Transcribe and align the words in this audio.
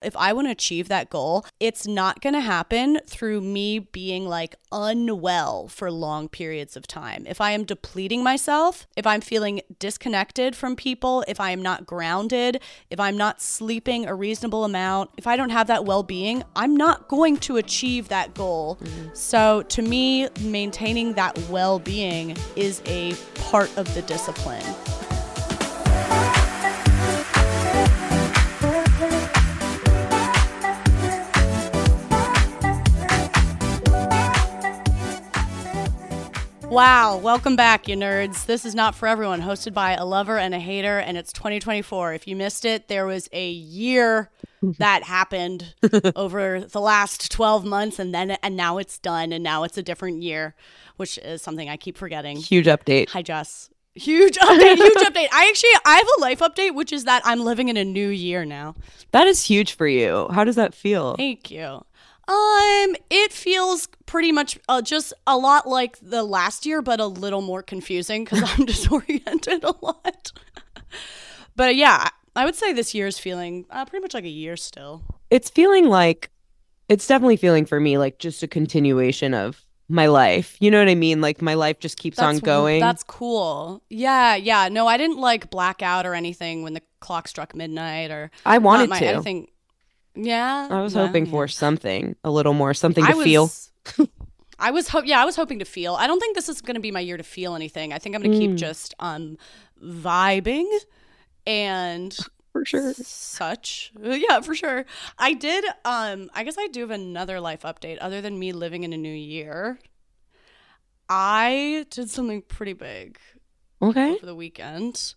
If 0.00 0.16
I 0.16 0.32
want 0.32 0.46
to 0.46 0.52
achieve 0.52 0.88
that 0.88 1.10
goal, 1.10 1.44
it's 1.58 1.86
not 1.86 2.20
going 2.20 2.34
to 2.34 2.40
happen 2.40 3.00
through 3.06 3.40
me 3.40 3.80
being 3.80 4.28
like 4.28 4.54
unwell 4.70 5.66
for 5.66 5.90
long 5.90 6.28
periods 6.28 6.76
of 6.76 6.86
time. 6.86 7.26
If 7.26 7.40
I 7.40 7.50
am 7.50 7.64
depleting 7.64 8.22
myself, 8.22 8.86
if 8.96 9.06
I'm 9.06 9.20
feeling 9.20 9.60
disconnected 9.80 10.54
from 10.54 10.76
people, 10.76 11.24
if 11.26 11.40
I 11.40 11.50
am 11.50 11.62
not 11.62 11.84
grounded, 11.84 12.60
if 12.90 13.00
I'm 13.00 13.16
not 13.16 13.42
sleeping 13.42 14.06
a 14.06 14.14
reasonable 14.14 14.64
amount, 14.64 15.10
if 15.18 15.26
I 15.26 15.36
don't 15.36 15.50
have 15.50 15.66
that 15.66 15.84
well 15.84 16.04
being, 16.04 16.44
I'm 16.54 16.76
not 16.76 17.08
going 17.08 17.36
to 17.38 17.56
achieve 17.56 18.08
that 18.08 18.34
goal. 18.34 18.76
Mm-hmm. 18.76 19.08
So 19.14 19.62
to 19.62 19.82
me, 19.82 20.28
maintaining 20.42 21.14
that 21.14 21.36
well 21.48 21.80
being 21.80 22.36
is 22.54 22.82
a 22.86 23.14
part 23.34 23.76
of 23.76 23.92
the 23.94 24.02
discipline. 24.02 24.64
Wow, 36.70 37.16
welcome 37.16 37.56
back, 37.56 37.88
you 37.88 37.96
nerds. 37.96 38.44
This 38.44 38.66
is 38.66 38.74
Not 38.74 38.94
For 38.94 39.08
Everyone, 39.08 39.40
hosted 39.40 39.72
by 39.72 39.94
a 39.94 40.04
lover 40.04 40.36
and 40.36 40.54
a 40.54 40.58
hater, 40.58 40.98
and 40.98 41.16
it's 41.16 41.32
2024. 41.32 42.12
If 42.12 42.28
you 42.28 42.36
missed 42.36 42.66
it, 42.66 42.88
there 42.88 43.06
was 43.06 43.26
a 43.32 43.50
year 43.50 44.30
that 44.78 45.02
happened 45.02 45.74
over 46.14 46.60
the 46.60 46.80
last 46.80 47.32
12 47.32 47.64
months, 47.64 47.98
and 47.98 48.14
then 48.14 48.32
and 48.42 48.54
now 48.54 48.76
it's 48.76 48.98
done, 48.98 49.32
and 49.32 49.42
now 49.42 49.64
it's 49.64 49.78
a 49.78 49.82
different 49.82 50.22
year, 50.22 50.54
which 50.98 51.16
is 51.18 51.40
something 51.40 51.70
I 51.70 51.78
keep 51.78 51.96
forgetting. 51.96 52.36
Huge 52.36 52.66
update. 52.66 53.08
Hi, 53.08 53.22
Jess. 53.22 53.70
Huge 53.94 54.36
update, 54.36 54.76
huge 54.76 54.94
update. 54.98 55.28
I 55.32 55.48
actually 55.48 55.70
I 55.86 55.96
have 55.96 56.08
a 56.18 56.20
life 56.20 56.40
update, 56.40 56.74
which 56.74 56.92
is 56.92 57.04
that 57.04 57.22
I'm 57.24 57.40
living 57.40 57.68
in 57.68 57.78
a 57.78 57.84
new 57.84 58.08
year 58.08 58.44
now. 58.44 58.74
That 59.12 59.26
is 59.26 59.42
huge 59.42 59.72
for 59.72 59.88
you. 59.88 60.28
How 60.30 60.44
does 60.44 60.56
that 60.56 60.74
feel? 60.74 61.16
Thank 61.16 61.50
you. 61.50 61.84
Um, 62.28 62.94
it 63.08 63.32
feels 63.32 63.88
pretty 64.04 64.32
much 64.32 64.58
uh, 64.68 64.82
just 64.82 65.14
a 65.26 65.38
lot 65.38 65.66
like 65.66 65.98
the 66.02 66.22
last 66.22 66.66
year, 66.66 66.82
but 66.82 67.00
a 67.00 67.06
little 67.06 67.40
more 67.40 67.62
confusing 67.62 68.24
because 68.24 68.42
I'm 68.44 68.66
disoriented 68.66 69.64
a 69.64 69.74
lot. 69.80 70.32
but 71.56 71.74
yeah, 71.74 72.08
I 72.36 72.44
would 72.44 72.54
say 72.54 72.74
this 72.74 72.94
year 72.94 73.06
is 73.06 73.18
feeling 73.18 73.64
uh, 73.70 73.86
pretty 73.86 74.02
much 74.02 74.12
like 74.12 74.24
a 74.24 74.28
year 74.28 74.58
still. 74.58 75.02
It's 75.30 75.48
feeling 75.48 75.88
like 75.88 76.30
it's 76.90 77.06
definitely 77.06 77.38
feeling 77.38 77.64
for 77.64 77.80
me 77.80 77.96
like 77.96 78.18
just 78.18 78.42
a 78.42 78.48
continuation 78.48 79.32
of 79.32 79.64
my 79.88 80.06
life. 80.06 80.56
You 80.60 80.70
know 80.70 80.78
what 80.78 80.88
I 80.88 80.94
mean? 80.94 81.22
Like 81.22 81.40
my 81.40 81.54
life 81.54 81.80
just 81.80 81.96
keeps 81.96 82.18
that's, 82.18 82.26
on 82.26 82.38
going. 82.40 82.80
That's 82.80 83.04
cool. 83.04 83.82
Yeah, 83.88 84.34
yeah. 84.36 84.68
No, 84.68 84.86
I 84.86 84.98
didn't 84.98 85.18
like 85.18 85.48
black 85.48 85.80
out 85.80 86.04
or 86.04 86.12
anything 86.12 86.62
when 86.62 86.74
the 86.74 86.82
clock 87.00 87.26
struck 87.26 87.54
midnight 87.54 88.10
or 88.10 88.30
I 88.44 88.58
wanted 88.58 88.90
my, 88.90 88.98
to. 88.98 89.06
Anything 89.06 89.48
yeah. 90.18 90.68
I 90.70 90.82
was 90.82 90.94
hoping 90.94 91.26
yeah. 91.26 91.30
for 91.30 91.48
something, 91.48 92.16
a 92.24 92.30
little 92.30 92.54
more, 92.54 92.74
something 92.74 93.04
to 93.04 93.10
I 93.10 93.24
feel. 93.24 93.50
I 94.58 94.72
was 94.72 94.88
hope 94.88 95.06
yeah, 95.06 95.22
I 95.22 95.24
was 95.24 95.36
hoping 95.36 95.60
to 95.60 95.64
feel. 95.64 95.94
I 95.94 96.06
don't 96.06 96.18
think 96.18 96.34
this 96.34 96.48
is 96.48 96.60
going 96.60 96.74
to 96.74 96.80
be 96.80 96.90
my 96.90 97.00
year 97.00 97.16
to 97.16 97.22
feel 97.22 97.54
anything. 97.54 97.92
I 97.92 97.98
think 97.98 98.16
I'm 98.16 98.22
going 98.22 98.32
to 98.32 98.38
mm. 98.38 98.50
keep 98.50 98.56
just 98.56 98.94
um 98.98 99.38
vibing 99.82 100.66
and 101.46 102.16
for 102.52 102.64
sure 102.64 102.92
such. 102.94 103.92
Yeah, 104.02 104.40
for 104.40 104.54
sure. 104.54 104.84
I 105.18 105.34
did 105.34 105.64
um 105.84 106.30
I 106.34 106.42
guess 106.42 106.56
I 106.58 106.66
do 106.68 106.80
have 106.80 106.90
another 106.90 107.40
life 107.40 107.62
update 107.62 107.98
other 108.00 108.20
than 108.20 108.38
me 108.38 108.52
living 108.52 108.82
in 108.82 108.92
a 108.92 108.96
new 108.96 109.14
year. 109.14 109.78
I 111.08 111.86
did 111.90 112.10
something 112.10 112.42
pretty 112.42 112.74
big. 112.74 113.18
Okay. 113.80 114.14
Over 114.14 114.26
the 114.26 114.34
weekend. 114.34 115.14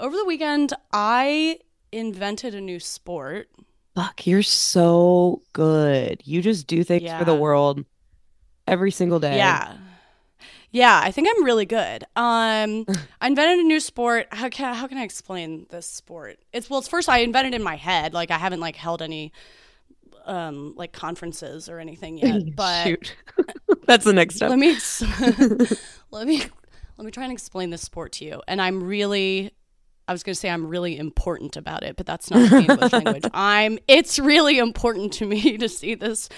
Over 0.00 0.16
the 0.16 0.24
weekend, 0.24 0.72
I 0.92 1.60
invented 1.92 2.54
a 2.54 2.60
new 2.60 2.80
sport. 2.80 3.48
Fuck, 3.94 4.26
you're 4.26 4.42
so 4.42 5.42
good. 5.52 6.22
You 6.24 6.40
just 6.40 6.66
do 6.66 6.82
things 6.82 7.04
yeah. 7.04 7.18
for 7.18 7.24
the 7.24 7.34
world 7.34 7.84
every 8.66 8.90
single 8.90 9.20
day. 9.20 9.36
Yeah. 9.36 9.76
Yeah, 10.70 10.98
I 11.02 11.10
think 11.10 11.28
I'm 11.30 11.44
really 11.44 11.66
good. 11.66 12.04
Um, 12.16 12.86
I 13.20 13.26
invented 13.26 13.58
a 13.58 13.62
new 13.62 13.78
sport. 13.78 14.28
How 14.32 14.48
can 14.48 14.74
how 14.74 14.86
can 14.86 14.96
I 14.96 15.02
explain 15.02 15.66
this 15.68 15.86
sport? 15.86 16.38
It's 16.52 16.70
well, 16.70 16.78
it's 16.78 16.88
first 16.88 17.10
I 17.10 17.18
invented 17.18 17.54
in 17.54 17.62
my 17.62 17.76
head. 17.76 18.14
Like 18.14 18.30
I 18.30 18.38
haven't 18.38 18.60
like 18.60 18.76
held 18.76 19.02
any 19.02 19.32
um 20.24 20.74
like 20.76 20.92
conferences 20.92 21.68
or 21.68 21.78
anything 21.78 22.16
yet. 22.16 22.42
But 22.56 22.84
Shoot. 22.84 23.16
that's 23.86 24.06
the 24.06 24.14
next 24.14 24.36
step. 24.36 24.48
Let 24.48 24.58
me 24.58 24.78
let 26.10 26.26
me 26.26 26.42
let 26.96 27.04
me 27.04 27.10
try 27.10 27.24
and 27.24 27.32
explain 27.32 27.68
this 27.68 27.82
sport 27.82 28.12
to 28.12 28.24
you. 28.24 28.42
And 28.48 28.62
I'm 28.62 28.82
really 28.82 29.52
I 30.12 30.14
was 30.14 30.22
going 30.22 30.34
to 30.34 30.38
say 30.38 30.50
I'm 30.50 30.66
really 30.66 30.98
important 30.98 31.56
about 31.56 31.84
it, 31.84 31.96
but 31.96 32.04
that's 32.04 32.30
not 32.30 32.50
the 32.50 32.58
English 32.58 32.92
language. 33.04 33.24
I'm. 33.32 33.78
It's 33.88 34.18
really 34.18 34.58
important 34.58 35.14
to 35.14 35.26
me 35.26 35.56
to 35.56 35.70
see 35.70 35.94
this, 35.94 36.28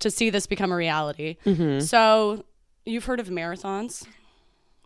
to 0.00 0.10
see 0.10 0.30
this 0.30 0.48
become 0.48 0.72
a 0.72 0.74
reality. 0.74 1.36
Mm-hmm. 1.46 1.78
So, 1.78 2.44
you've 2.84 3.04
heard 3.04 3.20
of 3.20 3.28
marathons? 3.28 4.04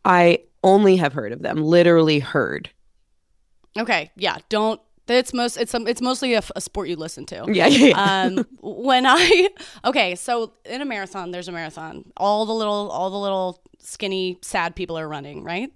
I 0.05 0.41
only 0.62 0.97
have 0.97 1.15
heard 1.15 1.33
of 1.33 1.41
them. 1.41 1.62
Literally 1.62 2.19
heard. 2.19 2.69
Okay. 3.78 4.11
Yeah. 4.15 4.37
Don't. 4.50 4.78
It's 5.09 5.33
most. 5.33 5.56
It's 5.56 5.75
um, 5.75 5.87
It's 5.87 6.03
mostly 6.03 6.34
a, 6.34 6.43
a 6.55 6.61
sport 6.61 6.91
you 6.91 6.97
listen 6.97 7.25
to. 7.27 7.47
Yeah. 7.49 7.67
yeah, 7.67 7.87
yeah. 7.87 8.25
um. 8.25 8.47
When 8.61 9.06
I. 9.06 9.49
Okay. 9.87 10.17
So 10.17 10.53
in 10.67 10.83
a 10.83 10.84
marathon, 10.84 11.31
there's 11.31 11.49
a 11.49 11.53
marathon. 11.53 12.12
All 12.19 12.44
the 12.44 12.53
little. 12.53 12.91
All 12.91 13.09
the 13.09 13.19
little 13.19 13.62
skinny 13.78 14.37
sad 14.43 14.77
people 14.77 14.99
are 14.99 15.09
running. 15.09 15.44
Right. 15.44 15.72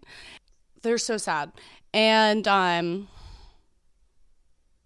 They're 0.82 0.98
so 0.98 1.16
sad 1.16 1.52
and 1.92 2.46
um, 2.48 3.08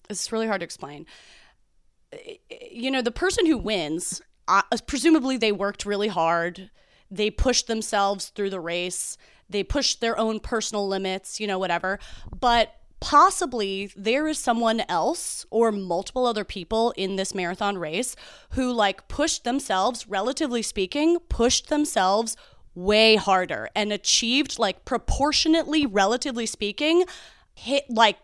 it's 0.08 0.32
really 0.32 0.46
hard 0.46 0.60
to 0.60 0.64
explain. 0.64 1.06
You 2.70 2.90
know, 2.90 3.02
the 3.02 3.10
person 3.10 3.46
who 3.46 3.58
wins, 3.58 4.22
uh, 4.48 4.62
presumably 4.86 5.36
they 5.36 5.52
worked 5.52 5.86
really 5.86 6.08
hard. 6.08 6.70
They 7.10 7.30
pushed 7.30 7.66
themselves 7.66 8.28
through 8.28 8.50
the 8.50 8.60
race. 8.60 9.16
They 9.48 9.62
pushed 9.62 10.00
their 10.00 10.18
own 10.18 10.40
personal 10.40 10.88
limits, 10.88 11.38
you 11.38 11.46
know, 11.46 11.58
whatever. 11.58 11.98
But 12.38 12.74
possibly 13.00 13.92
there 13.96 14.26
is 14.26 14.38
someone 14.38 14.82
else 14.88 15.46
or 15.50 15.70
multiple 15.70 16.26
other 16.26 16.44
people 16.44 16.92
in 16.96 17.16
this 17.16 17.34
marathon 17.34 17.78
race 17.78 18.16
who, 18.50 18.72
like, 18.72 19.06
pushed 19.08 19.44
themselves, 19.44 20.08
relatively 20.08 20.62
speaking, 20.62 21.18
pushed 21.28 21.68
themselves 21.68 22.36
way 22.76 23.16
harder 23.16 23.68
and 23.74 23.92
achieved 23.92 24.58
like 24.58 24.84
proportionately 24.84 25.86
relatively 25.86 26.46
speaking 26.46 27.04
hit 27.54 27.84
like 27.88 28.18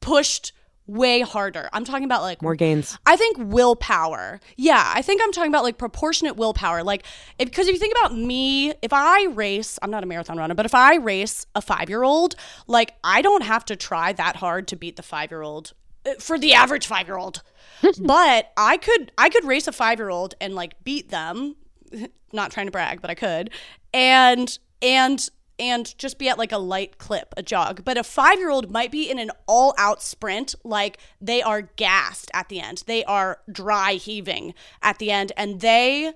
pushed 0.00 0.52
way 0.86 1.20
harder. 1.20 1.70
I'm 1.72 1.84
talking 1.84 2.04
about 2.04 2.22
like 2.22 2.42
more 2.42 2.56
gains. 2.56 2.98
I 3.06 3.16
think 3.16 3.38
willpower. 3.38 4.40
Yeah, 4.56 4.92
I 4.94 5.00
think 5.00 5.22
I'm 5.22 5.32
talking 5.32 5.50
about 5.50 5.62
like 5.62 5.78
proportionate 5.78 6.36
willpower. 6.36 6.82
Like 6.82 7.04
because 7.38 7.68
if, 7.68 7.70
if 7.70 7.74
you 7.74 7.78
think 7.78 7.94
about 7.98 8.14
me, 8.16 8.74
if 8.82 8.92
I 8.92 9.26
race, 9.32 9.78
I'm 9.80 9.90
not 9.90 10.02
a 10.02 10.06
marathon 10.06 10.36
runner, 10.36 10.54
but 10.54 10.66
if 10.66 10.74
I 10.74 10.96
race 10.96 11.46
a 11.54 11.62
5-year-old, 11.62 12.34
like 12.66 12.94
I 13.02 13.22
don't 13.22 13.44
have 13.44 13.64
to 13.66 13.76
try 13.76 14.12
that 14.12 14.36
hard 14.36 14.68
to 14.68 14.76
beat 14.76 14.96
the 14.96 15.02
5-year-old 15.02 15.72
uh, 16.04 16.14
for 16.18 16.38
the 16.38 16.52
average 16.52 16.88
5-year-old. 16.88 17.42
but 18.00 18.52
I 18.56 18.76
could 18.76 19.12
I 19.16 19.30
could 19.30 19.44
race 19.44 19.66
a 19.66 19.72
5-year-old 19.72 20.34
and 20.40 20.54
like 20.54 20.82
beat 20.84 21.10
them 21.10 21.56
not 22.32 22.50
trying 22.50 22.66
to 22.66 22.72
brag, 22.72 23.00
but 23.00 23.10
I 23.10 23.14
could. 23.14 23.50
And 23.92 24.58
and 24.82 25.28
and 25.58 25.96
just 25.98 26.18
be 26.18 26.28
at 26.28 26.38
like 26.38 26.52
a 26.52 26.58
light 26.58 26.98
clip, 26.98 27.32
a 27.36 27.42
jog. 27.42 27.84
But 27.84 27.96
a 27.96 28.02
5-year-old 28.02 28.72
might 28.72 28.90
be 28.90 29.08
in 29.08 29.20
an 29.20 29.30
all-out 29.46 30.02
sprint 30.02 30.56
like 30.64 30.98
they 31.20 31.42
are 31.42 31.62
gassed 31.62 32.28
at 32.34 32.48
the 32.48 32.60
end. 32.60 32.82
They 32.86 33.04
are 33.04 33.38
dry 33.50 33.94
heaving 33.94 34.54
at 34.82 34.98
the 34.98 35.12
end 35.12 35.30
and 35.36 35.60
they 35.60 36.12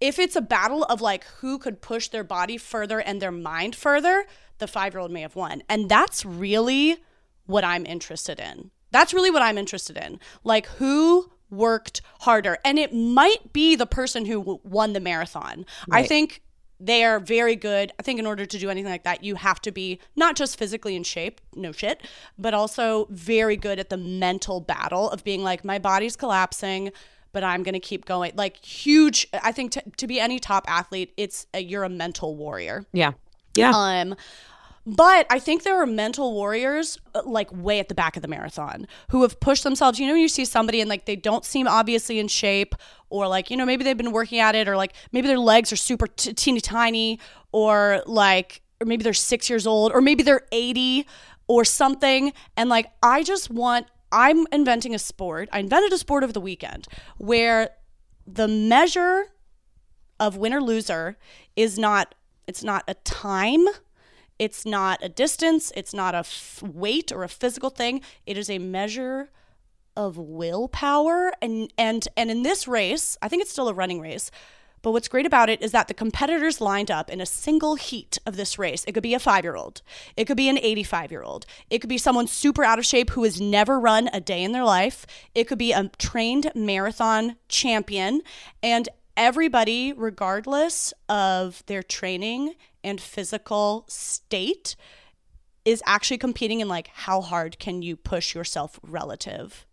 if 0.00 0.18
it's 0.18 0.36
a 0.36 0.40
battle 0.40 0.84
of 0.84 1.00
like 1.00 1.24
who 1.40 1.58
could 1.58 1.82
push 1.82 2.08
their 2.08 2.24
body 2.24 2.56
further 2.56 3.00
and 3.00 3.20
their 3.20 3.30
mind 3.30 3.76
further, 3.76 4.24
the 4.58 4.66
5-year-old 4.66 5.10
may 5.10 5.20
have 5.20 5.36
won. 5.36 5.62
And 5.68 5.90
that's 5.90 6.24
really 6.24 6.96
what 7.46 7.64
I'm 7.64 7.84
interested 7.84 8.40
in. 8.40 8.70
That's 8.92 9.12
really 9.12 9.30
what 9.30 9.42
I'm 9.42 9.58
interested 9.58 9.96
in. 9.98 10.18
Like 10.42 10.66
who 10.66 11.30
worked 11.50 12.02
harder. 12.20 12.58
And 12.64 12.78
it 12.78 12.94
might 12.94 13.52
be 13.52 13.76
the 13.76 13.86
person 13.86 14.24
who 14.24 14.60
won 14.64 14.92
the 14.92 15.00
marathon. 15.00 15.66
Right. 15.88 16.04
I 16.04 16.06
think 16.06 16.42
they 16.78 17.04
are 17.04 17.20
very 17.20 17.56
good. 17.56 17.92
I 17.98 18.02
think 18.02 18.18
in 18.18 18.26
order 18.26 18.46
to 18.46 18.58
do 18.58 18.70
anything 18.70 18.90
like 18.90 19.04
that, 19.04 19.22
you 19.22 19.34
have 19.34 19.60
to 19.62 19.70
be 19.70 20.00
not 20.16 20.34
just 20.34 20.58
physically 20.58 20.96
in 20.96 21.02
shape, 21.02 21.40
no 21.54 21.72
shit, 21.72 22.06
but 22.38 22.54
also 22.54 23.06
very 23.10 23.56
good 23.56 23.78
at 23.78 23.90
the 23.90 23.98
mental 23.98 24.60
battle 24.60 25.10
of 25.10 25.22
being 25.22 25.42
like, 25.42 25.62
my 25.62 25.78
body's 25.78 26.16
collapsing, 26.16 26.90
but 27.32 27.44
I'm 27.44 27.62
going 27.62 27.74
to 27.74 27.80
keep 27.80 28.06
going. 28.06 28.32
Like, 28.34 28.64
huge. 28.64 29.26
I 29.32 29.52
think 29.52 29.72
to, 29.72 29.82
to 29.98 30.06
be 30.06 30.18
any 30.18 30.38
top 30.38 30.64
athlete, 30.68 31.12
it's 31.18 31.46
a, 31.52 31.60
you're 31.60 31.84
a 31.84 31.90
mental 31.90 32.34
warrior. 32.34 32.86
Yeah. 32.92 33.12
Yeah. 33.56 33.72
Um, 33.74 34.16
but 34.86 35.26
I 35.30 35.38
think 35.38 35.62
there 35.62 35.80
are 35.80 35.86
mental 35.86 36.32
warriors 36.32 36.98
uh, 37.14 37.22
like 37.24 37.50
way 37.52 37.78
at 37.78 37.88
the 37.88 37.94
back 37.94 38.16
of 38.16 38.22
the 38.22 38.28
marathon 38.28 38.86
who 39.10 39.22
have 39.22 39.38
pushed 39.40 39.62
themselves. 39.62 39.98
You 39.98 40.06
know, 40.06 40.14
you 40.14 40.28
see 40.28 40.44
somebody 40.44 40.80
and 40.80 40.88
like 40.88 41.04
they 41.04 41.16
don't 41.16 41.44
seem 41.44 41.68
obviously 41.68 42.18
in 42.18 42.28
shape, 42.28 42.74
or 43.10 43.28
like, 43.28 43.50
you 43.50 43.56
know, 43.56 43.66
maybe 43.66 43.84
they've 43.84 43.96
been 43.96 44.12
working 44.12 44.38
at 44.38 44.54
it, 44.54 44.68
or 44.68 44.76
like 44.76 44.94
maybe 45.12 45.28
their 45.28 45.38
legs 45.38 45.72
are 45.72 45.76
super 45.76 46.06
t- 46.06 46.32
teeny 46.32 46.60
tiny, 46.60 47.18
or 47.52 48.02
like, 48.06 48.62
or 48.80 48.86
maybe 48.86 49.02
they're 49.02 49.12
six 49.12 49.50
years 49.50 49.66
old, 49.66 49.92
or 49.92 50.00
maybe 50.00 50.22
they're 50.22 50.46
80 50.52 51.06
or 51.46 51.64
something. 51.64 52.32
And 52.56 52.70
like, 52.70 52.86
I 53.02 53.22
just 53.22 53.50
want 53.50 53.86
I'm 54.12 54.46
inventing 54.52 54.94
a 54.94 54.98
sport. 54.98 55.48
I 55.52 55.60
invented 55.60 55.92
a 55.92 55.98
sport 55.98 56.24
over 56.24 56.32
the 56.32 56.40
weekend 56.40 56.88
where 57.18 57.70
the 58.26 58.48
measure 58.48 59.26
of 60.18 60.36
winner 60.36 60.60
loser 60.60 61.16
is 61.56 61.78
not 61.78 62.14
it's 62.46 62.64
not 62.64 62.84
a 62.88 62.94
time 62.94 63.66
it's 64.40 64.64
not 64.64 64.98
a 65.02 65.08
distance 65.08 65.70
it's 65.76 65.94
not 65.94 66.14
a 66.14 66.18
f- 66.18 66.62
weight 66.62 67.12
or 67.12 67.22
a 67.22 67.28
physical 67.28 67.70
thing 67.70 68.00
it 68.26 68.36
is 68.38 68.48
a 68.50 68.58
measure 68.58 69.28
of 69.96 70.16
willpower 70.16 71.30
and 71.42 71.72
and 71.76 72.08
and 72.16 72.30
in 72.30 72.42
this 72.42 72.66
race 72.66 73.16
i 73.22 73.28
think 73.28 73.42
it's 73.42 73.52
still 73.52 73.68
a 73.68 73.74
running 73.74 74.00
race 74.00 74.30
but 74.82 74.92
what's 74.92 75.08
great 75.08 75.26
about 75.26 75.50
it 75.50 75.60
is 75.60 75.72
that 75.72 75.88
the 75.88 75.94
competitors 75.94 76.58
lined 76.60 76.90
up 76.90 77.10
in 77.10 77.20
a 77.20 77.26
single 77.26 77.74
heat 77.74 78.18
of 78.24 78.36
this 78.36 78.58
race. 78.58 78.82
It 78.86 78.92
could 78.92 79.02
be 79.02 79.12
a 79.12 79.18
five 79.18 79.44
year 79.44 79.56
old, 79.56 79.82
it 80.16 80.24
could 80.24 80.38
be 80.38 80.48
an 80.48 80.58
85 80.58 81.10
year 81.10 81.22
old, 81.22 81.44
it 81.68 81.80
could 81.80 81.90
be 81.90 81.98
someone 81.98 82.26
super 82.26 82.64
out 82.64 82.78
of 82.78 82.86
shape 82.86 83.10
who 83.10 83.24
has 83.24 83.40
never 83.40 83.78
run 83.78 84.08
a 84.12 84.20
day 84.20 84.42
in 84.42 84.52
their 84.52 84.64
life, 84.64 85.04
it 85.34 85.44
could 85.44 85.58
be 85.58 85.72
a 85.72 85.90
trained 85.98 86.50
marathon 86.54 87.36
champion. 87.48 88.22
And 88.62 88.88
everybody, 89.16 89.92
regardless 89.92 90.94
of 91.08 91.62
their 91.66 91.82
training 91.82 92.54
and 92.82 93.00
physical 93.00 93.84
state, 93.88 94.76
is 95.64 95.82
actually 95.86 96.18
competing 96.18 96.60
in 96.60 96.68
like 96.68 96.88
how 96.88 97.20
hard 97.20 97.58
can 97.58 97.82
you 97.82 97.96
push 97.96 98.34
yourself 98.34 98.80
relative 98.82 99.66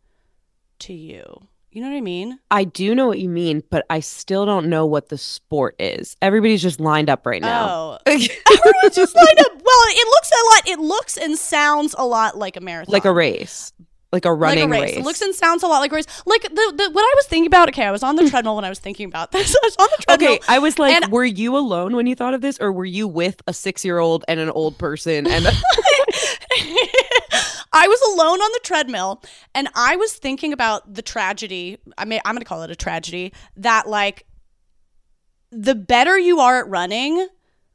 to 0.79 0.93
you. 0.93 1.47
You 1.71 1.81
know 1.81 1.89
what 1.89 1.97
I 1.97 2.01
mean? 2.01 2.39
I 2.49 2.63
do 2.63 2.95
know 2.95 3.07
what 3.07 3.19
you 3.19 3.29
mean, 3.29 3.61
but 3.69 3.85
I 3.89 3.99
still 3.99 4.45
don't 4.45 4.67
know 4.67 4.85
what 4.85 5.09
the 5.09 5.17
sport 5.17 5.75
is. 5.79 6.15
Everybody's 6.21 6.61
just 6.61 6.79
lined 6.79 7.09
up 7.09 7.25
right 7.25 7.41
now. 7.41 7.67
Oh, 7.69 7.97
everyone's 8.05 8.95
just 8.95 9.15
lined 9.15 9.39
up. 9.39 9.51
Well, 9.51 9.83
it 9.89 10.07
looks 10.07 10.31
a 10.31 10.55
lot. 10.55 10.67
It 10.69 10.79
looks 10.79 11.17
and 11.17 11.37
sounds 11.37 11.93
a 11.97 12.05
lot 12.05 12.37
like 12.37 12.55
a 12.57 12.61
marathon, 12.61 12.93
like 12.93 13.05
a 13.05 13.13
race, 13.13 13.73
like 14.11 14.25
a 14.25 14.33
running 14.33 14.69
like 14.69 14.79
a 14.79 14.81
race. 14.81 14.91
race. 14.91 14.99
It 14.99 15.03
looks 15.03 15.21
and 15.21 15.35
sounds 15.35 15.63
a 15.63 15.67
lot 15.67 15.79
like 15.79 15.91
a 15.91 15.95
race. 15.95 16.07
Like 16.25 16.43
the, 16.43 16.49
the 16.49 16.89
what 16.91 17.01
I 17.01 17.13
was 17.15 17.25
thinking 17.27 17.47
about. 17.47 17.69
Okay, 17.69 17.83
I 17.83 17.91
was 17.91 18.03
on 18.03 18.15
the 18.15 18.23
mm. 18.23 18.29
treadmill 18.29 18.55
when 18.55 18.65
I 18.65 18.69
was 18.69 18.79
thinking 18.79 19.07
about 19.07 19.31
this. 19.33 19.55
I 19.55 19.59
was 19.63 19.75
on 19.77 19.87
the 19.97 20.03
treadmill. 20.03 20.33
Okay, 20.33 20.39
I 20.47 20.59
was 20.59 20.79
like, 20.79 21.09
were 21.09 21.25
you 21.25 21.57
alone 21.57 21.95
when 21.95 22.07
you 22.07 22.15
thought 22.15 22.33
of 22.33 22.41
this, 22.41 22.57
or 22.59 22.71
were 22.71 22.85
you 22.85 23.07
with 23.07 23.41
a 23.47 23.53
six-year-old 23.53 24.23
and 24.27 24.39
an 24.39 24.49
old 24.49 24.77
person? 24.77 25.27
And 25.27 25.47
I 27.73 27.87
was 27.87 28.01
alone 28.13 28.39
on 28.39 28.51
the 28.53 28.59
treadmill 28.63 29.21
and 29.53 29.67
I 29.75 29.97
was 29.97 30.13
thinking 30.13 30.53
about 30.53 30.93
the 30.93 31.01
tragedy. 31.01 31.77
I 31.97 32.05
mean, 32.05 32.19
I'm 32.25 32.33
going 32.33 32.41
to 32.41 32.45
call 32.45 32.63
it 32.63 32.71
a 32.71 32.75
tragedy 32.75 33.33
that 33.57 33.87
like 33.87 34.25
the 35.51 35.75
better 35.75 36.17
you 36.17 36.39
are 36.39 36.59
at 36.61 36.69
running, 36.69 37.27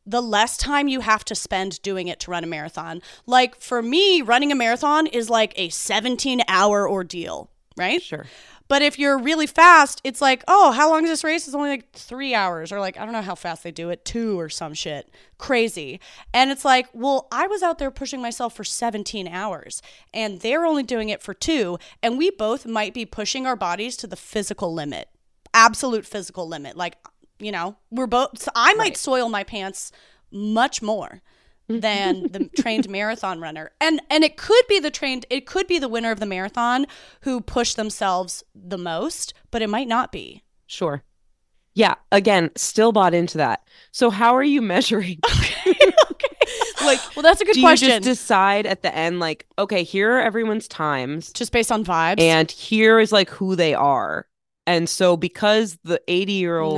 the 0.04 0.22
less 0.22 0.56
time 0.56 0.88
you 0.88 1.00
have 1.00 1.24
to 1.26 1.34
spend 1.34 1.80
doing 1.82 2.08
it 2.08 2.20
to 2.20 2.30
run 2.30 2.44
a 2.44 2.46
marathon. 2.46 3.00
Like 3.26 3.56
for 3.60 3.82
me, 3.82 4.22
running 4.22 4.50
a 4.52 4.56
marathon 4.56 5.06
is 5.06 5.30
like 5.30 5.52
a 5.56 5.68
17 5.68 6.42
hour 6.48 6.88
ordeal, 6.88 7.50
right? 7.76 8.02
sure, 8.02 8.26
But 8.68 8.82
if 8.82 8.98
you're 8.98 9.18
really 9.18 9.46
fast, 9.46 10.00
it's 10.02 10.20
like, 10.20 10.42
oh, 10.48 10.72
how 10.72 10.90
long 10.90 11.04
is 11.04 11.10
this 11.10 11.24
race? 11.24 11.46
It's 11.46 11.54
only 11.54 11.70
like 11.70 11.92
three 11.92 12.34
hours, 12.34 12.72
or 12.72 12.80
like, 12.80 12.96
I 12.98 13.04
don't 13.04 13.12
know 13.12 13.22
how 13.22 13.34
fast 13.34 13.62
they 13.62 13.70
do 13.70 13.90
it, 13.90 14.04
two 14.04 14.38
or 14.40 14.48
some 14.48 14.74
shit. 14.74 15.12
Crazy. 15.38 16.00
And 16.32 16.50
it's 16.50 16.64
like, 16.64 16.88
well, 16.92 17.28
I 17.30 17.46
was 17.46 17.62
out 17.62 17.78
there 17.78 17.90
pushing 17.90 18.22
myself 18.22 18.56
for 18.56 18.64
17 18.64 19.28
hours, 19.28 19.82
and 20.14 20.40
they're 20.40 20.64
only 20.64 20.82
doing 20.82 21.10
it 21.10 21.22
for 21.22 21.34
two. 21.34 21.78
And 22.02 22.16
we 22.18 22.30
both 22.30 22.64
might 22.66 22.94
be 22.94 23.04
pushing 23.04 23.46
our 23.46 23.56
bodies 23.56 23.96
to 23.98 24.06
the 24.06 24.16
physical 24.16 24.72
limit, 24.72 25.08
absolute 25.52 26.06
physical 26.06 26.48
limit. 26.48 26.76
Like, 26.76 26.96
you 27.42 27.52
know, 27.52 27.76
we're 27.90 28.06
both, 28.06 28.38
so 28.40 28.50
I 28.54 28.72
might 28.74 28.84
Right. 28.84 28.96
soil 28.96 29.28
my 29.28 29.44
pants 29.44 29.92
much 30.30 30.80
more 30.82 31.20
than 31.68 32.28
the 32.32 32.48
trained 32.56 32.88
marathon 32.88 33.40
runner. 33.40 33.70
And 33.80 34.00
and 34.10 34.24
it 34.24 34.36
could 34.36 34.64
be 34.68 34.78
the 34.78 34.90
trained 34.90 35.26
it 35.30 35.46
could 35.46 35.66
be 35.66 35.78
the 35.78 35.88
winner 35.88 36.10
of 36.10 36.20
the 36.20 36.26
marathon 36.26 36.86
who 37.22 37.40
pushed 37.40 37.76
themselves 37.76 38.44
the 38.54 38.78
most, 38.78 39.34
but 39.50 39.62
it 39.62 39.68
might 39.68 39.88
not 39.88 40.12
be. 40.12 40.42
sure. 40.66 41.02
Yeah, 41.74 41.94
again, 42.10 42.50
still 42.54 42.92
bought 42.92 43.14
into 43.14 43.38
that. 43.38 43.62
So 43.92 44.10
how 44.10 44.36
are 44.36 44.42
you 44.42 44.60
measuring? 44.74 45.18
Okay. 46.10 46.36
Like, 46.84 47.00
well, 47.16 47.22
that's 47.22 47.40
a 47.40 47.44
good 47.44 47.54
Do 47.54 47.60
you 47.60 47.66
question. 47.66 47.88
just 47.88 48.02
decide 48.02 48.66
at 48.66 48.82
the 48.82 48.94
end, 48.94 49.20
like, 49.20 49.46
okay, 49.58 49.82
here 49.84 50.12
are 50.16 50.20
everyone's 50.20 50.66
times, 50.68 51.32
just 51.32 51.52
based 51.52 51.70
on 51.72 51.84
vibes. 51.84 52.20
and 52.20 52.50
here 52.50 52.98
is 53.00 53.12
like 53.12 53.30
who 53.30 53.56
they 53.56 53.72
are. 53.74 54.26
And 54.66 54.88
so 54.88 55.16
because 55.16 55.78
the 55.84 56.00
80 56.08 56.32
year 56.32 56.58
old 56.60 56.76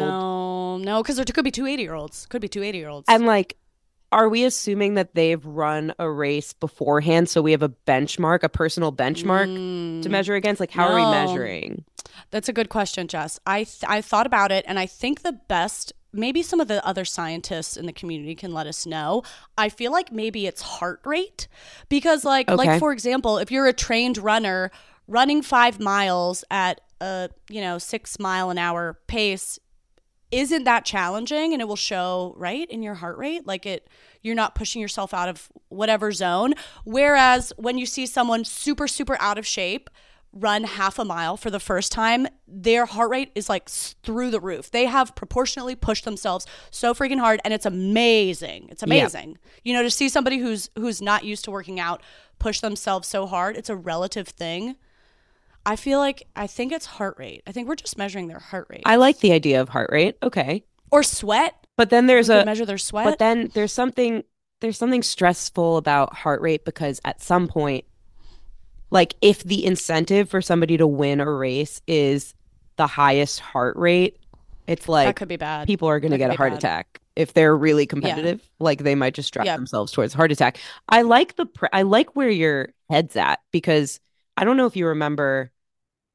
no, 0.79 0.97
no, 0.97 1.03
because 1.03 1.17
there 1.17 1.25
could 1.25 1.45
be 1.45 1.51
two 1.51 1.67
80 1.67 1.83
year 1.83 1.95
olds. 1.95 2.27
Could 2.27 2.43
be 2.43 2.49
two 2.49 2.63
80 2.63 2.79
year 2.79 2.89
olds. 2.89 3.07
and 3.09 3.27
like 3.27 3.57
are 4.13 4.29
we 4.29 4.45
assuming 4.45 4.95
that 4.95 5.15
they've 5.17 5.45
run 5.45 5.93
a 5.99 6.09
race 6.09 6.53
beforehand 6.53 7.29
so 7.29 7.43
we 7.43 7.51
have 7.51 7.65
a 7.65 7.69
benchmark, 7.69 8.45
a 8.45 8.49
personal 8.49 8.93
benchmark 8.93 10.03
to 10.03 10.09
measure 10.09 10.35
against? 10.37 10.61
Like 10.61 10.71
how 10.71 10.87
are 10.87 10.95
we 10.95 11.01
Mm. 11.03 11.11
measuring? 11.11 11.85
That's 12.31 12.49
a 12.49 12.53
good 12.53 12.69
question, 12.69 13.09
Jess. 13.09 13.41
I 13.45 13.65
th- 13.65 13.83
I 13.89 14.01
thought 14.01 14.27
about 14.27 14.53
it, 14.53 14.65
and 14.69 14.79
I 14.79 14.87
think 14.87 15.23
the 15.23 15.33
best. 15.33 15.93
Maybe 16.13 16.45
some 16.45 16.61
of 16.61 16.69
the 16.69 16.85
other 16.87 17.05
scientists 17.05 17.77
in 17.77 17.87
the 17.87 17.93
community 17.93 18.37
can 18.37 18.55
let 18.55 18.69
us 18.69 18.87
know. 18.87 19.25
I 19.59 19.69
feel 19.69 19.91
like 19.91 20.13
maybe 20.13 20.47
it's 20.47 20.63
heart 20.63 21.01
rate 21.05 21.49
because, 21.89 22.25
like, 22.25 22.49
Okay. 22.49 22.55
like 22.69 22.79
for 22.79 22.93
example, 22.93 23.39
if 23.39 23.51
you're 23.51 23.67
a 23.67 23.73
trained 23.73 24.17
runner 24.19 24.71
running 25.09 25.43
five 25.43 25.81
miles 25.81 26.45
at 26.53 26.81
a 27.01 27.31
you 27.51 27.61
know 27.61 27.79
six 27.79 28.21
mile 28.21 28.51
an 28.51 28.59
hour 28.59 28.97
pace, 29.09 29.59
isn't 30.35 30.65
that 30.65 30.85
challenging? 30.85 31.53
And 31.53 31.63
it 31.63 31.69
will 31.69 31.77
show 31.77 32.35
right 32.37 32.69
in 32.69 32.83
your 32.83 32.95
heart 32.95 33.17
rate, 33.17 33.47
like 33.47 33.67
it. 33.67 33.89
You're 34.21 34.35
not 34.35 34.55
pushing 34.55 34.83
yourself 34.83 35.15
out 35.15 35.29
of 35.29 35.49
whatever 35.69 36.11
zone. 36.13 36.55
Whereas 36.85 37.53
when 37.57 37.79
you 37.79 37.87
see 37.87 38.07
someone 38.07 38.45
super 38.45 38.89
super 38.89 39.17
out 39.21 39.39
of 39.39 39.47
shape 39.47 39.91
run 40.33 40.65
half 40.65 40.99
a 40.99 41.05
mile 41.05 41.37
for 41.37 41.51
the 41.51 41.61
first 41.61 41.93
time, 41.93 42.27
their 42.49 42.87
heart 42.87 43.11
rate 43.11 43.31
is 43.37 43.49
like 43.49 43.69
through 43.69 44.31
the 44.33 44.41
roof. 44.41 44.71
They 44.71 44.87
have 44.87 45.15
proportionally 45.15 45.77
pushed 45.77 46.05
themselves 46.05 46.45
so 46.73 46.93
freaking 46.93 47.21
hard 47.21 47.41
and 47.45 47.55
it's 47.55 47.67
amazing. 47.67 48.69
It's 48.71 48.83
amazing. 48.83 49.39
You 49.63 49.75
know, 49.75 49.83
to 49.83 49.91
see 49.91 50.09
somebody 50.09 50.39
who's 50.39 50.71
who's 50.77 51.01
not 51.01 51.25
used 51.25 51.45
to 51.45 51.53
working 51.53 51.79
out 51.79 52.03
push 52.41 52.61
themselves 52.61 53.07
so 53.07 53.27
hard, 53.27 53.57
it's 53.57 53.71
a 53.71 53.77
relative 53.77 54.27
thing. 54.27 54.77
I 55.67 55.77
feel 55.77 55.99
like 55.99 56.27
I 56.37 56.47
think 56.47 56.73
it's 56.73 56.87
heart 56.87 57.17
rate. 57.19 57.43
I 57.47 57.53
think 57.53 57.69
we're 57.69 57.75
just 57.77 57.97
measuring 57.99 58.29
their 58.29 58.39
heart 58.39 58.67
rate. 58.71 58.83
I 58.85 58.97
like 58.97 59.21
the 59.21 59.33
idea 59.33 59.61
of 59.61 59.69
heart 59.71 59.91
rate. 59.91 60.17
Okay. 60.23 60.65
or 60.91 61.03
sweat. 61.03 61.55
But 61.77 61.91
then 61.91 62.07
there's 62.07 62.29
We 62.29 62.37
a 62.37 62.45
measure 62.45 62.65
their 62.67 62.79
sweat. 62.79 63.05
but 63.05 63.19
then 63.19 63.51
there's 63.55 63.73
something 63.73 64.23
there's 64.61 64.79
something 64.79 65.03
stressful 65.03 65.77
about 65.77 66.15
heart 66.15 66.41
rate 66.41 66.65
because 66.65 67.01
at 67.05 67.21
some 67.21 67.49
point 67.49 67.85
like 68.91 69.15
if 69.21 69.43
the 69.43 69.65
incentive 69.67 70.29
for 70.29 70.41
somebody 70.41 70.77
to 70.77 70.87
win 70.87 71.21
a 71.21 71.31
race 71.31 71.83
is 71.87 72.35
the 72.77 72.87
highest 72.87 73.41
heart 73.41 73.77
rate, 73.77 74.19
it's 74.67 74.89
like 74.89 75.07
that 75.09 75.17
could 75.17 75.29
be 75.29 75.37
bad. 75.37 75.67
people 75.67 75.89
are 75.89 75.99
going 76.01 76.13
to 76.13 76.19
get 76.19 76.31
a 76.31 76.35
heart 76.37 76.53
bad. 76.53 76.59
attack 76.59 77.01
if 77.17 77.33
they're 77.33 77.57
really 77.57 77.87
competitive 77.87 78.41
like 78.61 78.83
they 78.83 78.95
might 78.95 79.15
just 79.15 79.33
drive 79.33 79.47
Yeah. 79.47 79.57
themselves 79.57 79.93
towards 79.93 80.13
heart 80.15 80.33
attack 80.33 80.59
i 80.89 81.03
like 81.03 81.37
the 81.37 81.47
pr- 81.47 81.67
i 81.73 81.83
like 81.83 82.17
where 82.17 82.29
your 82.31 82.71
head's 82.91 83.15
at 83.17 83.41
because 83.53 84.01
i 84.37 84.45
don't 84.45 84.57
know 84.57 84.67
if 84.67 84.75
you 84.75 84.87
remember 84.89 85.53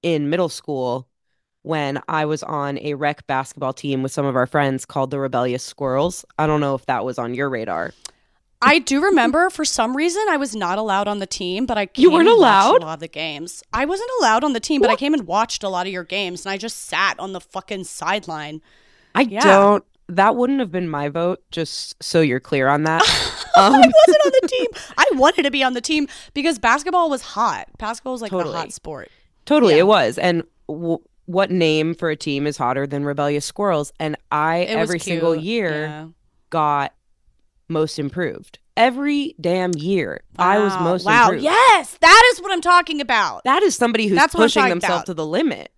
in 0.04 0.30
middle 0.30 0.50
school 0.50 1.08
when 1.64 2.02
i 2.08 2.26
was 2.26 2.42
on 2.44 2.78
a 2.80 2.94
rec 2.94 3.26
basketball 3.28 3.74
team 3.74 4.02
with 4.02 4.12
some 4.12 4.26
of 4.26 4.36
our 4.36 4.48
friends 4.48 4.86
called 4.86 5.12
the 5.12 5.20
rebellious 5.20 5.64
squirrels 5.64 6.24
i 6.38 6.48
don't 6.48 6.62
know 6.62 6.74
if 6.76 6.86
that 6.86 7.04
was 7.06 7.18
on 7.18 7.34
your 7.34 7.50
radar 7.50 7.92
I 8.62 8.80
do 8.80 9.02
remember 9.02 9.50
for 9.50 9.64
some 9.64 9.96
reason 9.96 10.22
I 10.30 10.36
was 10.36 10.54
not 10.54 10.78
allowed 10.78 11.08
on 11.08 11.20
the 11.20 11.26
team, 11.26 11.66
but 11.66 11.78
I 11.78 11.86
came 11.86 12.04
You 12.04 12.12
weren't 12.12 12.28
allowed? 12.28 12.84
a 12.84 12.86
lot 12.88 12.94
of 12.96 13.00
the 13.00 13.08
games. 13.08 13.64
I 13.72 13.86
wasn't 13.86 14.10
allowed 14.20 14.44
on 14.44 14.52
the 14.52 14.60
team, 14.60 14.82
but 14.82 14.90
I 14.90 14.98
came 14.98 15.14
and 15.14 15.26
watched 15.26 15.64
a 15.64 15.70
lot 15.70 15.88
of 15.88 15.94
your 15.94 16.04
games, 16.04 16.46
and 16.46 16.52
I 16.52 16.58
just 16.58 16.76
sat 16.88 17.18
on 17.22 17.32
the 17.32 17.40
fucking 17.40 17.86
sideline. 17.86 18.62
i 19.16 19.22
Yeah. 19.22 19.40
don't 19.46 19.86
that 20.10 20.36
wouldn't 20.36 20.60
have 20.60 20.74
been 20.74 20.90
my 20.90 21.08
vote 21.08 21.42
just 21.52 21.96
so 22.04 22.20
you're 22.20 22.42
clear 22.42 22.68
on 22.68 22.84
that 22.84 23.02
um, 23.56 23.76
I 23.76 23.78
wasn't 23.78 24.26
on 24.26 24.32
the 24.42 24.48
team. 24.50 24.68
I 24.98 25.06
wanted 25.14 25.44
to 25.44 25.52
be 25.52 25.64
on 25.64 25.72
the 25.74 25.80
team 25.80 26.10
because 26.34 26.60
basketball 26.60 27.10
was 27.10 27.22
hot. 27.22 27.70
Basketball 27.78 28.12
was 28.12 28.22
like 28.22 28.32
the 28.32 28.40
Totally. 28.40 28.58
hot 28.58 28.74
sport. 28.74 29.10
Totally, 29.50 29.74
Yeah. 29.74 29.80
it 29.82 29.88
was. 29.88 30.18
And 30.20 30.44
w- 30.68 31.00
what 31.26 31.50
name 31.50 31.96
for 31.96 32.10
a 32.12 32.16
team 32.16 32.46
is 32.46 32.56
hotter 32.58 32.86
than 32.86 33.04
Rebellious 33.04 33.46
Squirrels? 33.46 33.92
And 34.00 34.16
I 34.32 34.58
It 34.58 34.78
every 34.78 35.00
single 35.00 35.36
year 35.36 35.86
Yeah. 35.88 36.06
got 36.52 36.94
most 37.68 37.98
improved. 37.98 38.60
Every 38.78 39.36
damn 39.42 39.72
year, 39.76 40.22
I 40.38 40.60
was 40.60 40.72
most 40.80 41.04
wow. 41.06 41.24
improved. 41.26 41.44
Yes, 41.44 41.98
that 42.00 42.32
is 42.34 42.42
what 42.42 42.52
I'm 42.52 42.62
talking 42.62 43.02
about. 43.02 43.44
That 43.44 43.64
is 43.64 43.76
somebody 43.76 44.06
who's 44.08 44.18
That's 44.20 44.36
pushing 44.36 44.70
themselves 44.70 44.98
about. 45.02 45.06
to 45.08 45.14
the 45.16 45.26
limit. 45.26 45.72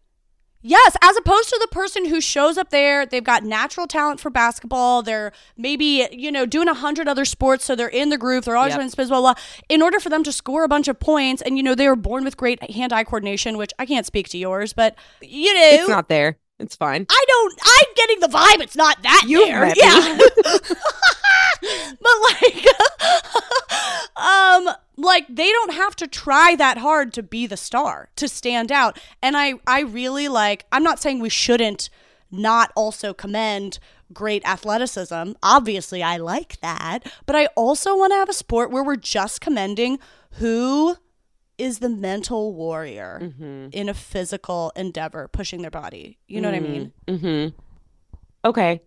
Yes, 0.64 0.96
as 1.02 1.18
opposed 1.18 1.50
to 1.50 1.58
the 1.60 1.68
person 1.70 2.06
who 2.06 2.22
shows 2.22 2.58
up 2.58 2.70
there, 2.70 3.06
they've 3.06 3.24
got 3.24 3.44
natural 3.44 3.88
talent 3.88 4.20
for 4.20 4.30
basketball. 4.30 5.02
They're 5.02 5.32
maybe, 5.58 6.08
you 6.12 6.32
know, 6.32 6.46
doing 6.46 6.68
a 6.68 6.74
hundred 6.76 7.08
other 7.08 7.26
sports, 7.26 7.66
so 7.66 7.76
they're 7.76 7.88
in 7.88 8.10
the 8.10 8.18
groove. 8.18 8.46
They're 8.46 8.56
always 8.58 8.72
Yep. 8.72 8.78
running 8.78 8.92
spins, 8.92 9.10
blah, 9.10 9.22
blah. 9.22 9.34
In 9.70 9.82
order 9.82 10.00
for 10.00 10.10
them 10.10 10.24
to 10.24 10.32
score 10.32 10.64
a 10.64 10.68
bunch 10.68 10.88
of 10.88 11.00
points, 11.00 11.42
and 11.42 11.58
you 11.58 11.64
know, 11.64 11.74
they 11.74 11.88
were 11.88 11.96
born 11.96 12.24
with 12.24 12.38
great 12.38 12.62
hand-eye 12.72 13.06
coordination, 13.06 13.58
which 13.58 13.72
I 13.80 13.86
can't 13.88 14.06
speak 14.06 14.30
to 14.30 14.38
yours, 14.38 14.74
but 14.74 14.96
you 15.22 15.52
know, 15.54 15.60
It's 15.64 15.90
not 15.90 16.10
there. 16.10 16.38
It's 16.60 16.76
fine. 16.76 17.08
I 17.10 17.26
don't. 17.28 17.60
I'm 17.66 17.94
getting 17.96 18.20
the 18.20 18.28
vibe. 18.28 18.62
It's 18.62 18.76
not 18.76 19.02
that 19.02 19.24
You 19.28 19.44
there. 19.46 19.74
yeah. 19.76 20.18
but 22.00 22.12
like, 22.24 22.66
um, 24.16 24.70
like 25.02 25.26
they 25.30 25.50
don't 25.52 25.74
have 25.74 25.96
to 25.98 26.08
try 26.08 26.56
that 26.56 26.78
hard 26.78 27.14
to 27.14 27.24
be 27.24 27.48
the 27.48 27.58
star 27.58 28.10
to 28.16 28.28
stand 28.28 28.72
out. 28.72 29.00
And 29.22 29.36
i 29.38 29.54
i 29.68 29.82
really 29.82 30.28
like 30.28 30.66
i'm 30.72 30.84
not 30.84 31.00
saying 31.02 31.20
we 31.20 31.30
shouldn't 31.30 31.90
not 32.30 32.72
also 32.76 33.14
commend 33.14 33.80
great 34.14 34.46
athleticism. 34.48 35.32
Obviously 35.44 36.04
i 36.04 36.18
like 36.18 36.60
that. 36.62 37.00
But 37.26 37.36
i 37.36 37.48
also 37.56 37.98
want 37.98 38.12
to 38.12 38.18
have 38.18 38.30
a 38.30 38.34
sport 38.34 38.72
where 38.72 38.84
we're 38.84 38.96
just 38.96 39.42
commending 39.42 40.00
who 40.34 40.96
is 41.58 41.80
the 41.80 41.90
mental 41.90 42.54
warrior 42.56 43.20
Mm-hmm. 43.22 43.68
in 43.72 43.88
a 43.90 43.94
physical 43.94 44.72
endeavor 44.76 45.28
pushing 45.28 45.62
their 45.62 45.72
body. 45.72 46.18
You 46.28 46.42
know 46.42 46.50
what 46.50 46.56
i 46.56 46.60
mean? 46.60 46.94
Mm-hmm. 47.08 47.58
Okay. 48.46 48.82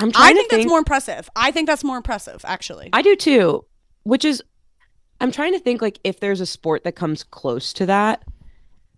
I'm 0.00 0.10
trying 0.10 0.24
i 0.24 0.32
to 0.32 0.38
think 0.38 0.50
that's 0.50 0.66
more 0.66 0.78
impressive. 0.78 1.30
I 1.36 1.50
think 1.50 1.66
that's 1.68 1.84
more 1.84 1.96
impressive 1.96 2.40
actually. 2.44 2.90
I 2.92 3.02
do 3.02 3.14
too, 3.16 3.64
which 4.02 4.24
is 4.24 4.42
I'm 5.20 5.30
trying 5.32 5.52
to 5.52 5.58
think 5.58 5.80
like 5.82 5.98
if 6.04 6.20
there's 6.20 6.40
a 6.40 6.46
sport 6.46 6.84
that 6.84 6.92
comes 6.96 7.22
close 7.24 7.72
to 7.74 7.86
that. 7.86 8.22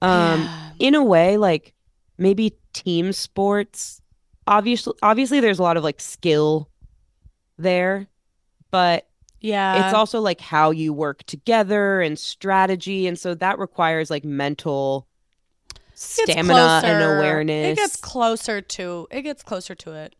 Um 0.02 0.42
Yeah. 0.42 0.72
in 0.78 0.94
a 0.94 1.04
way 1.04 1.36
like 1.36 1.72
maybe 2.18 2.56
team 2.72 3.12
sports. 3.12 4.00
Obviously 4.46 4.94
obviously 5.02 5.40
there's 5.40 5.58
a 5.58 5.62
lot 5.62 5.76
of 5.76 5.84
like 5.84 6.00
skill 6.00 6.68
there, 7.58 8.06
but 8.70 9.08
yeah 9.40 9.84
it's 9.84 9.94
also 9.94 10.20
like 10.20 10.40
how 10.40 10.70
you 10.70 10.92
work 10.92 11.22
together 11.24 12.00
and 12.00 12.18
strategy 12.18 13.06
and 13.06 13.18
so 13.18 13.34
that 13.34 13.58
requires 13.58 14.10
like 14.10 14.24
mental 14.24 15.06
stamina 15.94 16.80
and 16.84 17.02
awareness. 17.02 17.72
It 17.72 17.76
gets 17.76 17.96
closer 17.96 18.60
to 18.60 19.06
it 19.10 19.22
gets 19.22 19.42
closer 19.42 19.74
to 19.76 19.92
it. 19.92 20.14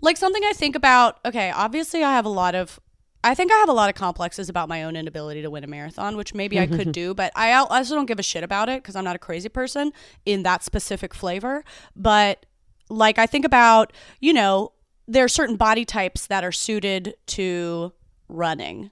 Like 0.00 0.16
something 0.16 0.42
I 0.44 0.52
think 0.52 0.74
about, 0.74 1.18
okay, 1.24 1.50
obviously 1.52 2.02
I 2.02 2.12
have 2.12 2.24
a 2.24 2.30
lot 2.30 2.54
of 2.54 2.80
I 3.24 3.34
think 3.34 3.52
I 3.52 3.56
have 3.56 3.68
a 3.68 3.72
lot 3.72 3.88
of 3.88 3.94
complexes 3.94 4.48
about 4.48 4.68
my 4.68 4.82
own 4.82 4.96
inability 4.96 5.42
to 5.42 5.50
win 5.50 5.62
a 5.62 5.68
marathon, 5.68 6.16
which 6.16 6.34
maybe 6.34 6.58
I 6.58 6.66
could 6.66 6.92
do, 7.02 7.14
but 7.14 7.32
I 7.36 7.52
also 7.52 7.94
don't 7.94 8.06
give 8.06 8.18
a 8.18 8.22
shit 8.22 8.42
about 8.42 8.68
it 8.68 8.82
because 8.82 8.96
I'm 8.96 9.04
not 9.04 9.14
a 9.14 9.20
crazy 9.20 9.48
person 9.48 9.92
in 10.26 10.42
that 10.42 10.64
specific 10.64 11.14
flavor. 11.14 11.64
But 11.94 12.46
like 12.88 13.18
I 13.18 13.26
think 13.26 13.44
about, 13.44 13.92
you 14.20 14.32
know, 14.32 14.72
there 15.06 15.24
are 15.24 15.28
certain 15.28 15.56
body 15.56 15.84
types 15.84 16.26
that 16.26 16.42
are 16.42 16.52
suited 16.52 17.14
to 17.28 17.92
running. 18.28 18.90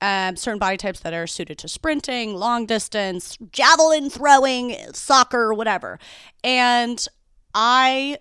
Um, 0.00 0.36
certain 0.36 0.58
body 0.58 0.76
types 0.76 1.00
that 1.00 1.14
are 1.14 1.26
suited 1.26 1.56
to 1.58 1.68
sprinting, 1.68 2.34
long 2.34 2.66
distance, 2.66 3.38
javelin 3.52 4.10
throwing, 4.10 4.76
soccer, 4.92 5.54
whatever. 5.54 5.98
And 6.42 7.06
I, 7.54 8.18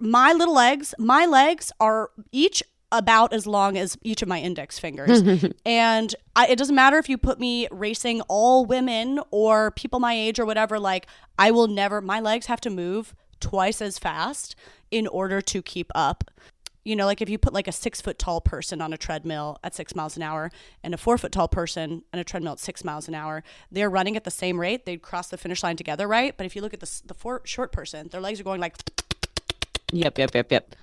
my 0.00 0.32
little 0.32 0.54
legs, 0.54 0.94
my 0.98 1.26
legs 1.26 1.72
are 1.80 2.10
each 2.30 2.62
about 2.96 3.32
as 3.32 3.46
long 3.46 3.76
as 3.76 3.96
each 4.02 4.22
of 4.22 4.28
my 4.28 4.40
index 4.40 4.78
fingers. 4.78 5.22
and 5.66 6.14
I, 6.36 6.46
it 6.48 6.56
doesn't 6.56 6.74
matter 6.74 6.98
if 6.98 7.08
you 7.08 7.18
put 7.18 7.38
me 7.38 7.68
racing 7.70 8.20
all 8.22 8.64
women 8.64 9.20
or 9.30 9.70
people 9.72 10.00
my 10.00 10.14
age 10.14 10.38
or 10.38 10.46
whatever, 10.46 10.78
like, 10.78 11.06
I 11.38 11.50
will 11.50 11.68
never, 11.68 12.00
my 12.00 12.20
legs 12.20 12.46
have 12.46 12.60
to 12.62 12.70
move 12.70 13.14
twice 13.40 13.82
as 13.82 13.98
fast 13.98 14.54
in 14.90 15.06
order 15.06 15.40
to 15.40 15.62
keep 15.62 15.90
up 15.94 16.30
you 16.84 16.94
know, 16.94 17.06
like 17.06 17.22
if 17.22 17.30
you 17.30 17.38
put 17.38 17.54
like 17.54 17.66
a 17.66 17.72
six 17.72 18.00
foot 18.00 18.18
tall 18.18 18.40
person 18.40 18.82
on 18.82 18.92
a 18.92 18.98
treadmill 18.98 19.58
at 19.64 19.74
six 19.74 19.94
miles 19.94 20.16
an 20.16 20.22
hour 20.22 20.50
and 20.82 20.92
a 20.92 20.98
four 20.98 21.16
foot 21.16 21.32
tall 21.32 21.48
person 21.48 22.02
on 22.12 22.20
a 22.20 22.24
treadmill 22.24 22.52
at 22.52 22.58
six 22.58 22.84
miles 22.84 23.08
an 23.08 23.14
hour, 23.14 23.42
they're 23.72 23.88
running 23.88 24.16
at 24.16 24.24
the 24.24 24.30
same 24.30 24.60
rate. 24.60 24.84
They'd 24.84 25.00
cross 25.00 25.28
the 25.28 25.38
finish 25.38 25.62
line 25.62 25.76
together, 25.76 26.06
right? 26.06 26.36
But 26.36 26.44
if 26.44 26.54
you 26.54 26.60
look 26.60 26.74
at 26.74 26.80
the, 26.80 27.00
the 27.06 27.14
four, 27.14 27.40
short 27.44 27.72
person, 27.72 28.08
their 28.08 28.20
legs 28.20 28.38
are 28.38 28.44
going 28.44 28.60
like, 28.60 28.76
Yep, 29.92 30.18
yep, 30.18 30.34
yep, 30.34 30.52
yep. 30.52 30.76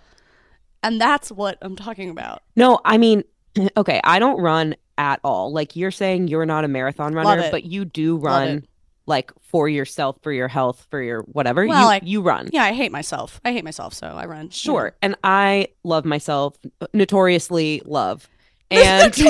And 0.84 1.00
that's 1.00 1.32
what 1.32 1.58
I'm 1.62 1.76
talking 1.76 2.10
about. 2.10 2.42
No, 2.56 2.80
I 2.86 2.98
mean, 2.98 3.24
okay, 3.78 4.00
I 4.04 4.20
don't 4.20 4.40
run 4.42 4.76
at 4.98 5.20
all. 5.24 5.52
Like 5.52 5.76
you're 5.76 5.92
saying 5.92 6.28
you're 6.28 6.46
not 6.46 6.64
a 6.64 6.68
marathon 6.68 7.14
runner, 7.14 7.50
but 7.52 7.64
you 7.64 7.86
do 7.86 8.18
run 8.18 8.66
like 9.08 9.32
for 9.42 9.68
yourself, 9.68 10.18
for 10.22 10.32
your 10.32 10.48
health, 10.48 10.88
for 10.92 11.02
your 11.02 11.22
whatever. 11.24 11.66
Well, 11.66 11.82
you 11.86 11.88
I- 11.92 12.02
you 12.04 12.22
run. 12.22 12.50
Yeah, 12.54 12.64
I 12.64 12.74
hate 12.74 12.92
myself. 12.92 13.42
I 13.44 13.52
hate 13.52 13.64
myself, 13.64 13.94
so 13.94 14.08
I 14.08 14.26
run. 14.26 14.50
Sure. 14.52 14.96
And 15.02 15.16
I 15.24 15.70
love 15.84 16.06
myself, 16.06 16.56
notoriously 16.94 17.82
love. 17.86 18.28
And 18.74 19.04
Notoriously, 19.04 19.28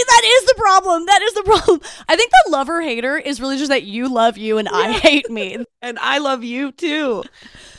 that 0.06 0.22
is 0.24 0.44
the 0.46 0.54
problem. 0.56 1.04
That 1.06 1.20
is 1.20 1.34
the 1.34 1.42
problem. 1.42 1.80
I 2.08 2.14
think 2.14 2.30
the 2.44 2.52
lover 2.52 2.80
hater 2.80 3.18
is 3.18 3.40
really 3.40 3.56
just 3.58 3.70
that 3.70 3.82
you 3.82 4.08
love 4.08 4.38
you 4.38 4.56
and 4.58 4.68
I 4.68 4.92
hate 4.92 5.28
me. 5.28 5.56
and 5.82 5.98
I 5.98 6.18
love 6.18 6.44
you 6.44 6.72
too. 6.72 7.22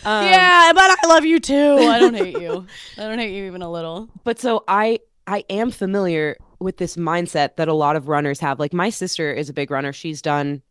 Um, 0.06 0.26
yeah, 0.26 0.72
but 0.74 0.98
I 1.04 1.08
love 1.08 1.26
you 1.26 1.40
too. 1.40 1.78
I 1.80 2.00
don't 2.00 2.14
hate 2.14 2.40
you. 2.40 2.66
I 2.98 3.02
don't 3.02 3.20
hate 3.20 3.36
you 3.36 3.46
even 3.46 3.62
a 3.62 3.72
little. 3.72 4.10
But 4.24 4.40
so 4.40 4.64
I 4.68 5.00
I 5.28 5.44
am 5.50 5.72
familiar 5.72 6.38
with 6.60 6.78
this 6.78 6.96
mindset 6.96 7.56
that 7.56 7.68
a 7.68 7.74
lot 7.74 7.96
of 7.96 8.08
runners 8.08 8.40
have. 8.40 8.60
Like 8.60 8.74
my 8.74 8.90
sister 8.90 9.32
is 9.32 9.50
a 9.50 9.54
big 9.54 9.72
runner. 9.72 9.94
She's 9.94 10.22
done 10.22 10.62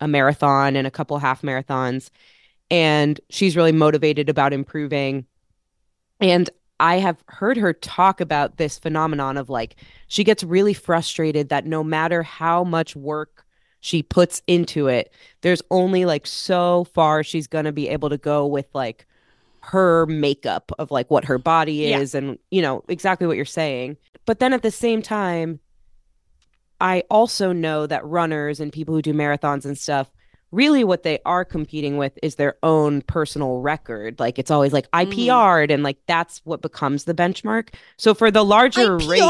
a 0.00 0.08
marathon 0.08 0.76
and 0.76 0.86
a 0.86 0.90
couple 0.90 1.18
half 1.18 1.42
marathons 1.42 2.10
and 2.72 3.20
she's 3.28 3.54
really 3.54 3.70
motivated 3.70 4.30
about 4.30 4.54
improving. 4.54 5.26
And 6.20 6.48
I 6.80 6.96
have 6.96 7.22
heard 7.28 7.58
her 7.58 7.74
talk 7.74 8.22
about 8.22 8.56
this 8.56 8.78
phenomenon 8.78 9.36
of 9.36 9.50
like 9.50 9.76
she 10.08 10.24
gets 10.24 10.42
really 10.42 10.72
frustrated 10.72 11.50
that 11.50 11.66
no 11.66 11.84
matter 11.84 12.22
how 12.22 12.64
much 12.64 12.96
work 12.96 13.44
she 13.82 14.00
puts 14.02 14.40
into 14.46 14.86
it, 14.86 15.12
there's 15.42 15.60
only 15.70 16.04
like 16.04 16.24
so 16.26 16.84
far 16.94 17.22
she's 17.24 17.48
going 17.48 17.64
to 17.64 17.72
be 17.72 17.88
able 17.88 18.08
to 18.08 18.16
go 18.16 18.46
with 18.46 18.66
like 18.72 19.06
her 19.60 20.06
makeup 20.06 20.70
of 20.78 20.90
like 20.92 21.10
what 21.10 21.24
her 21.24 21.36
body 21.36 21.74
Yeah. 21.74 21.98
is 21.98 22.14
and 22.14 22.38
you 22.50 22.62
know 22.62 22.84
exactly 22.88 23.26
what 23.26 23.36
you're 23.36 23.44
saying. 23.44 23.96
But 24.24 24.38
then 24.38 24.52
at 24.52 24.62
the 24.62 24.70
same 24.70 25.02
time 25.02 25.58
I 26.80 27.02
also 27.10 27.52
know 27.52 27.86
that 27.88 28.04
runners 28.04 28.60
and 28.60 28.72
people 28.72 28.94
who 28.94 29.02
do 29.02 29.12
marathons 29.12 29.64
and 29.64 29.76
stuff 29.76 30.10
really 30.52 30.84
what 30.84 31.02
they 31.02 31.18
are 31.24 31.44
competing 31.44 31.96
with 31.96 32.16
is 32.22 32.34
their 32.36 32.56
own 32.62 33.00
personal 33.02 33.58
record. 33.58 34.20
Like 34.20 34.38
it's 34.38 34.50
always 34.50 34.72
like 34.72 34.86
I 34.92 35.06
Mhm. 35.06 35.12
PR'd 35.64 35.70
and 35.70 35.82
like 35.82 35.96
that's 36.06 36.40
what 36.44 36.60
becomes 36.60 37.04
the 37.04 37.14
benchmark. 37.14 37.70
So 37.96 38.12
for 38.14 38.30
the 38.30 38.44
larger 38.44 38.96
race 38.98 39.20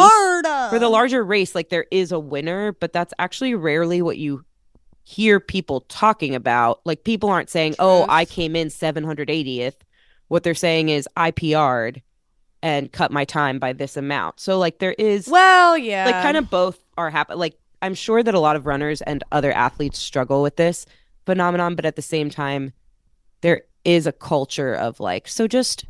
for 0.70 0.78
the 0.78 0.88
larger 0.90 1.22
race, 1.24 1.54
like 1.54 1.68
there 1.68 1.86
is 1.90 2.10
a 2.12 2.18
winner, 2.18 2.72
but 2.72 2.92
that's 2.92 3.14
actually 3.18 3.54
rarely 3.54 4.02
what 4.02 4.18
you 4.18 4.44
hear 5.04 5.38
people 5.40 5.82
talking 5.82 6.34
about. 6.34 6.80
Like 6.84 7.04
people 7.04 7.28
aren't 7.30 7.50
saying, 7.50 7.76
"Oh, 7.78 8.04
I 8.08 8.24
came 8.24 8.54
in 8.56 8.68
780th." 8.68 9.76
What 10.28 10.42
they're 10.42 10.54
saying 10.54 10.88
is, 10.88 11.08
"I 11.16 11.30
PR'd 11.30 12.02
and 12.62 12.90
cut 12.90 13.10
my 13.12 13.24
time 13.24 13.58
by 13.58 13.72
this 13.72 13.96
amount." 13.96 14.40
So 14.40 14.58
like 14.58 14.78
there 14.78 14.94
is 14.98 15.28
Well, 15.28 15.78
yeah. 15.78 16.06
like 16.06 16.22
kind 16.22 16.36
of 16.36 16.50
both 16.50 16.78
are 16.98 17.10
happen. 17.10 17.38
Like 17.38 17.54
I'm 17.80 17.94
sure 17.94 18.22
that 18.22 18.34
a 18.34 18.40
lot 18.40 18.54
of 18.56 18.66
runners 18.66 19.02
and 19.02 19.24
other 19.32 19.52
athletes 19.52 19.98
struggle 19.98 20.40
with 20.42 20.54
this 20.56 20.86
phenomenon, 21.26 21.74
but 21.74 21.84
at 21.84 21.96
the 21.96 22.02
same 22.02 22.30
time, 22.30 22.72
there 23.40 23.62
is 23.84 24.06
a 24.06 24.12
culture 24.12 24.74
of 24.74 25.00
like, 25.00 25.26
so 25.28 25.46
just 25.48 25.84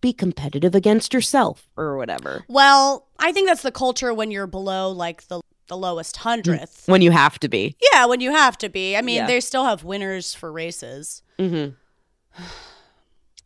be 0.00 0.12
competitive 0.12 0.74
against 0.74 1.14
yourself 1.14 1.68
or 1.76 1.96
whatever 1.96 2.44
Well, 2.48 3.06
I 3.18 3.32
think 3.32 3.48
that's 3.48 3.62
the 3.62 3.72
culture 3.72 4.12
when 4.12 4.30
you're 4.30 4.46
below 4.46 4.90
like 4.90 5.26
the 5.28 5.40
the 5.68 5.76
lowest 5.76 6.18
hundredth. 6.18 6.84
when 6.86 7.02
you 7.02 7.10
have 7.10 7.40
to 7.40 7.48
be. 7.48 7.74
Yeah, 7.92 8.06
when 8.06 8.20
you 8.20 8.30
have 8.30 8.56
to 8.58 8.68
be. 8.68 8.96
I 8.96 9.00
mean, 9.02 9.16
Yeah. 9.16 9.26
they 9.26 9.40
still 9.40 9.64
have 9.64 9.82
winners 9.82 10.32
for 10.32 10.52
races. 10.52 11.22
Mm-hmm. 11.40 11.74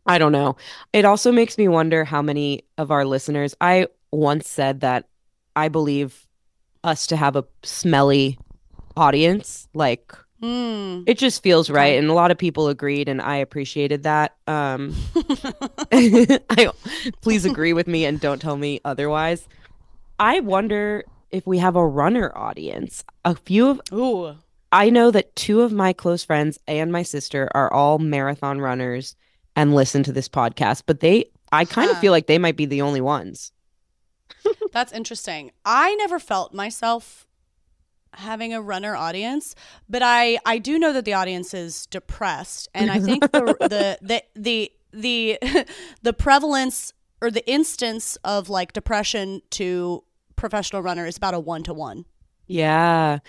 I 0.05 0.17
don't 0.17 0.31
know. 0.31 0.55
It 0.93 1.05
also 1.05 1.31
makes 1.31 1.57
me 1.57 1.67
wonder 1.67 2.03
how 2.03 2.21
many 2.21 2.63
of 2.77 2.91
our 2.91 3.05
listeners. 3.05 3.55
I 3.61 3.87
once 4.11 4.47
said 4.47 4.81
that 4.81 5.07
I 5.55 5.67
believe 5.69 6.27
us 6.83 7.07
to 7.07 7.15
have 7.15 7.35
a 7.35 7.45
smelly 7.63 8.37
audience. 8.97 9.67
Like 9.73 10.13
Hmm. 10.41 11.03
it 11.05 11.19
just 11.19 11.43
feels 11.43 11.69
right, 11.69 11.99
and 11.99 12.09
a 12.09 12.13
lot 12.13 12.31
of 12.31 12.37
people 12.37 12.67
agreed, 12.67 13.07
and 13.07 13.21
I 13.21 13.35
appreciated 13.37 14.03
that. 14.03 14.35
Um, 14.47 14.95
I 15.91 16.71
please 17.21 17.45
agree 17.45 17.73
with 17.73 17.87
me 17.87 18.05
and 18.05 18.19
don't 18.19 18.41
tell 18.41 18.57
me 18.57 18.81
otherwise. 18.83 19.47
I 20.19 20.39
wonder 20.39 21.03
if 21.29 21.45
we 21.45 21.59
have 21.59 21.75
a 21.75 21.85
runner 21.85 22.31
audience. 22.35 23.03
A 23.23 23.35
few 23.35 23.69
of 23.69 23.81
Ooh. 23.93 24.35
I 24.71 24.89
know 24.89 25.11
that 25.11 25.35
two 25.35 25.61
of 25.61 25.71
my 25.71 25.93
close 25.93 26.23
friends 26.23 26.57
and 26.67 26.91
my 26.91 27.03
sister 27.03 27.49
are 27.53 27.71
all 27.71 27.99
marathon 27.99 28.59
runners 28.59 29.15
and 29.55 29.75
listen 29.75 30.01
to 30.03 30.11
this 30.11 30.29
podcast, 30.29 30.83
but 30.85 31.01
they, 31.01 31.25
I 31.51 31.65
kind 31.65 31.91
of 31.91 31.99
feel 31.99 32.11
like 32.11 32.27
they 32.27 32.37
might 32.37 32.55
be 32.55 32.65
the 32.65 32.81
only 32.81 33.01
ones. 33.01 33.51
That's 34.71 34.93
interesting. 34.93 35.51
I 35.65 35.93
never 35.95 36.19
felt 36.19 36.53
myself 36.53 37.27
having 38.13 38.53
a 38.53 38.61
runner 38.61 38.95
audience, 38.95 39.55
but 39.89 40.01
I 40.03 40.39
I 40.45 40.57
do 40.57 40.77
know 40.79 40.93
that 40.93 41.05
the 41.05 41.13
audience 41.13 41.53
is 41.53 41.85
depressed, 41.87 42.67
and 42.73 42.91
I 42.91 42.99
think 42.99 43.23
the 43.31 43.55
the 43.59 43.97
the 44.01 44.23
the 44.35 44.71
the, 44.93 45.39
the 46.01 46.13
prevalence 46.13 46.91
or 47.21 47.31
the 47.31 47.47
instance 47.49 48.17
of 48.23 48.49
like 48.49 48.73
depression 48.73 49.41
to 49.51 50.03
professional 50.35 50.81
runner 50.81 51.05
is 51.05 51.15
about 51.17 51.33
a 51.33 51.39
one 51.39 51.63
to 51.63 51.73
one. 51.73 52.03
Yeah. 52.47 53.19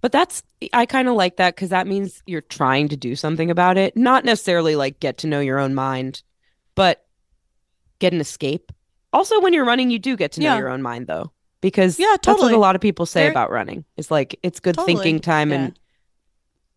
But 0.00 0.10
that's, 0.10 0.42
I 0.72 0.84
kind 0.86 1.06
of 1.06 1.14
like 1.14 1.36
that 1.36 1.54
because 1.54 1.68
that 1.68 1.86
means 1.86 2.24
you're 2.26 2.40
trying 2.40 2.88
to 2.88 2.96
do 2.96 3.14
something 3.14 3.52
about 3.52 3.78
it. 3.78 3.96
Not 3.96 4.24
necessarily 4.24 4.74
like 4.74 4.98
get 4.98 5.18
to 5.18 5.28
know 5.28 5.38
your 5.38 5.60
own 5.60 5.74
mind, 5.76 6.24
but 6.74 7.06
get 8.00 8.12
an 8.12 8.20
escape. 8.20 8.72
Also, 9.12 9.40
when 9.40 9.52
you're 9.52 9.64
running, 9.64 9.90
you 9.92 10.00
do 10.00 10.16
get 10.16 10.32
to 10.32 10.40
know 10.40 10.54
Yeah. 10.54 10.58
your 10.58 10.70
own 10.70 10.82
mind, 10.82 11.06
though. 11.06 11.30
Because 11.62 11.98
Yeah, 11.98 12.16
that's 12.22 12.38
what 12.42 12.52
a 12.52 12.58
lot 12.58 12.74
of 12.74 12.82
people 12.82 13.06
say 13.06 13.28
about 13.30 13.50
running. 13.50 13.86
It's 13.96 14.10
like 14.10 14.38
it's 14.42 14.60
good 14.60 14.74
Totally. 14.74 14.94
thinking 14.96 15.20
time 15.20 15.50
Yeah. 15.50 15.56
and 15.56 15.78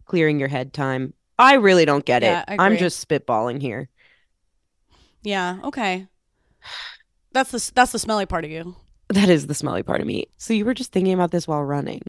clearing 0.05 0.39
your 0.39 0.47
head 0.47 0.71
time. 0.71 1.13
I 1.37 1.55
really 1.55 1.83
don't 1.83 2.05
get 2.05 2.23
Yeah, 2.23 2.45
it. 2.47 2.55
I'm 2.61 2.77
just 2.77 3.05
spitballing 3.05 3.61
here. 3.61 3.89
Yeah. 5.23 5.57
Okay. 5.65 6.07
That's 7.33 7.51
the 7.51 7.71
that's 7.75 7.91
the 7.91 7.99
smelly 7.99 8.25
part 8.25 8.45
of 8.45 8.51
you. 8.51 8.77
That 9.09 9.29
is 9.29 9.47
the 9.47 9.53
smelly 9.53 9.83
part 9.83 9.99
of 10.01 10.07
me. 10.07 10.27
So 10.37 10.53
you 10.53 10.63
were 10.65 10.73
just 10.73 10.91
thinking 10.91 11.13
about 11.13 11.31
this 11.31 11.47
while 11.47 11.61
running. 11.63 12.01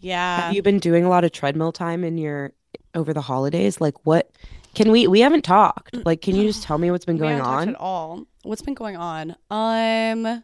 Yeah. 0.00 0.40
Have 0.42 0.54
you 0.54 0.62
been 0.62 0.78
doing 0.78 1.04
a 1.04 1.08
lot 1.08 1.24
of 1.24 1.32
treadmill 1.32 1.72
time 1.72 2.04
in 2.04 2.18
your 2.18 2.52
over 2.94 3.12
the 3.12 3.20
holidays? 3.22 3.80
Like 3.80 3.94
what 4.04 4.30
can 4.74 4.90
we 4.90 5.06
we 5.06 5.20
haven't 5.20 5.44
talked. 5.44 5.94
Like 6.04 6.20
can 6.20 6.34
you 6.34 6.44
just 6.48 6.62
tell 6.66 6.78
me 6.78 6.90
what's 6.90 7.04
been 7.04 7.16
going 7.18 7.40
on? 7.40 7.68
at 7.70 7.74
all. 7.76 8.24
What's 8.42 8.62
been 8.62 8.74
going 8.74 8.96
on? 8.96 9.36
Um, 9.50 10.42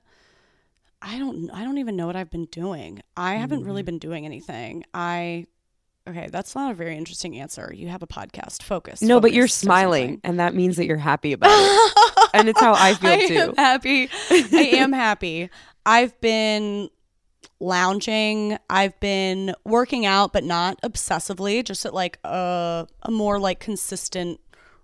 I 1.03 1.19
don't. 1.19 1.51
I 1.51 1.65
don't 1.65 1.79
even 1.79 1.97
know 1.97 2.07
what 2.07 2.17
I've 2.17 2.31
been 2.31 2.47
doing. 2.47 3.03
I 3.17 3.35
haven't 3.37 3.65
really 3.65 3.83
Mm. 3.83 3.87
been 3.87 3.99
doing 3.99 4.25
anything. 4.27 4.85
I. 4.95 5.47
Okay, 6.09 6.29
that's 6.33 6.55
not 6.55 6.71
a 6.71 6.75
very 6.75 6.97
interesting 6.97 7.39
answer. 7.39 7.73
You 7.75 7.89
have 7.89 8.03
a 8.03 8.07
podcast. 8.07 8.63
Focus. 8.63 9.01
No, 9.03 9.21
but 9.21 9.33
you're 9.33 9.47
smiling 9.47 10.21
and 10.25 10.41
that 10.41 10.55
means 10.55 10.77
that 10.77 10.87
you're 10.87 10.97
happy 10.97 11.33
about 11.33 11.51
it. 11.53 11.93
And 12.35 12.49
it's 12.49 12.61
how 12.61 12.75
I 12.75 12.95
feel 12.95 13.11
I 13.11 13.27
too. 13.27 13.35
am 13.35 13.57
happy. 13.57 14.09
I 14.31 14.71
am 14.77 14.93
happy. 14.93 15.51
I've 15.85 16.19
been 16.21 16.89
lounging. 17.59 18.57
I've 18.69 18.99
been 19.01 19.55
working 19.65 20.07
out, 20.07 20.33
but 20.33 20.45
not 20.45 20.81
obsessively, 20.83 21.65
just 21.65 21.85
at 21.85 21.93
like 21.95 22.19
a 22.25 22.87
a 23.03 23.11
more 23.11 23.39
like 23.39 23.61
consistent 23.61 24.41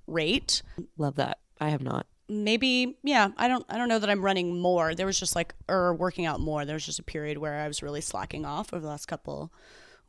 rate. 0.06 0.62
Love 0.98 1.16
that. 1.16 1.38
I 1.60 1.70
have 1.70 1.82
not. 1.82 2.06
Maybe, 2.28 2.96
yeah. 3.02 3.28
I 3.36 3.46
don't. 3.48 3.64
I 3.68 3.78
don't 3.78 3.88
know 3.88 3.98
that 4.00 4.10
I'm 4.10 4.24
running 4.24 4.58
more. 4.60 4.94
There 4.94 5.06
was 5.06 5.18
just 5.18 5.36
like 5.36 5.54
or 5.68 5.94
working 5.94 6.26
out 6.26 6.40
more. 6.40 6.64
There 6.64 6.74
was 6.74 6.84
just 6.86 6.98
a 6.98 7.02
period 7.04 7.38
where 7.38 7.60
I 7.60 7.68
was 7.68 7.82
really 7.82 8.00
slacking 8.00 8.44
off 8.44 8.72
over 8.72 8.80
the 8.82 8.88
last 8.88 9.06
couple 9.06 9.52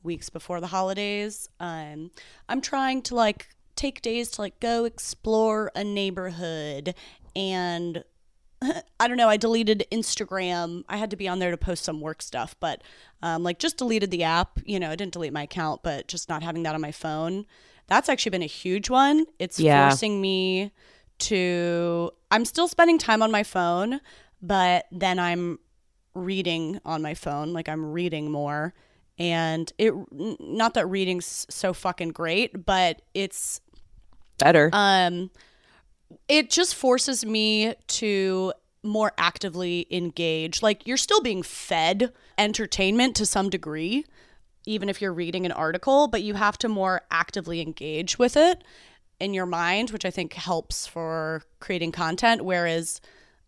weeks 0.03 0.29
before 0.29 0.59
the 0.59 0.67
holidays. 0.67 1.47
Um, 1.59 2.11
I'm 2.49 2.61
trying 2.61 3.01
to 3.03 3.15
like 3.15 3.49
take 3.75 4.01
days 4.01 4.29
to 4.31 4.41
like 4.41 4.59
go 4.59 4.85
explore 4.85 5.71
a 5.75 5.83
neighborhood 5.83 6.95
and 7.35 8.03
I 8.99 9.07
don't 9.07 9.17
know. 9.17 9.29
I 9.29 9.37
deleted 9.37 9.85
Instagram. 9.91 10.83
I 10.89 10.97
had 10.97 11.11
to 11.11 11.15
be 11.17 11.27
on 11.27 11.37
there 11.37 11.51
to 11.51 11.57
post 11.57 11.83
some 11.83 12.01
work 12.01 12.23
stuff, 12.23 12.55
but 12.59 12.81
um, 13.21 13.43
like 13.43 13.59
just 13.59 13.77
deleted 13.77 14.09
the 14.09 14.23
app. 14.23 14.59
You 14.65 14.79
know, 14.79 14.89
I 14.89 14.95
didn't 14.95 15.13
delete 15.13 15.33
my 15.33 15.43
account, 15.43 15.83
but 15.83 16.07
just 16.07 16.29
not 16.29 16.41
having 16.41 16.63
that 16.63 16.73
on 16.73 16.81
my 16.81 16.91
phone. 16.91 17.45
That's 17.85 18.09
actually 18.09 18.31
been 18.31 18.41
a 18.41 18.47
huge 18.47 18.89
one. 18.89 19.25
It's 19.37 19.59
Yeah. 19.59 19.87
forcing 19.89 20.19
me 20.19 20.71
to. 21.19 22.11
I'm 22.31 22.45
still 22.45 22.67
spending 22.67 22.97
time 22.97 23.21
on 23.21 23.31
my 23.31 23.43
phone, 23.43 24.01
but 24.41 24.85
then 24.91 25.19
I'm 25.19 25.59
reading 26.13 26.79
on 26.85 27.01
my 27.01 27.13
phone. 27.13 27.53
Like 27.53 27.69
I'm 27.69 27.91
reading 27.91 28.31
more, 28.31 28.73
and 29.17 29.71
it. 29.77 29.93
Not 30.11 30.73
that 30.75 30.87
reading's 30.87 31.45
so 31.49 31.73
fucking 31.73 32.09
great, 32.09 32.65
but 32.65 33.01
it's 33.13 33.61
Better. 34.37 34.69
um 34.73 35.31
it 36.29 36.49
just 36.49 36.75
forces 36.75 37.25
me 37.25 37.73
to 37.87 38.53
more 38.83 39.11
actively 39.17 39.85
engage 39.91 40.61
like 40.61 40.85
you're 40.87 40.95
still 40.95 41.21
being 41.21 41.43
fed 41.43 42.13
entertainment 42.37 43.15
to 43.15 43.25
some 43.25 43.49
degree 43.49 44.05
even 44.65 44.87
if 44.87 45.01
you're 45.01 45.11
reading 45.13 45.45
an 45.45 45.51
article 45.51 46.07
but 46.07 46.21
you 46.21 46.35
have 46.35 46.57
to 46.57 46.69
more 46.69 47.01
actively 47.11 47.59
engage 47.59 48.17
with 48.19 48.37
it 48.37 48.63
in 49.19 49.33
your 49.33 49.45
mind 49.45 49.91
which 49.91 50.05
i 50.05 50.11
think 50.11 50.33
helps 50.33 50.87
for 50.87 51.43
creating 51.59 51.91
content 51.91 52.43
whereas 52.43 53.01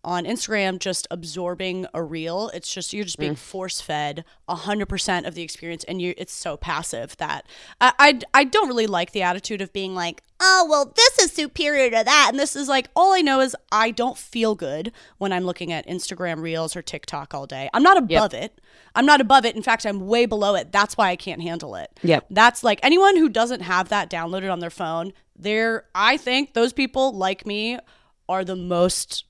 on 0.03 0.23
Instagram, 0.23 0.79
just 0.79 1.07
absorbing 1.11 1.85
a 1.93 2.01
reel, 2.01 2.49
it's 2.53 2.73
just 2.73 2.93
you're 2.93 3.03
just 3.03 3.17
being 3.17 3.33
mm. 3.33 3.37
force 3.37 3.81
fed 3.81 4.23
hundred 4.47 4.87
percent 4.87 5.25
of 5.25 5.35
the 5.35 5.41
experience, 5.41 5.83
and 5.85 6.01
you 6.01 6.13
it's 6.17 6.33
so 6.33 6.57
passive 6.57 7.17
that 7.17 7.45
I, 7.81 7.93
I 7.99 8.19
I 8.33 8.43
don't 8.45 8.67
really 8.67 8.87
like 8.87 9.11
the 9.11 9.21
attitude 9.21 9.61
of 9.61 9.73
being 9.73 9.93
like, 9.93 10.23
oh 10.39 10.65
well, 10.69 10.93
this 10.95 11.19
is 11.19 11.31
superior 11.31 11.89
to 11.89 12.03
that, 12.03 12.27
and 12.31 12.39
this 12.39 12.55
is 12.55 12.67
like 12.69 12.89
all 12.95 13.13
I 13.13 13.21
know 13.21 13.41
is 13.41 13.55
I 13.71 13.91
don't 13.91 14.17
feel 14.17 14.55
good 14.55 14.91
when 15.17 15.33
I'm 15.33 15.43
looking 15.43 15.71
at 15.73 15.87
Instagram 15.87 16.41
reels 16.41 16.75
or 16.75 16.81
TikTok 16.81 17.33
all 17.33 17.45
day. 17.45 17.69
I'm 17.73 17.83
not 17.83 17.97
above 17.97 18.33
it. 18.33 18.59
I'm 18.95 19.05
not 19.05 19.21
above 19.21 19.45
it. 19.45 19.55
In 19.55 19.61
fact, 19.61 19.85
I'm 19.85 20.07
way 20.07 20.25
below 20.25 20.55
it. 20.55 20.71
That's 20.71 20.97
why 20.97 21.09
I 21.09 21.15
can't 21.15 21.41
handle 21.41 21.75
it. 21.75 21.99
Yep. 22.03 22.27
That's 22.29 22.63
like 22.63 22.79
anyone 22.83 23.17
who 23.17 23.29
doesn't 23.29 23.61
have 23.61 23.89
that 23.89 24.09
downloaded 24.09 24.51
on 24.51 24.59
their 24.59 24.69
phone. 24.69 25.13
They're 25.39 25.85
I 25.95 26.17
think 26.17 26.53
those 26.53 26.73
people 26.73 27.13
like 27.13 27.45
me 27.45 27.79
are 28.27 28.43
the 28.43 28.55
most 28.55 29.25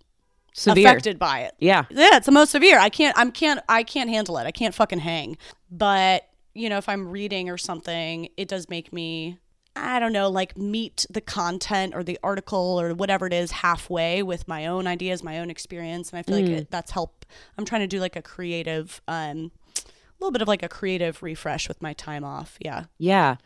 Severe. 0.54 0.88
affected 0.88 1.20
by 1.20 1.42
it. 1.42 1.56
Yeah. 1.60 1.86
Yeah, 1.90 2.18
it's 2.18 2.26
the 2.26 2.32
most 2.32 2.52
severe. 2.52 2.80
I 2.80 2.90
can't 2.90 3.18
I'm 3.18 3.32
can't 3.32 3.62
I 3.70 3.84
can't 3.84 4.10
handle 4.10 4.38
it. 4.38 4.46
I 4.46 4.52
can't 4.52 4.76
fucking 4.76 5.00
hang. 5.00 5.38
But, 5.72 6.28
you 6.54 6.68
know, 6.68 6.78
if 6.78 6.90
I'm 6.90 7.08
reading 7.08 7.50
or 7.50 7.58
something, 7.58 8.30
it 8.36 8.48
does 8.48 8.68
make 8.68 8.92
me 8.92 9.38
I 9.76 10.00
don't 10.00 10.12
know, 10.12 10.30
like 10.30 10.58
meet 10.58 11.06
the 11.10 11.22
content 11.22 11.94
or 11.96 12.04
the 12.04 12.20
article 12.24 12.82
or 12.82 12.94
whatever 12.94 13.28
it 13.28 13.34
is 13.34 13.52
halfway 13.52 14.22
with 14.24 14.48
my 14.48 14.66
own 14.66 14.88
ideas, 14.88 15.24
my 15.24 15.40
own 15.40 15.50
experience, 15.50 16.10
and 16.10 16.20
I 16.20 16.24
feel 16.24 16.36
like 16.36 16.50
it, 16.50 16.72
that's 16.72 16.92
help. 16.92 17.26
I'm 17.58 17.64
trying 17.64 17.82
to 17.82 17.88
do 17.88 18.00
like 18.00 18.16
a 18.16 18.22
creative 18.22 19.02
um 19.08 19.52
a 19.78 20.20
little 20.20 20.32
bit 20.32 20.42
of 20.42 20.50
like 20.50 20.64
a 20.64 20.68
creative 20.68 21.24
refresh 21.24 21.68
with 21.70 21.82
my 21.82 21.94
time 21.94 22.26
off. 22.26 22.58
Yeah. 22.60 22.86
Yeah. 22.98 23.38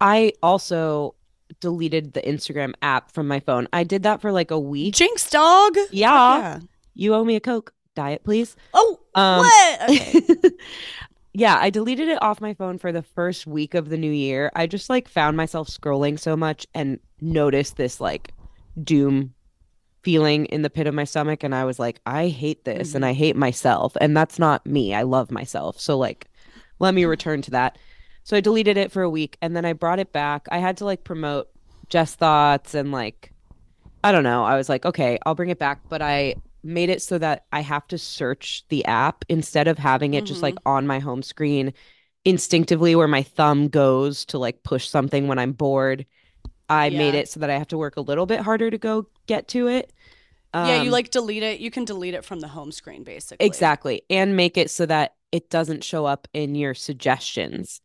I 0.00 0.32
also 0.42 1.14
deleted 1.62 2.12
the 2.12 2.20
Instagram 2.20 2.74
app 2.82 3.10
from 3.12 3.26
my 3.26 3.40
phone. 3.40 3.66
I 3.72 3.84
did 3.84 4.02
that 4.02 4.20
for 4.20 4.30
like 4.32 4.50
a 4.50 4.58
week. 4.58 4.94
Jinx 4.94 5.30
dog. 5.30 5.76
Yeah. 5.90 6.36
Yeah. 6.38 6.60
You 6.94 7.14
owe 7.14 7.24
me 7.24 7.36
a 7.36 7.40
Coke. 7.40 7.72
Diet, 7.94 8.22
please. 8.24 8.54
Oh, 8.74 9.00
Um, 9.14 9.38
what? 9.38 9.80
Okay. 9.90 10.50
yeah, 11.34 11.56
I 11.58 11.70
deleted 11.70 12.08
it 12.08 12.20
off 12.22 12.40
my 12.40 12.52
phone 12.54 12.78
for 12.78 12.90
the 12.92 13.02
first 13.02 13.46
week 13.46 13.74
of 13.74 13.88
the 13.88 13.96
new 13.96 14.10
year. 14.10 14.50
I 14.54 14.66
just 14.66 14.90
like 14.90 15.08
found 15.08 15.36
myself 15.36 15.68
scrolling 15.68 16.18
so 16.18 16.36
much 16.36 16.66
and 16.74 16.98
noticed 17.20 17.76
this 17.76 18.00
like 18.00 18.32
doom 18.82 19.32
feeling 20.02 20.46
in 20.46 20.62
the 20.62 20.70
pit 20.70 20.86
of 20.88 20.94
my 20.94 21.04
stomach 21.04 21.44
and 21.44 21.54
I 21.54 21.64
was 21.64 21.78
like, 21.78 22.00
I 22.04 22.28
hate 22.28 22.64
this 22.64 22.94
and 22.94 23.04
I 23.04 23.12
hate 23.12 23.36
myself 23.36 23.96
and 24.00 24.16
that's 24.16 24.38
not 24.38 24.66
me. 24.66 24.94
I 24.94 25.02
love 25.02 25.30
myself. 25.30 25.80
So 25.80 25.96
like 25.96 26.26
let 26.80 26.94
me 26.94 27.04
return 27.04 27.40
to 27.42 27.50
that. 27.52 27.78
So 28.24 28.36
I 28.36 28.40
deleted 28.40 28.76
it 28.76 28.90
for 28.90 29.02
a 29.02 29.10
week 29.10 29.36
and 29.40 29.54
then 29.54 29.64
I 29.64 29.72
brought 29.74 30.00
it 30.00 30.12
back. 30.12 30.46
I 30.50 30.58
had 30.58 30.76
to 30.78 30.84
like 30.84 31.04
promote 31.04 31.48
Just 31.92 32.18
Thoughts 32.18 32.74
and 32.74 32.92
like 32.92 33.34
I 34.04 34.12
don't 34.12 34.24
know. 34.24 34.44
I 34.44 34.56
was 34.56 34.68
like, 34.68 34.84
okay, 34.86 35.18
I'll 35.26 35.34
bring 35.34 35.50
it 35.50 35.58
back, 35.58 35.82
but 35.88 36.02
I 36.02 36.36
made 36.64 36.90
it 36.90 37.02
so 37.02 37.18
that 37.18 37.46
I 37.52 37.60
have 37.62 37.86
to 37.88 37.98
search 37.98 38.64
the 38.68 38.84
app 38.86 39.24
instead 39.28 39.68
of 39.68 39.78
having 39.78 40.14
it 40.14 40.26
just 40.26 40.42
like 40.42 40.58
on 40.66 40.86
my 40.86 40.98
home 41.00 41.22
screen 41.22 41.72
instinctively 42.24 42.94
where 42.96 43.08
my 43.08 43.22
thumb 43.22 43.68
goes 43.68 44.24
to 44.26 44.38
like 44.38 44.62
push 44.64 44.88
something 44.88 45.28
when 45.28 45.38
I'm 45.38 45.52
bored. 45.52 46.06
I 46.68 46.90
made 46.90 47.14
it 47.14 47.28
so 47.28 47.40
that 47.40 47.50
I 47.50 47.58
have 47.58 47.68
to 47.68 47.78
work 47.78 47.96
a 47.96 48.02
little 48.02 48.26
bit 48.26 48.40
harder 48.40 48.70
to 48.70 48.78
go 48.78 49.08
get 49.26 49.48
to 49.48 49.68
it. 49.68 49.92
yeah, 50.62 50.76
you 50.76 50.88
Um, 50.88 50.92
like 50.92 51.10
delete 51.10 51.42
it. 51.42 51.60
You 51.60 51.70
can 51.70 51.84
delete 51.84 52.14
it 52.14 52.24
from 52.24 52.40
the 52.40 52.48
home 52.48 52.72
screen 52.72 53.04
basically. 53.04 53.46
Exactly. 53.46 54.02
And 54.10 54.36
make 54.36 54.56
it 54.56 54.70
so 54.70 54.86
that 54.86 55.14
it 55.32 55.50
doesn't 55.50 55.84
show 55.84 56.06
up 56.06 56.28
in 56.32 56.54
your 56.54 56.74
suggestions. 56.74 57.80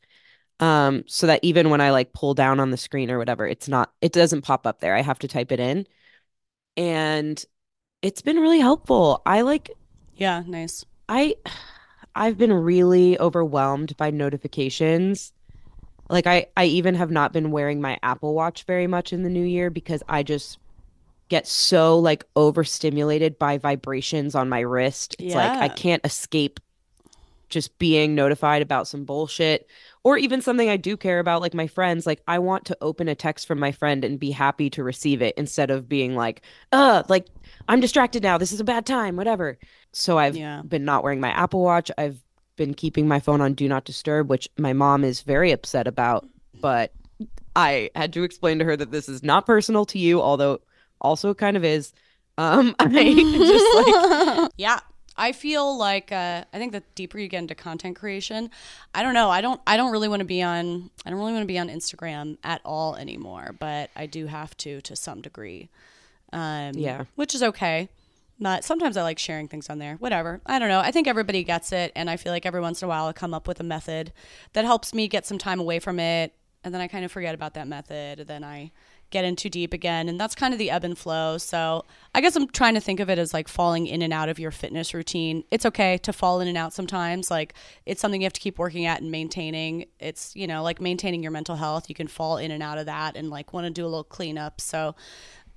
Um, 0.59 1.03
so 1.07 1.27
that 1.27 1.39
even 1.43 1.69
when 1.69 1.81
I 1.81 1.91
like 1.91 2.13
pull 2.13 2.33
down 2.33 2.59
on 2.59 2.71
the 2.71 2.77
screen 2.77 3.11
or 3.11 3.17
whatever, 3.19 3.47
it's 3.47 3.67
not, 3.67 3.91
it 4.01 4.11
doesn't 4.11 4.41
pop 4.41 4.65
up 4.65 4.79
there. 4.79 4.95
I 4.95 5.01
have 5.01 5.19
to 5.19 5.27
type 5.27 5.51
it 5.51 5.59
in. 5.59 5.85
And 6.77 7.43
it's 8.01 8.21
been 8.21 8.37
really 8.37 8.59
helpful. 8.59 9.21
I 9.25 9.41
like, 9.41 9.71
Yeah, 10.15 10.43
nice. 10.47 10.85
I, 11.09 11.35
I've 12.15 12.37
been 12.37 12.53
really 12.53 13.19
overwhelmed 13.19 13.95
by 13.97 14.11
notifications. 14.11 15.33
Like 16.09 16.27
I, 16.27 16.47
I 16.57 16.65
even 16.65 16.95
have 16.95 17.11
not 17.11 17.33
been 17.33 17.51
wearing 17.51 17.81
my 17.81 17.99
Apple 18.03 18.33
Watch 18.33 18.63
very 18.63 18.87
much 18.87 19.13
in 19.13 19.23
the 19.23 19.29
new 19.29 19.43
year 19.43 19.69
because 19.69 20.03
I 20.09 20.23
just 20.23 20.59
get 21.29 21.47
so 21.47 21.99
like 21.99 22.25
overstimulated 22.35 23.37
by 23.39 23.57
vibrations 23.57 24.35
on 24.35 24.49
my 24.49 24.61
wrist. 24.61 25.15
It's 25.19 25.35
like 25.35 25.57
I 25.59 25.69
can't 25.69 26.05
escape 26.05 26.59
just 27.49 27.77
being 27.79 28.15
notified 28.15 28.61
about 28.61 28.87
some 28.87 29.05
bullshit 29.05 29.67
or 30.07 30.17
even 30.17 30.41
something 30.41 30.69
I 30.69 30.77
do 30.77 30.95
care 30.95 31.19
about, 31.19 31.41
like 31.41 31.53
my 31.53 31.67
friends. 31.67 32.07
Like 32.07 32.21
I 32.29 32.39
want 32.39 32.63
to 32.67 32.77
open 32.79 33.09
a 33.09 33.13
text 33.13 33.45
from 33.45 33.59
my 33.59 33.73
friend 33.73 34.05
and 34.05 34.17
be 34.17 34.31
happy 34.31 34.69
to 34.69 34.81
receive 34.81 35.21
it 35.21 35.33
instead 35.35 35.69
of 35.69 35.89
being 35.89 36.15
like, 36.15 36.43
uh, 36.71 37.03
like 37.09 37.27
I'm 37.67 37.81
distracted 37.81 38.23
now. 38.23 38.37
This 38.37 38.53
is 38.53 38.61
a 38.61 38.63
bad 38.63 38.85
time, 38.85 39.17
whatever. 39.17 39.57
So 39.91 40.17
I've 40.17 40.37
Yeah. 40.37 40.61
been 40.65 40.85
not 40.85 41.03
wearing 41.03 41.19
my 41.19 41.31
Apple 41.31 41.61
Watch. 41.61 41.91
I've 41.97 42.23
been 42.55 42.73
keeping 42.73 43.09
my 43.09 43.19
phone 43.19 43.41
on 43.41 43.53
do 43.53 43.67
not 43.67 43.83
disturb, 43.83 44.29
which 44.29 44.47
my 44.57 44.71
mom 44.71 45.03
is 45.03 45.23
very 45.23 45.51
upset 45.51 45.87
about. 45.87 46.25
But 46.61 46.93
I 47.53 47.89
had 47.93 48.13
to 48.13 48.23
explain 48.23 48.59
to 48.59 48.65
her 48.65 48.77
that 48.77 48.91
this 48.91 49.09
is 49.09 49.23
not 49.23 49.45
personal 49.45 49.83
to 49.87 49.99
you, 49.99 50.21
although 50.21 50.61
also 51.01 51.33
kind 51.33 51.57
of 51.57 51.65
is. 51.65 51.91
Um, 52.37 52.75
I 52.79 52.87
just 52.93 53.75
like 53.75 54.51
yeah. 54.57 54.79
I 55.17 55.31
feel 55.31 55.75
like 55.77 56.11
uh, 56.11 56.43
I 56.53 56.57
think 56.57 56.71
the 56.73 56.83
deeper 56.95 57.17
you 57.17 57.27
get 57.27 57.39
into 57.39 57.55
content 57.55 57.95
creation, 57.95 58.51
I 58.93 59.01
don't 59.03 59.13
know. 59.13 59.29
I 59.29 59.41
don't. 59.41 59.59
I 59.65 59.75
don't 59.77 59.91
really 59.91 60.07
want 60.07 60.19
to 60.19 60.25
be 60.25 60.41
on. 60.43 60.89
I 61.05 61.09
don't 61.09 61.19
really 61.19 61.33
want 61.33 61.43
to 61.43 61.47
be 61.47 61.57
on 61.57 61.69
Instagram 61.69 62.37
at 62.43 62.61
all 62.63 62.95
anymore. 62.95 63.55
But 63.59 63.89
I 63.95 64.05
do 64.05 64.27
have 64.27 64.55
to 64.57 64.81
to 64.81 64.95
some 64.95 65.21
degree. 65.21 65.69
Um, 66.33 66.73
Yeah. 66.75 67.05
which 67.15 67.33
is 67.33 67.41
okay. 67.41 67.89
not 68.39 68.63
sometimes 68.63 68.97
I 68.97 69.01
like 69.01 69.17
sharing 69.17 69.47
things 69.47 69.69
on 69.69 69.79
there. 69.79 69.95
Whatever. 69.95 70.41
I 70.45 70.59
don't 70.59 70.69
know. 70.69 70.79
I 70.79 70.91
think 70.91 71.07
everybody 71.07 71.43
gets 71.43 71.71
it 71.71 71.91
and 71.95 72.07
I 72.09 72.17
feel 72.17 72.31
like 72.31 72.45
every 72.45 72.61
once 72.61 72.81
in 72.81 72.85
a 72.85 72.89
while 72.89 73.07
I 73.07 73.13
come 73.13 73.33
up 73.33 73.47
with 73.47 73.59
a 73.59 73.63
method 73.63 74.13
that 74.53 74.65
helps 74.65 74.93
me 74.93 75.07
get 75.07 75.25
some 75.25 75.37
time 75.39 75.59
away 75.59 75.79
from 75.79 75.99
it 75.99 76.33
and 76.63 76.71
then 76.73 76.79
I 76.81 76.87
kind 76.87 77.03
of 77.05 77.11
forget 77.11 77.33
about 77.33 77.55
that 77.55 77.67
method 77.67 78.19
and 78.19 78.27
then 78.29 78.43
I 78.43 78.71
get 79.09 79.25
in 79.25 79.35
too 79.35 79.49
deep 79.49 79.73
again 79.73 80.09
and 80.09 80.19
that's 80.19 80.35
kind 80.35 80.53
of 80.53 80.59
the 80.59 80.69
ebb 80.69 80.83
and 80.83 80.97
flow. 80.97 81.37
So, 81.37 81.85
I 82.13 82.21
guess 82.21 82.35
I'm 82.35 82.47
trying 82.47 82.73
to 82.73 82.79
think 82.79 82.99
of 82.99 83.09
it 83.09 83.19
as 83.19 83.33
like 83.33 83.47
falling 83.47 83.87
in 83.87 84.01
and 84.01 84.11
out 84.11 84.29
of 84.29 84.39
your 84.39 84.51
fitness 84.51 84.93
routine. 84.93 85.43
It's 85.51 85.65
okay 85.65 85.97
to 85.99 86.13
fall 86.13 86.39
in 86.41 86.47
and 86.47 86.57
out 86.57 86.73
sometimes. 86.73 87.29
Like 87.31 87.53
it's 87.85 88.01
something 88.01 88.21
you 88.21 88.25
have 88.25 88.33
to 88.33 88.41
keep 88.41 88.57
working 88.59 88.85
at 88.85 89.01
and 89.01 89.11
maintaining. 89.11 89.85
It's, 89.99 90.35
you 90.35 90.47
know, 90.47 90.63
like 90.63 90.81
maintaining 90.81 91.23
your 91.23 91.31
mental 91.31 91.55
health. 91.55 91.89
You 91.89 91.95
can 91.95 92.07
fall 92.07 92.37
in 92.37 92.51
and 92.51 92.61
out 92.63 92.77
of 92.77 92.85
that 92.87 93.15
and 93.15 93.29
like 93.29 93.53
want 93.53 93.65
to 93.65 93.71
do 93.71 93.83
a 93.83 93.87
little 93.87 94.03
cleanup. 94.03 94.59
So, 94.61 94.95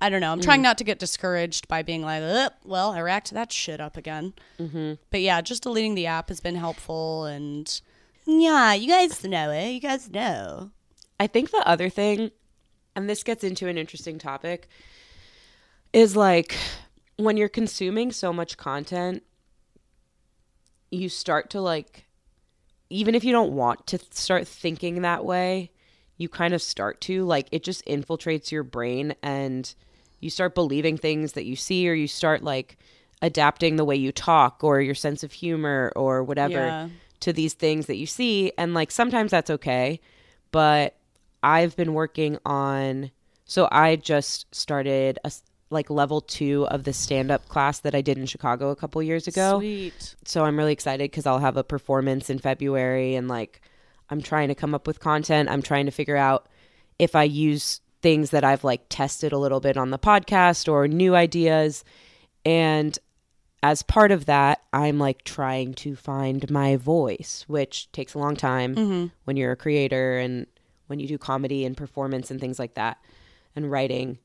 I 0.01 0.09
don't 0.09 0.21
know. 0.21 0.31
I'm 0.31 0.41
trying 0.41 0.63
not 0.63 0.79
to 0.79 0.83
get 0.83 0.97
discouraged 0.97 1.67
by 1.67 1.83
being 1.83 2.01
like, 2.01 2.23
well, 2.65 2.91
I 2.91 3.01
racked 3.01 3.31
that 3.31 3.51
shit 3.51 3.79
up 3.79 3.97
again. 3.97 4.33
Mm-hmm. 4.59 4.93
But 5.11 5.21
yeah, 5.21 5.41
just 5.41 5.61
deleting 5.61 5.93
the 5.93 6.07
app 6.07 6.29
has 6.29 6.39
been 6.39 6.55
helpful. 6.55 7.25
And 7.25 7.81
yeah, 8.25 8.73
you 8.73 8.87
guys 8.87 9.23
know 9.23 9.51
it. 9.51 9.69
You 9.69 9.79
guys 9.79 10.09
know. 10.09 10.71
I 11.19 11.27
think 11.27 11.51
the 11.51 11.67
other 11.67 11.87
thing, 11.87 12.31
and 12.95 13.09
this 13.09 13.23
gets 13.23 13.43
into 13.43 13.67
an 13.67 13.77
interesting 13.77 14.17
topic, 14.19 14.67
is 15.93 16.15
like 16.15 16.55
when 17.17 17.37
you're 17.37 17.49
consuming 17.49 18.11
so 18.11 18.31
much 18.33 18.57
content, 18.57 19.23
you 20.89 21.09
start 21.09 21.49
to 21.51 21.61
like, 21.61 22.05
even 22.89 23.15
if 23.15 23.23
you 23.23 23.31
don't 23.31 23.53
want 23.53 23.87
to 23.87 23.99
start 24.11 24.47
thinking 24.47 25.01
that 25.01 25.23
way, 25.25 25.71
you 26.17 26.29
kind 26.29 26.53
of 26.53 26.61
start 26.61 27.01
to 27.01 27.23
like 27.23 27.47
it 27.51 27.63
just 27.63 27.85
infiltrates 27.85 28.51
your 28.51 28.63
brain 28.63 29.15
and 29.23 29.73
you 30.19 30.29
start 30.29 30.53
believing 30.53 30.97
things 30.97 31.33
that 31.33 31.45
you 31.45 31.55
see 31.55 31.89
or 31.89 31.93
you 31.93 32.07
start 32.07 32.43
like 32.43 32.77
adapting 33.23 33.75
the 33.75 33.85
way 33.85 33.95
you 33.95 34.11
talk 34.11 34.63
or 34.63 34.81
your 34.81 34.93
sense 34.93 35.23
of 35.23 35.31
humor 35.31 35.91
or 35.95 36.23
whatever 36.23 36.67
Yeah. 36.67 36.89
to 37.21 37.33
these 37.33 37.53
things 37.55 37.87
that 37.87 37.95
you 37.95 38.05
see 38.05 38.51
and 38.57 38.73
like 38.75 38.91
sometimes 38.91 39.31
that's 39.31 39.49
okay 39.49 39.99
but 40.51 40.95
i've 41.43 41.75
been 41.75 41.93
working 41.93 42.37
on 42.45 43.11
so 43.45 43.67
i 43.71 43.95
just 43.95 44.53
started 44.53 45.19
a 45.23 45.31
like 45.69 45.89
level 45.89 46.19
two 46.19 46.67
of 46.67 46.83
the 46.83 46.93
stand-up 46.93 47.47
class 47.47 47.79
that 47.79 47.95
i 47.95 48.01
did 48.01 48.17
in 48.17 48.25
chicago 48.25 48.69
a 48.69 48.75
couple 48.75 49.01
years 49.01 49.27
ago 49.27 49.59
Sweet. 49.59 50.15
so 50.25 50.43
I'm 50.43 50.57
really 50.57 50.73
excited 50.73 51.09
because 51.09 51.25
I'll 51.25 51.39
have 51.39 51.57
a 51.57 51.63
performance 51.63 52.29
in 52.29 52.39
February 52.39 53.15
and 53.15 53.27
like 53.27 53.61
I'm 54.11 54.21
trying 54.21 54.49
to 54.49 54.55
come 54.55 54.75
up 54.75 54.85
with 54.85 54.99
content. 54.99 55.49
I'm 55.49 55.61
trying 55.61 55.85
to 55.85 55.91
figure 55.91 56.17
out 56.17 56.47
if 56.99 57.15
I 57.15 57.23
use 57.23 57.79
things 58.01 58.31
that 58.31 58.43
I've 58.43 58.63
like 58.63 58.81
tested 58.89 59.31
a 59.31 59.37
little 59.37 59.61
bit 59.61 59.77
on 59.77 59.89
the 59.89 59.97
podcast 59.97 60.71
or 60.71 60.87
new 60.87 61.15
ideas. 61.15 61.85
And 62.45 62.97
as 63.63 63.83
part 63.83 64.11
of 64.11 64.25
that, 64.25 64.61
I'm 64.73 64.99
like 64.99 65.23
trying 65.23 65.73
to 65.75 65.95
find 65.95 66.49
my 66.51 66.75
voice, 66.75 67.45
which 67.47 67.89
takes 67.93 68.13
a 68.13 68.19
long 68.19 68.35
time 68.35 68.75
mm-hmm. 68.75 69.05
when 69.23 69.37
you're 69.37 69.53
a 69.53 69.57
creator 69.57 70.17
and 70.17 70.45
when 70.91 70.99
you 70.99 71.07
do 71.07 71.17
comedy 71.17 71.65
and 71.65 71.75
performance 71.75 72.29
and 72.29 72.39
things 72.39 72.59
like 72.59 72.75
that 72.75 72.99
and 73.55 73.71
writing 73.71 74.19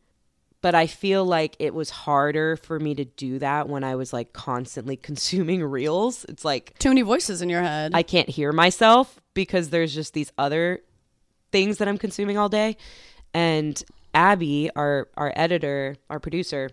but 0.63 0.75
I 0.75 0.89
feel 0.89 1.25
like 1.25 1.55
it 1.61 1.75
was 1.75 1.91
harder 1.91 2.57
for 2.57 2.81
me 2.81 2.95
to 2.97 3.05
do 3.05 3.39
that 3.39 3.69
when 3.69 3.85
I 3.85 3.95
was 3.95 4.13
like 4.13 4.33
constantly 4.33 4.97
consuming 5.11 5.63
reels. 5.63 6.25
It's 6.29 6.45
like 6.45 6.77
Too 6.81 6.89
many 6.89 7.03
voices 7.03 7.41
in 7.41 7.49
your 7.49 7.63
head. 7.63 7.93
I 7.95 8.03
can't 8.03 8.29
hear 8.29 8.53
myself 8.53 9.21
because 9.33 9.71
there's 9.71 9.95
just 9.95 10.13
these 10.13 10.33
other 10.37 10.81
things 11.53 11.79
that 11.79 11.87
I'm 11.87 11.99
consuming 11.99 12.37
all 12.37 12.49
day. 12.49 12.79
And 13.33 13.81
Abi, 14.13 14.71
our 14.75 15.09
our 15.17 15.33
editor, 15.37 15.97
our 16.11 16.19
producer, 16.19 16.71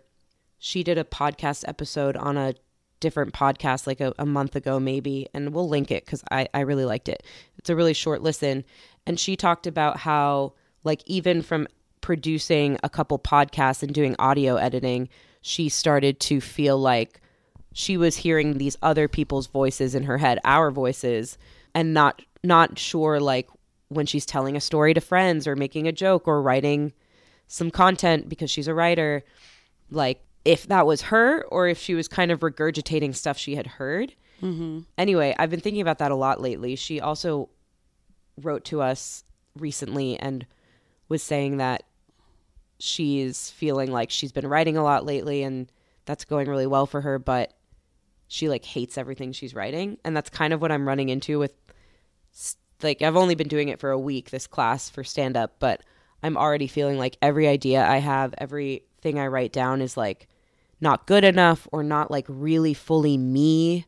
she 0.58 0.82
did 0.82 0.98
a 0.98 1.04
podcast 1.04 1.64
episode 1.68 2.16
on 2.18 2.38
a 2.38 2.56
different 3.02 3.34
podcast 3.34 3.86
like 3.86 4.00
a, 4.00 4.14
a 4.18 4.26
month 4.26 4.56
ago 4.56 4.80
maybe 4.80 5.28
and 5.34 5.54
we'll 5.54 5.68
link 5.68 5.92
it 5.92 6.06
because 6.06 6.24
I, 6.32 6.48
I 6.54 6.62
really 6.62 6.86
liked 6.86 7.10
it 7.10 7.22
it's 7.58 7.70
a 7.70 7.76
really 7.76 7.92
short 7.92 8.22
listen 8.22 8.64
and 9.06 9.20
she 9.20 9.36
talked 9.36 9.68
about 9.68 9.98
how 9.98 10.54
like 10.84 11.02
even 11.06 11.42
from 11.42 11.68
producing 12.02 12.78
a 12.84 12.90
couple 12.90 13.18
podcasts 13.18 13.84
and 13.84 13.94
doing 13.94 14.16
audio 14.20 14.56
editing 14.56 15.08
she 15.42 15.70
started 15.70 16.20
to 16.20 16.42
feel 16.42 16.78
like 16.78 17.22
she 17.74 17.98
was 17.98 18.18
hearing 18.18 18.58
these 18.58 18.78
other 18.82 19.08
people's 19.08 19.48
voices 19.48 19.96
in 19.96 20.04
her 20.04 20.18
head 20.18 20.40
our 20.44 20.72
voices 20.72 21.38
and 21.74 21.94
not 21.94 22.22
not 22.44 22.78
sure 22.78 23.20
like 23.20 23.48
when 23.90 24.06
she's 24.06 24.26
telling 24.26 24.56
a 24.56 24.62
story 24.62 24.94
to 24.94 25.02
friends 25.02 25.48
or 25.48 25.56
making 25.56 25.88
a 25.88 25.92
joke 25.92 26.28
or 26.28 26.42
writing 26.42 26.92
some 27.48 27.72
content 27.72 28.28
because 28.28 28.50
she's 28.50 28.68
a 28.68 28.74
writer 28.74 29.24
like 29.90 30.22
if 30.44 30.68
that 30.68 30.86
was 30.86 31.04
her 31.04 31.44
or 31.46 31.68
if 31.68 31.78
she 31.78 31.94
was 31.94 32.08
kind 32.08 32.32
of 32.32 32.42
regurgitating 32.42 33.16
stuff 33.16 33.38
she 33.38 33.56
had 33.56 33.68
heard 33.68 34.14
mm-hmm. 34.42 34.80
anyway 34.98 35.36
i've 35.40 35.50
been 35.50 35.60
thinking 35.60 35.82
about 35.82 36.00
that 36.00 36.12
a 36.12 36.16
lot 36.16 36.42
lately 36.42 36.76
she 36.76 37.00
also 37.00 37.50
wrote 38.42 38.66
to 38.66 38.82
us 38.82 39.24
recently 39.58 40.18
and 40.18 40.46
was 41.10 41.22
saying 41.22 41.58
that 41.58 41.84
she's 42.80 43.52
feeling 43.52 43.92
like 43.92 44.10
she's 44.10 44.32
been 44.32 44.48
writing 44.48 44.76
a 44.76 44.84
lot 44.84 45.06
lately 45.06 45.44
and 45.44 45.72
that's 46.06 46.26
going 46.26 46.50
really 46.50 46.68
well 46.68 46.86
for 46.86 47.02
her 47.02 47.20
but 47.20 47.54
she 48.28 48.50
like 48.50 48.66
hates 48.66 48.98
everything 48.98 49.32
she's 49.32 49.54
writing. 49.54 50.00
And 50.04 50.18
that's 50.18 50.30
kind 50.30 50.54
of 50.54 50.62
what 50.62 50.72
i'm 50.72 50.88
running 50.88 51.10
into 51.10 51.38
with 51.38 51.54
like 52.82 53.02
i've 53.02 53.16
only 53.16 53.36
been 53.36 53.48
doing 53.48 53.70
it 53.70 53.80
for 53.80 53.92
a 53.92 54.00
week 54.00 54.32
this 54.32 54.48
class 54.48 54.90
for 54.90 55.04
stand 55.04 55.38
up 55.38 55.56
but 55.60 55.82
i'm 56.24 56.36
already 56.36 56.68
feeling 56.68 56.98
like 56.98 57.16
every 57.22 57.48
idea 57.48 57.86
i 57.86 57.98
have 57.98 58.34
everything 58.40 59.20
i 59.20 59.28
write 59.28 59.54
down 59.54 59.82
is 59.82 59.96
like 59.96 60.28
not 60.82 61.06
good 61.06 61.24
enough 61.24 61.68
or 61.72 61.84
not 61.84 62.10
like 62.12 62.26
really 62.28 62.74
fully 62.74 63.18
me 63.18 63.86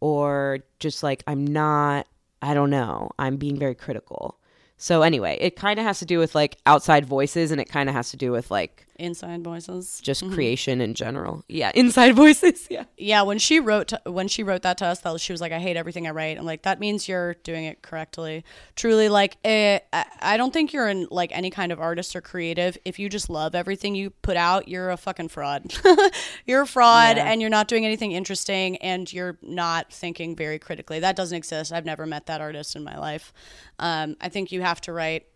or 0.00 0.60
just 0.78 1.02
like 1.02 1.24
i'm 1.26 1.46
not 1.46 2.06
i 2.42 2.54
don't 2.54 2.70
know. 2.70 3.10
I'm 3.18 3.36
being 3.36 3.58
very 3.58 3.74
critical. 3.74 4.38
So 4.76 5.02
anyway 5.02 5.38
it 5.40 5.56
kind 5.56 5.78
of 5.78 5.84
has 5.84 5.98
to 6.00 6.04
do 6.06 6.18
with 6.18 6.34
like 6.34 6.56
outside 6.66 7.06
voices 7.06 7.50
and 7.50 7.60
it 7.60 7.68
kind 7.68 7.88
of 7.88 7.94
has 7.94 8.10
to 8.10 8.16
do 8.16 8.32
with 8.32 8.50
like 8.50 8.86
Inside 8.98 9.44
voices. 9.44 10.00
just 10.02 10.28
creation 10.32 10.80
in 10.80 10.94
general 10.94 11.44
yeah 11.48 11.70
inside 11.74 12.14
voices 12.16 12.66
yeah 12.70 12.84
Yeah, 12.96 13.22
when 13.22 13.38
she 13.38 13.60
wrote 13.60 13.88
to, 13.88 14.00
when 14.06 14.26
she 14.28 14.42
wrote 14.42 14.62
that 14.62 14.78
to 14.78 14.86
us, 14.86 15.00
that 15.00 15.20
she 15.20 15.32
was 15.32 15.40
like, 15.40 15.52
"I 15.52 15.58
hate 15.60 15.76
everything 15.76 16.06
I 16.06 16.10
write." 16.10 16.36
I'm 16.36 16.44
like, 16.44 16.62
"That 16.62 16.80
means 16.80 17.06
you're 17.08 17.34
doing 17.44 17.64
it 17.64 17.80
correctly." 17.82 18.44
Truly, 18.74 19.08
like, 19.08 19.36
eh, 19.44 19.78
I 19.92 20.36
don't 20.36 20.52
think 20.52 20.72
you're 20.72 20.88
in 20.88 21.06
like 21.10 21.30
any 21.32 21.50
kind 21.50 21.70
of 21.72 21.78
artist 21.80 22.16
or 22.16 22.20
creative. 22.20 22.76
If 22.84 22.98
you 22.98 23.08
just 23.08 23.30
love 23.30 23.54
everything 23.54 23.94
you 23.94 24.10
put 24.10 24.36
out, 24.36 24.66
you're 24.68 24.90
a 24.90 24.96
fucking 24.96 25.28
fraud. 25.28 25.72
you're 26.46 26.62
a 26.62 26.66
fraud, 26.66 27.16
Yeah. 27.16 27.30
and 27.30 27.40
you're 27.40 27.50
not 27.50 27.68
doing 27.68 27.86
anything 27.86 28.12
interesting, 28.12 28.76
and 28.78 29.10
you're 29.12 29.38
not 29.42 29.92
thinking 29.92 30.34
very 30.34 30.58
critically. 30.58 30.98
That 31.00 31.14
doesn't 31.16 31.36
exist. 31.36 31.72
I've 31.72 31.84
never 31.86 32.04
met 32.04 32.26
that 32.26 32.40
artist 32.40 32.74
in 32.76 32.82
my 32.84 32.98
life. 32.98 33.32
Um, 33.78 34.16
I 34.20 34.28
think 34.28 34.50
you 34.50 34.62
have 34.62 34.80
to 34.82 34.92
write 34.92 35.26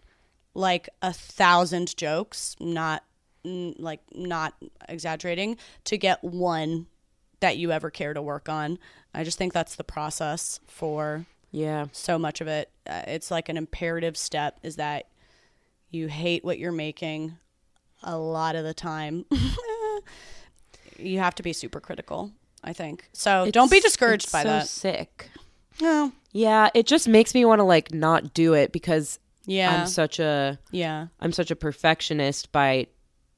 like 0.55 0.88
a 1.01 1.12
thousand 1.12 1.96
jokes, 1.96 2.57
not 2.61 3.05
like 3.44 4.00
not 4.14 4.55
exaggerating, 4.88 5.57
to 5.85 5.98
get 5.98 6.22
one 6.22 6.87
that 7.40 7.57
you 7.57 7.72
ever 7.72 7.90
care 7.90 8.14
to 8.14 8.22
work 8.22 8.48
on. 8.48 8.78
I 9.14 9.24
just 9.24 9.37
think 9.38 9.52
that's 9.52 9.74
the 9.76 9.85
process 9.85 10.61
for 10.66 11.26
yeah 11.50 11.87
so 11.92 12.18
much 12.18 12.40
of 12.40 12.46
it. 12.48 12.70
Uh, 12.88 13.02
it's 13.07 13.31
like 13.31 13.48
an 13.48 13.57
imperative 13.57 14.16
step 14.16 14.59
is 14.62 14.76
that 14.76 15.09
you 15.90 16.07
hate 16.09 16.44
what 16.44 16.59
you're 16.59 16.72
making 16.72 17.37
a 18.02 18.16
lot 18.16 18.57
of 18.57 18.64
the 18.64 18.74
time. 18.74 19.24
you 20.98 21.18
have 21.18 21.35
to 21.37 21.42
be 21.42 21.52
super 21.52 21.81
critical, 21.81 22.31
I 22.62 22.72
think. 22.72 23.09
So 23.12 23.50
don't 23.50 23.70
be 23.70 23.81
discouraged 23.81 24.24
it's 24.26 24.33
by 24.33 24.42
so 24.42 24.48
that. 24.48 24.68
sick 24.68 25.31
No. 25.81 26.12
yeah 26.33 26.70
it 26.74 26.87
just 26.87 27.09
makes 27.09 27.35
me 27.35 27.44
want 27.44 27.59
to 27.61 27.64
like 27.64 27.92
not 27.92 28.35
do 28.35 28.55
it 28.55 28.72
because 28.72 29.18
Yeah. 29.46 29.81
i'm 29.83 29.87
such 29.87 30.18
a 30.20 30.59
yeah. 30.70 31.09
i'm 31.20 31.33
such 31.33 31.50
a 31.50 31.57
perfectionist 31.57 32.52
by 32.52 32.87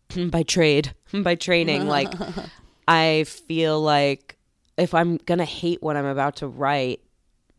by 0.30 0.42
trade 0.42 0.94
by 1.22 1.34
training 1.34 1.86
like 1.86 2.12
i 2.88 3.24
feel 3.24 3.80
like 3.80 4.36
if 4.76 4.94
i'm 4.94 5.16
gonna 5.18 5.44
hate 5.44 5.82
what 5.82 5.96
i'm 5.96 6.04
about 6.06 6.36
to 6.36 6.46
write 6.48 7.00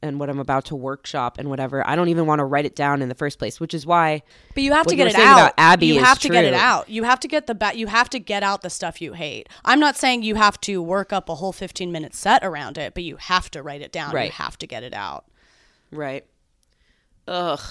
and 0.02 0.20
what 0.20 0.30
i'm 0.30 0.40
about 0.40 0.66
to 0.66 0.76
workshop 0.76 1.38
and 1.40 1.50
whatever 1.50 1.86
i 1.88 1.96
don't 1.96 2.10
even 2.10 2.26
want 2.28 2.40
to 2.40 2.46
write 2.46 2.66
it 2.66 2.76
down 2.76 3.02
in 3.02 3.10
the 3.10 3.16
first 3.16 3.40
place 3.40 3.60
which 3.60 3.74
is 3.74 3.86
why 3.86 4.22
But 4.54 4.62
you 4.64 4.72
have 4.74 4.86
to 4.88 4.96
get 4.96 5.08
it 5.08 5.16
out. 5.16 5.54
Abi 5.58 5.88
you 5.88 6.00
have 6.00 6.20
to 6.20 6.30
get 6.30 6.46
it 6.46 6.54
out. 6.54 6.90
You 6.90 7.04
have 7.04 7.20
to 7.22 7.28
get 7.28 7.48
the 7.48 7.56
ba- 7.56 7.76
you 7.76 7.88
have 7.88 8.10
to 8.12 8.20
get 8.20 8.44
out 8.44 8.62
the 8.62 8.70
stuff 8.70 9.02
you 9.02 9.14
hate. 9.14 9.50
I'm 9.64 9.80
not 9.80 9.96
saying 9.98 10.22
you 10.24 10.36
have 10.36 10.62
to 10.62 10.82
work 10.82 11.12
up 11.12 11.28
a 11.30 11.36
whole 11.36 11.52
15 11.54 11.92
minute 11.92 12.14
set 12.14 12.44
around 12.44 12.78
it, 12.78 12.94
but 12.94 13.04
you 13.04 13.16
have 13.18 13.50
to 13.52 13.64
write 13.64 13.82
it 13.82 13.92
down. 13.92 14.12
You 14.12 14.32
have 14.32 14.58
to 14.60 14.68
get 14.68 14.84
it 14.84 14.94
out. 14.94 15.26
right 15.92 16.26
ugh 17.28 17.62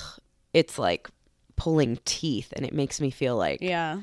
it's 0.53 0.79
like 0.79 1.09
pulling 1.57 1.99
teeth 2.05 2.53
and 2.57 2.67
it 2.67 2.73
makes 2.73 3.01
me 3.01 3.11
feel 3.11 3.37
like 3.37 3.61
Yeah. 3.61 4.01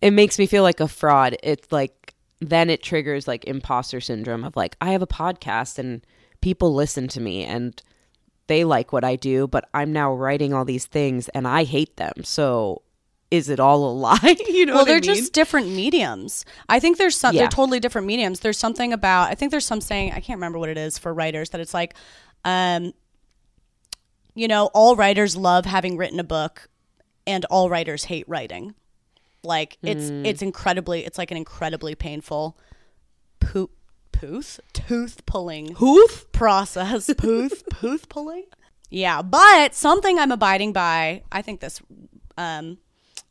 It 0.00 0.12
makes 0.12 0.38
me 0.38 0.46
feel 0.46 0.62
like 0.62 0.80
a 0.80 0.88
fraud. 0.88 1.36
It's 1.42 1.70
like 1.70 2.14
then 2.40 2.70
it 2.70 2.82
triggers 2.82 3.28
like 3.28 3.44
imposter 3.44 4.00
syndrome 4.00 4.44
of 4.44 4.56
like 4.56 4.76
I 4.80 4.92
have 4.92 5.02
a 5.02 5.06
podcast 5.06 5.78
and 5.78 6.04
people 6.40 6.74
listen 6.74 7.08
to 7.08 7.20
me 7.20 7.44
and 7.44 7.80
they 8.46 8.64
like 8.64 8.92
what 8.92 9.04
I 9.04 9.16
do, 9.16 9.46
but 9.46 9.68
I'm 9.74 9.92
now 9.92 10.12
writing 10.12 10.52
all 10.52 10.64
these 10.64 10.86
things 10.86 11.28
and 11.28 11.46
I 11.46 11.64
hate 11.64 11.96
them. 11.96 12.24
So 12.24 12.82
is 13.30 13.48
it 13.48 13.60
all 13.60 13.90
a 13.90 13.92
lie? 13.98 14.36
you 14.48 14.66
know 14.66 14.74
well, 14.74 14.84
they're 14.84 14.96
mean? 14.96 15.02
just 15.02 15.32
different 15.32 15.68
mediums. 15.68 16.44
I 16.68 16.80
think 16.80 16.98
there's 16.98 17.16
some. 17.16 17.34
Yeah. 17.34 17.42
They're 17.42 17.50
totally 17.50 17.80
different 17.80 18.06
mediums. 18.06 18.40
There's 18.40 18.58
something 18.58 18.92
about. 18.92 19.30
I 19.30 19.34
think 19.34 19.50
there's 19.50 19.66
some 19.66 19.80
saying. 19.80 20.12
I 20.12 20.20
can't 20.20 20.38
remember 20.38 20.58
what 20.58 20.68
it 20.68 20.78
is 20.78 20.98
for 20.98 21.14
writers 21.14 21.50
that 21.50 21.60
it's 21.60 21.74
like, 21.74 21.94
um, 22.44 22.92
you 24.34 24.48
know, 24.48 24.70
all 24.74 24.96
writers 24.96 25.36
love 25.36 25.64
having 25.64 25.96
written 25.96 26.18
a 26.18 26.24
book, 26.24 26.68
and 27.26 27.44
all 27.46 27.70
writers 27.70 28.04
hate 28.04 28.28
writing. 28.28 28.74
Like 29.42 29.78
it's 29.82 30.10
Mm. 30.10 30.26
it's 30.26 30.42
incredibly. 30.42 31.04
It's 31.04 31.18
like 31.18 31.30
an 31.30 31.36
incredibly 31.36 31.94
painful, 31.94 32.56
poop, 33.40 33.70
tooth, 34.12 34.60
tooth 34.72 35.24
pulling 35.26 35.74
Hoof? 35.76 36.30
process. 36.32 37.10
Pooth, 37.18 37.62
pooth 37.70 38.08
pulling. 38.08 38.44
Yeah, 38.90 39.22
but 39.22 39.74
something 39.74 40.18
I'm 40.18 40.32
abiding 40.32 40.72
by. 40.72 41.22
I 41.32 41.42
think 41.42 41.60
this. 41.60 41.80
Um, 42.36 42.78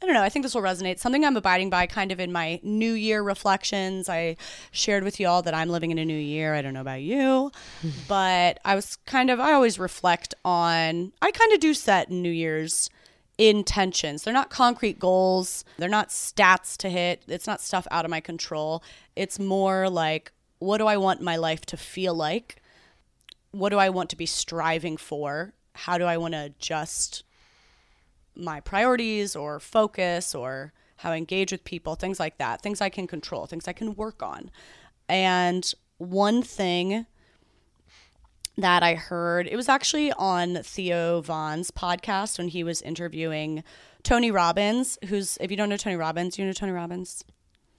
I 0.02 0.06
don't 0.06 0.14
know. 0.16 0.24
I 0.24 0.30
think 0.30 0.44
this 0.44 0.56
will 0.56 0.62
resonate. 0.62 0.98
Something 0.98 1.26
I'm 1.26 1.36
abiding 1.36 1.70
by, 1.70 1.86
kind 1.86 2.14
of 2.14 2.22
in 2.22 2.32
my 2.32 2.62
New 2.64 2.94
Year 2.94 3.22
reflections. 3.22 4.08
I 4.08 4.38
shared 4.72 5.04
with 5.04 5.20
you 5.20 5.28
all 5.28 5.42
that 5.42 5.54
I'm 5.54 5.68
living 5.70 5.92
in 5.92 5.98
a 5.98 6.06
new 6.06 6.18
year. 6.18 6.56
I 6.56 6.62
don't 6.62 6.74
know 6.74 6.80
about 6.82 7.02
you, 7.02 7.52
but 8.08 8.60
I 8.64 8.76
was 8.76 8.96
kind 9.06 9.30
of. 9.30 9.40
I 9.42 9.52
always 9.54 9.78
reflect 9.78 10.34
on. 10.46 11.12
I 11.22 11.32
kind 11.32 11.52
of 11.54 11.60
do 11.60 11.74
set 11.74 12.10
New 12.10 12.32
Year's 12.32 12.90
intentions. 13.40 14.24
They're 14.24 14.34
not 14.34 14.52
concrete 14.52 15.00
goals. 15.00 15.66
They're 15.78 15.90
not 15.90 16.10
stats 16.10 16.78
to 16.78 16.90
hit. 16.90 17.24
It's 17.28 17.48
not 17.48 17.62
stuff 17.62 17.88
out 17.90 18.06
of 18.06 18.12
my 18.12 18.20
control. 18.20 18.84
It's 19.16 19.40
more 19.40 19.90
like, 19.90 20.32
what 20.60 20.78
do 20.78 20.86
I 20.86 20.98
want 20.98 21.22
my 21.22 21.38
life 21.38 21.66
to 21.68 21.78
feel 21.78 22.14
like? 22.14 22.62
what 23.52 23.70
do 23.70 23.78
I 23.78 23.90
want 23.90 24.10
to 24.12 24.16
be 24.16 24.26
striving 24.26 24.98
for? 24.98 25.54
How 25.74 25.98
do 25.98 26.06
I 26.06 26.18
want 26.18 26.34
to 26.34 26.46
adjust 26.46 27.24
my 28.36 28.60
priorities 28.60 29.36
or 29.36 29.60
focus 29.60 30.36
or 30.36 30.74
how 30.98 31.12
I 31.12 31.18
engage 31.18 31.52
with 31.52 31.64
people, 31.64 31.96
things 31.96 32.20
like 32.20 32.38
that, 32.38 32.62
things 32.62 32.82
I 32.82 32.90
can 32.90 33.08
control, 33.08 33.46
things 33.46 33.68
I 33.68 33.74
can 33.74 33.96
work 33.96 34.22
on. 34.22 34.52
And 35.08 35.72
one 35.98 36.44
thing 36.44 37.06
that 38.62 38.84
I 38.84 38.96
heard, 38.96 39.48
it 39.48 39.56
was 39.56 39.70
actually 39.70 40.12
on 40.14 40.64
Theo 40.64 41.22
Von's 41.22 41.72
podcast 41.72 42.38
when 42.38 42.48
he 42.48 42.64
was 42.64 42.82
interviewing 42.82 43.64
Tony 44.04 44.32
Robbins, 44.32 44.98
who's, 45.08 45.38
if 45.42 45.52
you 45.52 45.58
don't 45.58 45.70
know 45.70 45.78
Tony 45.78 45.96
Robbins, 45.96 46.38
you 46.38 46.46
know 46.46 46.54
Tony 46.54 46.72
Robbins? 46.72 47.24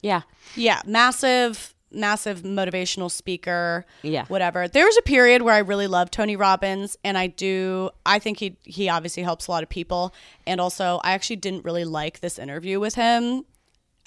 Yeah. 0.03 0.23
Yeah, 0.57 0.81
massive, 0.87 1.75
massive 1.93 2.43
motivational 2.43 3.11
speaker. 3.11 3.85
Yeah. 4.03 4.25
whatever. 4.27 4.69
There 4.69 4.85
was 4.85 4.97
a 4.97 5.03
period 5.03 5.43
where 5.43 5.55
I 5.55 5.59
really 5.59 5.87
loved 5.87 6.13
Tony 6.13 6.37
Robbins, 6.37 6.97
and 7.05 7.19
I 7.19 7.27
do. 7.27 7.91
I 8.07 8.19
think 8.19 8.39
he 8.39 8.57
he 8.65 8.89
obviously 8.89 9.23
helps 9.23 9.47
a 9.47 9.51
lot 9.51 9.63
of 9.63 9.69
people, 9.69 10.15
and 10.47 10.61
also 10.61 11.01
I 11.03 11.13
actually 11.13 11.37
didn't 11.37 11.65
really 11.65 11.85
like 11.85 12.21
this 12.21 12.39
interview 12.39 12.81
with 12.81 12.95
him. 12.95 13.45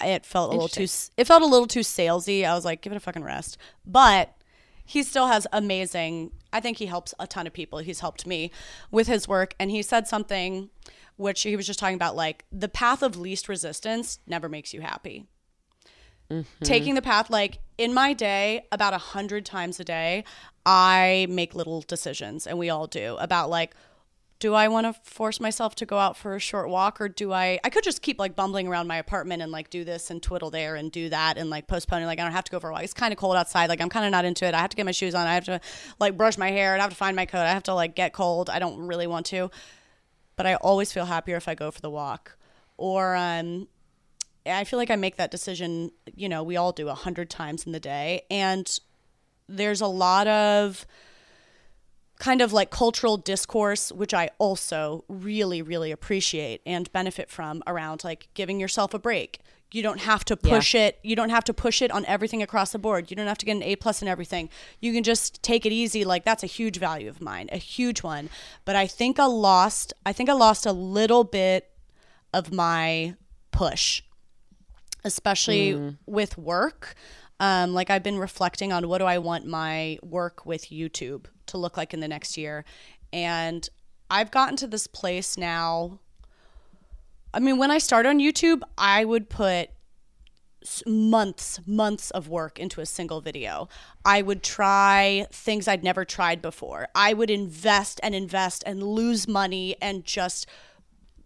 It 0.00 0.26
felt 0.26 0.50
a 0.50 0.52
little 0.52 0.68
too. 0.68 0.86
It 1.16 1.26
felt 1.26 1.42
a 1.42 1.46
little 1.46 1.66
too 1.66 1.80
salesy. 1.80 2.44
I 2.44 2.54
was 2.54 2.64
like, 2.64 2.82
give 2.82 2.92
it 2.92 2.96
a 2.96 3.00
fucking 3.00 3.24
rest. 3.24 3.58
But 3.86 4.34
he 4.84 5.02
still 5.02 5.28
has 5.28 5.46
amazing. 5.52 6.32
I 6.52 6.60
think 6.60 6.78
he 6.78 6.86
helps 6.86 7.14
a 7.18 7.26
ton 7.26 7.46
of 7.46 7.52
people. 7.52 7.78
He's 7.78 8.00
helped 8.00 8.26
me 8.26 8.50
with 8.90 9.06
his 9.06 9.26
work, 9.26 9.54
and 9.58 9.70
he 9.70 9.82
said 9.82 10.06
something, 10.06 10.70
which 11.16 11.42
he 11.42 11.56
was 11.56 11.66
just 11.66 11.78
talking 11.78 11.96
about, 11.96 12.16
like 12.16 12.44
the 12.52 12.68
path 12.68 13.02
of 13.02 13.16
least 13.16 13.48
resistance 13.48 14.18
never 14.26 14.48
makes 14.48 14.72
you 14.72 14.80
happy 14.80 15.26
mm-hmm. 16.30 16.64
taking 16.64 16.94
the 16.94 17.02
path 17.02 17.30
like 17.30 17.58
in 17.78 17.92
my 17.92 18.12
day 18.12 18.66
about 18.72 18.92
a 18.92 18.98
hundred 18.98 19.44
times 19.44 19.80
a 19.80 19.84
day 19.84 20.24
i 20.66 21.26
make 21.28 21.54
little 21.54 21.82
decisions 21.82 22.46
and 22.46 22.58
we 22.58 22.70
all 22.70 22.86
do 22.86 23.16
about 23.18 23.50
like 23.50 23.74
do 24.44 24.52
i 24.52 24.68
want 24.68 24.86
to 24.86 24.92
force 25.10 25.40
myself 25.40 25.74
to 25.74 25.86
go 25.86 25.96
out 25.96 26.18
for 26.18 26.34
a 26.34 26.38
short 26.38 26.68
walk 26.68 27.00
or 27.00 27.08
do 27.08 27.32
i 27.32 27.58
i 27.64 27.70
could 27.70 27.82
just 27.82 28.02
keep 28.02 28.18
like 28.18 28.36
bumbling 28.36 28.68
around 28.68 28.86
my 28.86 28.98
apartment 28.98 29.40
and 29.40 29.50
like 29.50 29.70
do 29.70 29.84
this 29.84 30.10
and 30.10 30.22
twiddle 30.22 30.50
there 30.50 30.76
and 30.76 30.92
do 30.92 31.08
that 31.08 31.38
and 31.38 31.48
like 31.48 31.66
postponing 31.66 32.04
like 32.04 32.20
i 32.20 32.22
don't 32.22 32.32
have 32.32 32.44
to 32.44 32.52
go 32.52 32.60
for 32.60 32.68
a 32.68 32.72
walk. 32.74 32.82
It's 32.82 32.92
kind 32.92 33.10
of 33.10 33.18
cold 33.18 33.36
outside 33.36 33.70
like 33.70 33.80
i'm 33.80 33.88
kind 33.88 34.04
of 34.04 34.12
not 34.12 34.26
into 34.26 34.44
it. 34.44 34.52
I 34.52 34.58
have 34.58 34.68
to 34.68 34.76
get 34.76 34.84
my 34.84 34.92
shoes 34.92 35.14
on 35.14 35.26
i 35.26 35.32
have 35.32 35.46
to 35.46 35.62
like 35.98 36.18
brush 36.18 36.36
my 36.36 36.50
hair 36.50 36.74
i 36.74 36.78
have 36.78 36.90
to 36.90 36.96
find 36.96 37.16
my 37.16 37.24
coat. 37.24 37.38
I 37.38 37.52
have 37.52 37.62
to 37.62 37.74
like 37.74 37.94
get 37.94 38.12
cold. 38.12 38.50
I 38.50 38.58
don't 38.58 38.86
really 38.86 39.06
want 39.06 39.24
to. 39.26 39.50
But 40.36 40.44
i 40.44 40.56
always 40.56 40.92
feel 40.92 41.06
happier 41.06 41.36
if 41.36 41.48
i 41.48 41.54
go 41.54 41.70
for 41.70 41.80
the 41.80 41.90
walk. 41.90 42.36
Or 42.76 43.16
um 43.16 43.66
I 44.44 44.64
feel 44.64 44.78
like 44.78 44.90
I 44.90 44.96
make 44.96 45.16
that 45.16 45.30
decision, 45.30 45.90
you 46.14 46.28
know, 46.28 46.42
we 46.42 46.58
all 46.58 46.72
do 46.72 46.90
a 46.90 46.94
hundred 46.94 47.30
times 47.30 47.64
in 47.64 47.72
the 47.72 47.80
day. 47.80 48.24
And 48.30 48.78
there's 49.48 49.80
a 49.80 49.86
lot 49.86 50.26
of 50.26 50.86
kind 52.18 52.40
of 52.40 52.52
like 52.52 52.70
cultural 52.70 53.16
discourse, 53.16 53.90
which 53.90 54.14
I 54.14 54.30
also 54.38 55.04
really, 55.08 55.62
really 55.62 55.90
appreciate 55.90 56.60
and 56.64 56.90
benefit 56.92 57.30
from 57.30 57.62
around 57.66 58.04
like 58.04 58.28
giving 58.34 58.60
yourself 58.60 58.94
a 58.94 58.98
break. 58.98 59.40
You 59.72 59.82
don't 59.82 60.00
have 60.00 60.24
to 60.26 60.36
push 60.36 60.72
it. 60.76 61.00
You 61.02 61.16
don't 61.16 61.30
have 61.30 61.42
to 61.44 61.54
push 61.54 61.82
it 61.82 61.90
on 61.90 62.04
everything 62.06 62.42
across 62.42 62.70
the 62.70 62.78
board. 62.78 63.10
You 63.10 63.16
don't 63.16 63.26
have 63.26 63.38
to 63.38 63.46
get 63.46 63.56
an 63.56 63.62
A 63.64 63.74
plus 63.74 64.02
in 64.02 64.06
everything. 64.06 64.48
You 64.80 64.92
can 64.92 65.02
just 65.02 65.42
take 65.42 65.66
it 65.66 65.72
easy. 65.72 66.04
Like 66.04 66.24
that's 66.24 66.44
a 66.44 66.46
huge 66.46 66.78
value 66.78 67.08
of 67.08 67.20
mine, 67.20 67.48
a 67.50 67.56
huge 67.56 68.02
one. 68.04 68.30
But 68.64 68.76
I 68.76 68.86
think 68.86 69.18
I 69.18 69.24
lost. 69.24 69.92
I 70.06 70.12
think 70.12 70.30
I 70.30 70.32
lost 70.32 70.64
a 70.64 70.72
little 70.72 71.24
bit 71.24 71.70
of 72.32 72.52
my 72.52 73.16
push 73.50 74.02
especially 75.04 75.96
with 76.06 76.36
work. 76.38 76.94
Um, 77.38 77.74
like 77.74 77.90
I've 77.90 78.02
been 78.02 78.18
reflecting 78.18 78.72
on 78.72 78.88
what 78.88 78.98
do 78.98 79.04
I 79.04 79.18
want 79.18 79.46
my 79.46 79.98
work 80.02 80.46
with 80.46 80.70
YouTube 80.70 81.26
to 81.54 81.58
look 81.58 81.76
like 81.76 81.94
in 81.94 82.00
the 82.00 82.08
next 82.08 82.36
year, 82.36 82.64
and 83.12 83.68
I've 84.10 84.30
gotten 84.30 84.56
to 84.56 84.66
this 84.66 84.86
place 84.86 85.38
now. 85.38 86.00
I 87.32 87.40
mean, 87.40 87.58
when 87.58 87.70
I 87.70 87.78
started 87.78 88.10
on 88.10 88.18
YouTube, 88.18 88.62
I 88.76 89.04
would 89.04 89.28
put 89.28 89.70
months, 90.86 91.60
months 91.66 92.10
of 92.10 92.28
work 92.28 92.58
into 92.58 92.80
a 92.80 92.86
single 92.86 93.20
video. 93.20 93.68
I 94.04 94.22
would 94.22 94.42
try 94.42 95.26
things 95.30 95.68
I'd 95.68 95.84
never 95.84 96.04
tried 96.04 96.40
before. 96.40 96.88
I 96.94 97.12
would 97.12 97.30
invest 97.30 98.00
and 98.02 98.14
invest 98.14 98.62
and 98.66 98.82
lose 98.82 99.28
money 99.28 99.76
and 99.80 100.04
just 100.04 100.46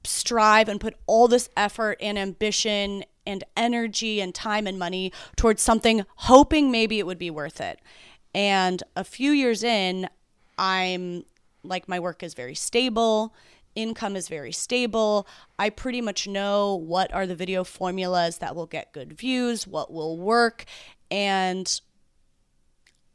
strive 0.05 0.69
and 0.69 0.81
put 0.81 0.95
all 1.07 1.29
this 1.29 1.51
effort 1.57 1.99
and 2.01 2.19
ambition 2.19 3.05
and 3.27 3.45
energy 3.57 4.21
and 4.21 4.35
time 4.35 4.67
and 4.67 4.79
money 4.79 5.12
towards 5.37 5.62
something 5.62 6.05
hoping 6.17 6.71
maybe 6.71 6.99
it 6.99 7.07
would 7.07 7.19
be 7.19 7.31
worth 7.31 7.61
it. 7.61 7.81
And 8.35 8.83
a 8.97 9.05
few 9.05 9.33
years 9.33 9.62
in, 9.62 10.09
I'm 10.59 11.25
like 11.62 11.88
my 11.88 12.01
work 12.01 12.23
is 12.23 12.35
very 12.35 12.55
stable, 12.55 13.35
income 13.75 14.16
is 14.16 14.29
very 14.29 14.53
stable. 14.53 15.27
I 15.59 15.71
pretty 15.71 16.01
much 16.01 16.27
know 16.27 16.75
what 16.75 17.12
are 17.14 17.27
the 17.27 17.35
video 17.35 17.64
formulas 17.64 18.38
that 18.38 18.55
will 18.57 18.66
get 18.66 18.92
good 18.92 19.12
views, 19.12 19.66
what 19.66 19.92
will 19.92 20.18
work, 20.18 20.64
and 21.11 21.81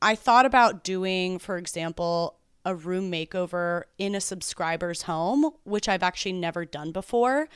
I 0.02 0.16
thought 0.16 0.46
about 0.46 0.84
doing, 0.84 1.40
for 1.40 1.58
example, 1.58 2.38
a 2.66 2.76
room 2.76 3.10
makeover 3.10 3.84
in 3.98 4.16
a 4.16 4.22
subscriber's 4.22 5.04
home, 5.04 5.52
which 5.64 5.88
I've 5.88 6.04
actually 6.04 6.34
never 6.34 6.66
done 6.66 6.92
before. 6.92 7.48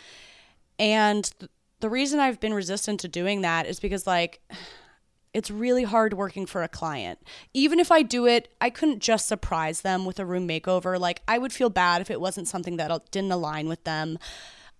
And 0.80 1.30
th- 1.40 1.52
the 1.82 1.90
reason 1.90 2.20
I've 2.20 2.40
been 2.40 2.54
resistant 2.54 3.02
to 3.02 3.08
doing 3.10 3.42
that 3.42 3.66
is 3.66 3.80
because, 3.82 4.08
like, 4.08 4.42
it's 5.38 5.52
really 5.52 5.84
hard 5.84 6.16
working 6.16 6.48
for 6.48 6.64
a 6.64 6.68
client. 6.68 7.20
Even 7.54 7.80
if 7.80 7.92
I 7.92 8.02
do 8.02 8.26
it, 8.26 8.52
I 8.60 8.72
couldn't 8.72 9.04
just 9.04 9.28
surprise 9.28 9.82
them 9.82 10.04
with 10.04 10.20
a 10.20 10.26
room 10.26 10.48
makeover. 10.48 11.00
Like, 11.00 11.22
I 11.28 11.38
would 11.38 11.54
feel 11.54 11.70
bad 11.70 12.02
if 12.02 12.10
it 12.10 12.20
wasn't 12.20 12.48
something 12.48 12.78
that 12.78 13.12
didn't 13.12 13.32
align 13.32 13.68
with 13.68 13.84
them. 13.84 14.18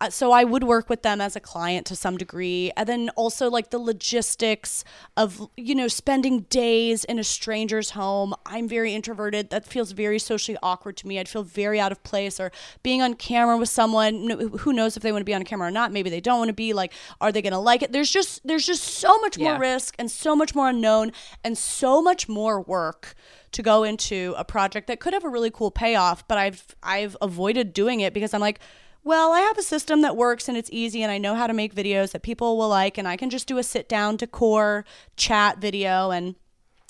So 0.10 0.32
I 0.32 0.44
would 0.44 0.64
work 0.64 0.90
with 0.90 1.02
them 1.02 1.20
as 1.20 1.36
a 1.36 1.40
client 1.40 1.88
to 1.88 1.96
some 1.96 2.18
degree. 2.18 2.72
And 2.78 2.88
then 2.88 3.10
also 3.16 3.50
like 3.50 3.72
the 3.72 3.80
logistics 3.80 4.84
of, 5.16 5.50
you 5.58 5.74
know, 5.74 5.88
spending 5.88 6.42
days 6.42 7.04
in 7.04 7.18
a 7.18 7.24
stranger's 7.24 7.92
home. 7.92 8.36
I'm 8.46 8.68
very 8.68 8.94
introverted. 8.94 9.50
That 9.50 9.66
feels 9.66 9.94
very 9.94 10.20
socially 10.20 10.58
awkward 10.62 10.98
to 10.98 11.08
me. 11.08 11.20
I'd 11.20 11.28
feel 11.28 11.44
very 11.44 11.80
out 11.80 11.92
of 11.92 12.04
place 12.04 12.40
or 12.40 12.52
being 12.84 13.02
on 13.02 13.16
camera 13.16 13.58
with 13.58 13.70
someone. 13.70 14.30
Who 14.60 14.72
knows 14.72 14.98
if 14.98 15.04
they 15.04 15.12
want 15.12 15.22
to 15.22 15.26
be 15.26 15.34
on 15.34 15.44
camera 15.44 15.70
or 15.70 15.72
not? 15.72 15.92
Maybe 15.92 16.12
they 16.12 16.22
don't 16.22 16.38
want 16.38 16.50
to 16.50 16.54
be 16.54 16.74
like, 16.74 16.94
are 17.20 17.32
they 17.32 17.42
going 17.42 17.54
to 17.54 17.60
like 17.60 17.82
it? 17.82 17.92
There's 17.92 18.12
just, 18.12 18.46
there's 18.46 18.68
just 18.68 18.84
so 18.84 19.18
much 19.20 19.40
more 19.40 19.58
risk 19.58 19.96
and 19.98 20.12
so 20.12 20.36
much 20.36 20.54
more 20.54 20.70
unknown 20.70 21.12
and 21.44 21.58
so 21.58 22.04
much 22.04 22.30
more 22.30 22.62
work 22.62 23.16
to 23.54 23.64
go 23.64 23.84
into 23.84 24.36
a 24.38 24.46
project 24.46 24.88
that 24.88 25.00
could 25.00 25.14
have 25.14 25.24
a 25.24 25.30
really 25.30 25.50
cool 25.50 25.72
payoff, 25.72 26.28
but 26.28 26.38
I've 26.38 26.76
I've 26.84 27.16
avoided 27.22 27.74
doing 27.74 28.02
it 28.02 28.14
because 28.14 28.34
I'm 28.34 28.42
like, 28.42 28.60
well, 29.08 29.32
I 29.32 29.40
have 29.40 29.58
a 29.58 29.64
system 29.64 30.02
that 30.02 30.18
works 30.18 30.50
and 30.50 30.58
it's 30.58 30.70
easy 30.70 31.02
and 31.02 31.10
I 31.10 31.18
know 31.18 31.34
how 31.34 31.48
to 31.48 31.54
make 31.54 31.74
videos 31.74 32.12
that 32.12 32.24
people 32.24 32.58
will 32.58 32.68
like 32.68 32.98
and 32.98 33.08
I 33.08 33.16
can 33.16 33.30
just 33.30 33.48
do 33.48 33.58
a 33.58 33.64
sit 33.64 33.88
down 33.88 34.18
decor 34.18 34.84
chat 35.16 35.60
video 35.60 36.12
and 36.12 36.36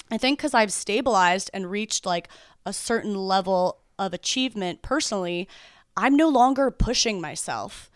I 0.09 0.17
think 0.17 0.39
cuz 0.39 0.55
I've 0.55 0.73
stabilized 0.73 1.51
and 1.53 1.69
reached 1.69 2.07
like 2.07 2.27
a 2.65 2.73
certain 2.73 3.13
level 3.13 3.81
of 3.99 4.15
achievement 4.15 4.81
personally, 4.81 5.47
I'm 5.95 6.15
no 6.15 6.27
longer 6.27 6.71
pushing 6.71 7.21
myself. 7.21 7.91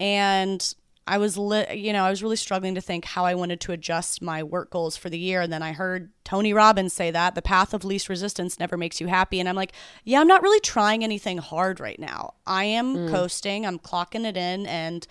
And 0.00 0.74
I 1.06 1.18
was, 1.18 1.36
li- 1.36 1.74
you 1.74 1.92
know, 1.92 2.04
I 2.04 2.10
was 2.10 2.22
really 2.22 2.36
struggling 2.36 2.74
to 2.76 2.80
think 2.80 3.04
how 3.04 3.26
I 3.26 3.34
wanted 3.34 3.60
to 3.60 3.72
adjust 3.72 4.22
my 4.22 4.42
work 4.42 4.70
goals 4.70 4.96
for 4.96 5.10
the 5.10 5.18
year. 5.18 5.42
And 5.42 5.52
then 5.52 5.62
I 5.62 5.72
heard 5.72 6.10
Tony 6.24 6.54
Robbins 6.54 6.94
say 6.94 7.10
that 7.10 7.34
the 7.34 7.42
path 7.42 7.74
of 7.74 7.84
least 7.84 8.08
resistance 8.08 8.58
never 8.58 8.76
makes 8.78 9.00
you 9.02 9.06
happy. 9.08 9.38
And 9.38 9.48
I'm 9.48 9.54
like, 9.56 9.72
yeah, 10.04 10.20
I'm 10.20 10.26
not 10.26 10.42
really 10.42 10.60
trying 10.60 11.04
anything 11.04 11.36
hard 11.38 11.78
right 11.78 11.98
now. 11.98 12.34
I 12.46 12.64
am 12.64 13.08
coasting, 13.10 13.66
I'm 13.66 13.78
clocking 13.78 14.24
it 14.24 14.36
in 14.36 14.66
and 14.66 15.06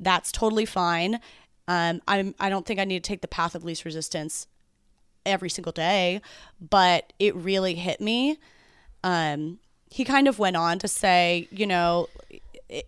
That's 0.00 0.32
totally 0.32 0.66
fine. 0.66 1.20
Um, 1.68 2.02
I'm, 2.08 2.34
I 2.38 2.48
don't 2.50 2.66
think 2.66 2.80
I 2.80 2.84
need 2.84 3.02
to 3.02 3.08
take 3.08 3.20
the 3.20 3.28
path 3.28 3.54
of 3.54 3.64
least 3.64 3.84
resistance 3.84 4.46
every 5.24 5.48
single 5.48 5.72
day, 5.72 6.20
but 6.60 7.12
it 7.18 7.34
really 7.34 7.74
hit 7.74 8.00
me. 8.00 8.38
Um, 9.02 9.58
he 9.90 10.04
kind 10.04 10.28
of 10.28 10.38
went 10.38 10.56
on 10.56 10.78
to 10.80 10.88
say, 10.88 11.48
you 11.50 11.66
know, 11.66 12.08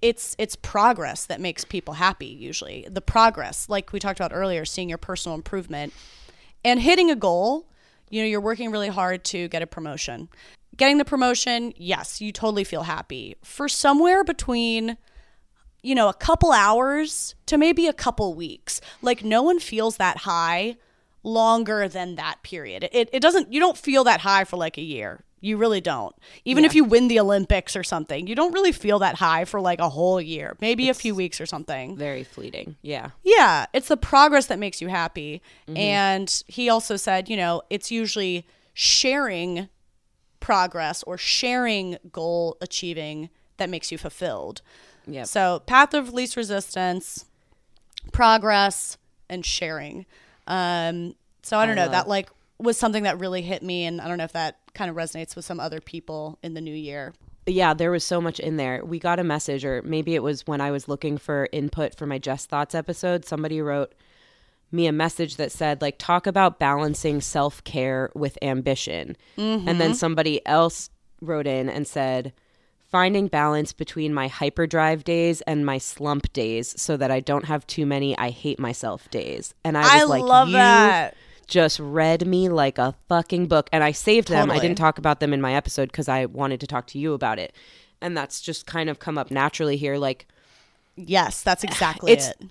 it's 0.03 0.35
it's 0.39 0.57
progress 0.57 1.27
that 1.27 1.41
makes 1.41 1.65
people 1.65 1.95
happy 1.95 2.27
usually. 2.27 2.87
The 2.91 3.01
progress, 3.01 3.69
like 3.69 3.93
we 3.93 4.01
talked 4.01 4.19
about 4.21 4.33
earlier, 4.35 4.65
seeing 4.65 4.89
your 4.89 4.99
personal 4.99 5.35
improvement 5.35 5.93
and 6.65 6.81
hitting 6.81 7.11
a 7.11 7.17
goal. 7.17 7.69
You 8.09 8.23
know, 8.23 8.29
you're 8.29 8.41
working 8.41 8.71
really 8.71 8.89
hard 8.89 9.25
to 9.25 9.49
get 9.49 9.63
a 9.63 9.67
promotion. 9.67 10.29
Getting 10.77 10.99
the 10.99 11.05
promotion, 11.05 11.73
yes, 11.77 12.21
you 12.21 12.33
totally 12.33 12.65
feel 12.65 12.83
happy. 12.83 13.37
For 13.43 13.69
somewhere 13.69 14.23
between 14.23 14.97
you 15.87 15.95
know, 15.95 16.09
a 16.09 16.15
couple 16.15 16.51
hours 16.51 17.37
to 17.47 17.57
maybe 17.57 17.87
a 17.87 17.93
couple 17.93 18.35
weeks. 18.35 18.81
Like 19.03 19.23
no 19.23 19.43
one 19.45 19.61
feels 19.61 19.99
that 19.99 20.19
high 20.19 20.79
longer 21.23 21.89
than 21.89 22.17
that 22.17 22.43
period. 22.43 22.89
It, 22.91 23.09
it 23.13 23.21
doesn't, 23.21 23.53
you 23.53 23.61
don't 23.61 23.79
feel 23.79 24.03
that 24.03 24.21
high 24.23 24.43
for 24.43 24.57
like 24.57 24.79
a 24.79 24.83
year. 24.83 25.23
You 25.47 25.57
really 25.59 25.81
don't. 25.81 26.15
Even 26.45 26.65
Yeah. 26.65 26.71
if 26.71 26.75
you 26.75 26.85
win 26.85 27.09
the 27.09 27.21
Olympics 27.21 27.77
or 27.77 27.85
something, 27.85 28.27
you 28.27 28.35
don't 28.35 28.53
really 28.53 28.73
feel 28.73 28.99
that 29.01 29.15
high 29.17 29.45
for 29.45 29.61
like 29.61 29.79
a 29.79 29.89
whole 29.91 30.21
year, 30.21 30.57
maybe 30.61 30.89
a 30.89 30.95
few 30.95 31.15
weeks 31.15 31.41
or 31.41 31.47
something. 31.47 31.97
Very 31.97 32.25
fleeting. 32.25 32.77
Yeah. 32.83 33.11
Yeah, 33.23 33.67
it's 33.73 33.89
the 33.89 33.97
progress 33.97 34.47
that 34.47 34.59
makes 34.59 34.81
you 34.81 34.89
happy. 34.89 35.41
And 35.75 36.43
he 36.49 36.69
also 36.69 36.97
said, 36.97 37.29
you 37.29 37.37
know, 37.37 37.63
it's 37.71 37.91
usually 37.91 38.45
sharing 38.75 39.69
progress 40.41 41.03
or 41.05 41.17
sharing 41.19 41.97
goal 42.13 42.57
achieving 42.61 43.31
that 43.59 43.71
makes 43.71 43.91
you 43.93 43.99
fulfilled. 43.99 44.63
Yeah. 45.07 45.25
So, 45.25 45.61
path 45.67 45.95
of 45.95 46.13
least 46.13 46.37
resistance, 46.37 47.25
progress, 48.13 48.99
and 49.29 49.45
sharing. 49.45 50.07
Um, 50.47 51.15
so 51.43 51.59
I 51.59 51.67
don't 51.67 51.77
know. 51.77 51.83
love- 51.83 51.93
That 51.93 52.09
like 52.09 52.29
was 52.59 52.77
something 52.79 53.03
that 53.05 53.19
really 53.19 53.43
hit 53.43 53.63
me, 53.63 53.85
and 53.85 54.01
I 54.01 54.09
don't 54.09 54.19
know 54.19 54.25
if 54.25 54.33
that 54.33 54.59
kind 54.77 54.91
of 54.91 54.97
resonates 54.97 55.35
with 55.35 55.45
some 55.45 55.59
other 55.59 55.81
people 55.81 56.39
in 56.43 56.55
the 56.55 56.61
new 56.61 56.75
year. 56.75 57.15
yeah, 57.47 57.75
there 57.75 57.91
was 57.91 58.05
so 58.05 58.21
much 58.21 58.39
in 58.41 58.57
there. 58.57 58.85
We 58.85 58.99
got 58.99 59.19
a 59.19 59.25
message, 59.25 59.65
or 59.65 59.81
maybe 59.83 60.15
it 60.15 60.23
was 60.23 60.47
when 60.47 60.61
I 60.61 60.71
was 60.71 60.89
looking 60.89 61.17
for 61.17 61.49
input 61.53 61.95
for 61.97 62.07
my 62.07 62.19
Just 62.19 62.49
Thoughts 62.49 62.75
episode. 62.75 63.25
Somebody 63.25 63.61
wrote 63.61 63.95
me 64.73 64.87
a 64.87 64.93
message 64.93 65.37
that 65.37 65.53
said, 65.53 65.81
like, 65.81 65.97
talk 65.99 66.27
about 66.27 66.59
balancing 66.59 67.21
self 67.21 67.63
care 67.65 68.11
with 68.15 68.37
ambition. 68.43 69.17
And 69.37 69.67
then 69.81 69.91
mm-hmm. 69.91 69.93
somebody 69.93 70.45
else 70.47 70.91
wrote 71.21 71.47
in 71.47 71.69
and 71.69 71.87
said, 71.87 72.33
finding 72.91 73.29
balance 73.29 73.73
between 73.73 74.15
my 74.15 74.29
hyperdrive 74.29 75.05
days 75.05 75.41
and 75.43 75.67
my 75.67 75.79
slump 75.79 76.33
days 76.33 76.75
so 76.81 76.97
that 76.97 77.11
I 77.11 77.21
don't 77.21 77.45
have 77.45 77.67
too 77.67 77.87
many 77.87 78.17
I 78.19 78.31
hate 78.31 78.59
myself 78.59 79.11
days. 79.11 79.55
And 79.65 79.77
I 79.77 79.83
was 79.83 80.03
I 80.03 80.05
like, 80.05 80.23
love 80.23 80.49
you 80.49 80.55
that. 80.55 81.17
Just 81.47 81.79
read 81.79 82.27
me 82.27 82.49
like 82.49 82.79
a 82.79 82.95
fucking 83.09 83.47
book. 83.47 83.69
And 83.73 83.85
i 83.85 83.93
saved 83.93 84.29
them. 84.29 84.51
I 84.51 84.59
didn't 84.59 84.79
talk 84.79 84.99
about 84.99 85.21
them 85.21 85.33
in 85.33 85.41
my 85.41 85.55
episode 85.55 85.91
because 85.93 86.09
i 86.09 86.27
wanted 86.27 86.61
to 86.61 86.67
talk 86.67 86.87
to 86.89 86.99
you 86.99 87.13
about 87.13 87.39
it. 87.39 87.53
And 88.01 88.17
that's 88.17 88.41
just 88.41 88.67
kind 88.67 88.91
of 88.91 88.99
come 88.99 89.17
up 89.19 89.31
naturally 89.31 89.77
here 89.77 89.97
like 89.97 90.27
Yes, 90.97 91.43
that's 91.43 91.63
exactly 91.65 92.13
It's- 92.13 92.31
it. 92.41 92.49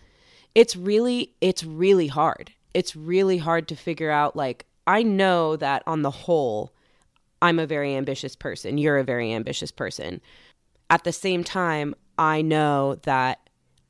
it's 0.53 0.75
really 0.75 1.31
it's 1.41 1.63
really 1.63 2.07
hard. 2.07 2.51
It's 2.73 2.95
really 2.95 3.37
hard 3.37 3.67
to 3.69 3.75
figure 3.75 4.11
out 4.11 4.35
like 4.35 4.65
i 4.87 5.01
know 5.01 5.55
that 5.55 5.81
on 5.87 6.03
the 6.03 6.11
whole 6.11 6.71
i'm 7.41 7.59
a 7.59 7.65
very 7.67 7.95
ambitious 7.95 8.35
person. 8.35 8.77
You're 8.77 8.97
a 8.99 9.03
very 9.03 9.33
ambitious 9.33 9.71
person. 9.71 10.21
At 10.89 11.03
the 11.03 11.11
same 11.11 11.43
time 11.43 11.95
i 12.17 12.41
know 12.41 12.95
that 13.03 13.39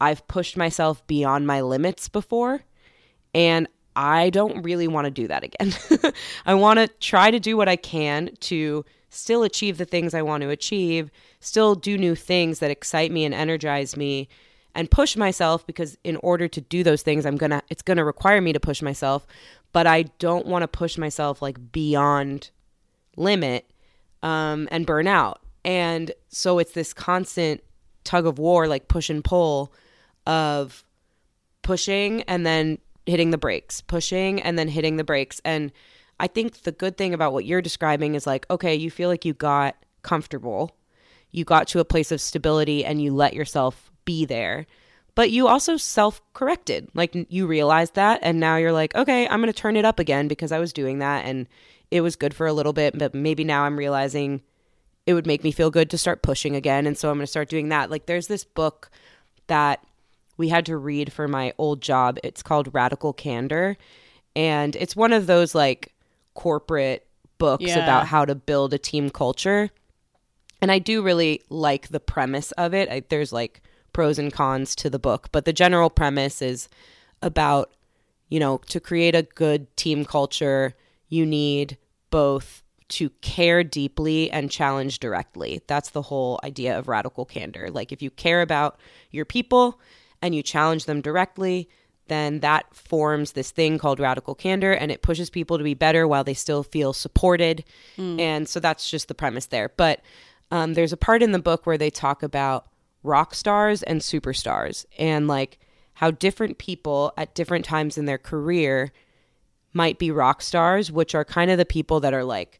i've 0.01 0.27
pushed 0.27 0.57
myself 0.57 1.05
beyond 1.07 1.45
my 1.47 1.61
limits 1.61 2.07
before. 2.09 2.61
And 3.33 3.67
I 3.95 4.29
don't 4.29 4.61
really 4.63 4.87
want 4.87 5.05
to 5.05 5.11
do 5.11 5.27
that 5.27 5.43
again. 5.43 5.73
I 6.45 6.53
want 6.53 6.79
to 6.79 6.87
try 6.99 7.31
to 7.31 7.39
do 7.39 7.55
what 7.55 7.69
I 7.69 7.75
can 7.75 8.31
to 8.41 8.83
still 9.09 9.43
achieve 9.43 9.77
the 9.77 9.85
things 9.85 10.13
I 10.13 10.21
want 10.21 10.41
to 10.43 10.49
achieve, 10.49 11.09
still 11.39 11.75
do 11.75 11.97
new 11.97 12.15
things 12.15 12.59
that 12.59 12.71
excite 12.71 13.11
me 13.11 13.23
and 13.25 13.33
energize 13.33 13.95
me 13.95 14.27
and 14.73 14.91
push 14.91 15.15
myself 15.15 15.65
because 15.65 15.97
in 16.03 16.17
order 16.17 16.47
to 16.49 16.59
do 16.59 16.83
those 16.83 17.01
things 17.01 17.25
I'm 17.25 17.37
going 17.37 17.51
to 17.51 17.61
it's 17.69 17.81
going 17.81 17.97
to 17.97 18.03
require 18.03 18.41
me 18.41 18.51
to 18.53 18.59
push 18.59 18.81
myself, 18.81 19.25
but 19.71 19.87
I 19.87 20.03
don't 20.19 20.45
want 20.45 20.63
to 20.63 20.67
push 20.67 20.97
myself 20.97 21.41
like 21.41 21.71
beyond 21.71 22.49
limit 23.15 23.71
um, 24.21 24.67
and 24.71 24.85
burn 24.85 25.07
out. 25.07 25.41
And 25.63 26.11
so 26.27 26.59
it's 26.59 26.73
this 26.73 26.93
constant 26.93 27.63
tug 28.03 28.25
of 28.25 28.37
war, 28.37 28.67
like 28.67 28.87
push 28.87 29.09
and 29.09 29.23
pull 29.23 29.73
of 30.27 30.83
pushing 31.61 32.21
and 32.23 32.45
then 32.45 32.77
hitting 33.05 33.31
the 33.31 33.37
brakes, 33.37 33.81
pushing 33.81 34.41
and 34.41 34.57
then 34.57 34.67
hitting 34.67 34.97
the 34.97 35.03
brakes. 35.03 35.41
And 35.45 35.71
I 36.19 36.27
think 36.27 36.63
the 36.63 36.71
good 36.71 36.97
thing 36.97 37.13
about 37.13 37.33
what 37.33 37.45
you're 37.45 37.61
describing 37.61 38.15
is 38.15 38.25
like, 38.25 38.45
okay, 38.49 38.73
you 38.73 38.89
feel 38.89 39.09
like 39.09 39.25
you 39.25 39.33
got 39.33 39.75
comfortable, 40.01 40.75
you 41.31 41.43
got 41.43 41.67
to 41.69 41.79
a 41.79 41.85
place 41.85 42.11
of 42.11 42.21
stability 42.21 42.85
and 42.85 43.01
you 43.01 43.13
let 43.13 43.33
yourself 43.33 43.91
be 44.05 44.25
there. 44.25 44.65
But 45.15 45.31
you 45.31 45.47
also 45.47 45.77
self 45.77 46.21
corrected. 46.33 46.89
Like 46.93 47.15
you 47.29 47.47
realized 47.47 47.95
that. 47.95 48.19
And 48.21 48.39
now 48.39 48.57
you're 48.57 48.73
like, 48.73 48.93
okay, 48.95 49.27
I'm 49.27 49.41
going 49.41 49.51
to 49.51 49.53
turn 49.53 49.77
it 49.77 49.85
up 49.85 49.99
again 49.99 50.27
because 50.27 50.51
I 50.51 50.59
was 50.59 50.73
doing 50.73 50.99
that 50.99 51.25
and 51.25 51.47
it 51.91 52.01
was 52.01 52.15
good 52.15 52.33
for 52.33 52.47
a 52.47 52.53
little 52.53 52.73
bit. 52.73 52.97
But 52.97 53.13
maybe 53.13 53.43
now 53.43 53.63
I'm 53.63 53.77
realizing 53.77 54.41
it 55.05 55.13
would 55.13 55.27
make 55.27 55.43
me 55.43 55.51
feel 55.51 55.71
good 55.71 55.89
to 55.91 55.97
start 55.97 56.21
pushing 56.21 56.55
again. 56.55 56.85
And 56.85 56.97
so 56.97 57.09
I'm 57.09 57.17
going 57.17 57.25
to 57.25 57.31
start 57.31 57.49
doing 57.49 57.69
that. 57.69 57.89
Like 57.89 58.07
there's 58.07 58.27
this 58.27 58.43
book 58.43 58.89
that 59.47 59.85
we 60.37 60.49
had 60.49 60.65
to 60.67 60.77
read 60.77 61.11
for 61.13 61.27
my 61.27 61.53
old 61.57 61.81
job. 61.81 62.17
It's 62.23 62.43
called 62.43 62.73
Radical 62.73 63.13
Candor. 63.13 63.77
And 64.35 64.75
it's 64.75 64.95
one 64.95 65.13
of 65.13 65.27
those 65.27 65.55
like 65.55 65.93
corporate 66.33 67.07
books 67.37 67.63
Yeah. 67.65 67.79
about 67.79 68.07
how 68.07 68.25
to 68.25 68.35
build 68.35 68.73
a 68.73 68.77
team 68.77 69.09
culture. 69.09 69.69
And 70.61 70.71
I 70.71 70.79
do 70.79 71.01
really 71.01 71.41
like 71.49 71.89
the 71.89 71.99
premise 71.99 72.51
of 72.53 72.73
it. 72.73 72.89
I, 72.89 73.03
there's 73.09 73.31
like 73.31 73.61
pros 73.93 74.19
and 74.19 74.31
cons 74.31 74.75
to 74.75 74.89
the 74.89 74.99
book, 74.99 75.29
but 75.31 75.45
the 75.45 75.53
general 75.53 75.89
premise 75.89 76.41
is 76.41 76.67
about, 77.21 77.71
you 78.29 78.39
know, 78.39 78.57
to 78.69 78.79
create 78.79 79.15
a 79.15 79.23
good 79.23 79.73
team 79.77 80.03
culture, 80.05 80.73
you 81.07 81.25
need 81.25 81.77
both 82.09 82.61
to 82.87 83.09
care 83.21 83.63
deeply 83.63 84.29
and 84.29 84.51
challenge 84.51 84.99
directly. 84.99 85.61
That's 85.67 85.89
the 85.91 86.03
whole 86.03 86.39
idea 86.43 86.77
of 86.77 86.87
radical 86.87 87.25
candor. 87.25 87.69
Like 87.71 87.91
if 87.91 88.01
you 88.01 88.11
care 88.11 88.41
about 88.41 88.79
your 89.11 89.25
people 89.25 89.79
and 90.25 90.35
you 90.35 90.43
challenge 90.43 90.85
them 90.85 91.01
directly, 91.01 91.69
then 92.07 92.39
that 92.41 92.73
forms 92.75 93.31
this 93.31 93.51
thing 93.51 93.77
called 93.77 93.99
radical 93.99 94.35
candor 94.35 94.71
and 94.71 94.91
it 94.91 95.01
pushes 95.01 95.29
people 95.29 95.57
to 95.57 95.63
be 95.63 95.73
better 95.73 96.07
while 96.07 96.23
they 96.23 96.33
still 96.33 96.63
feel 96.63 96.93
supported. 96.93 97.63
And 98.19 98.49
so 98.49 98.59
that's 98.59 98.89
just 98.89 99.07
the 99.07 99.15
premise 99.15 99.47
there. 99.47 99.69
But 99.77 100.01
um, 100.51 100.73
there's 100.73 100.93
a 100.93 100.97
part 100.97 101.23
in 101.23 101.31
the 101.31 101.39
book 101.39 101.65
where 101.65 101.77
they 101.77 101.89
talk 101.89 102.23
about 102.23 102.67
rock 103.03 103.33
stars 103.35 103.83
and 103.83 104.01
superstars 104.01 104.85
and 104.97 105.27
like 105.27 105.59
how 105.95 106.11
different 106.11 106.57
people 106.57 107.13
at 107.17 107.33
different 107.35 107.65
times 107.65 107.97
in 107.97 108.05
their 108.05 108.17
career 108.17 108.91
might 109.73 109.99
be 109.99 110.11
rock 110.11 110.41
stars, 110.41 110.91
which 110.91 111.15
are 111.15 111.25
kind 111.25 111.51
of 111.51 111.57
the 111.57 111.65
people 111.65 111.99
that 111.99 112.13
are 112.13 112.23
like 112.23 112.59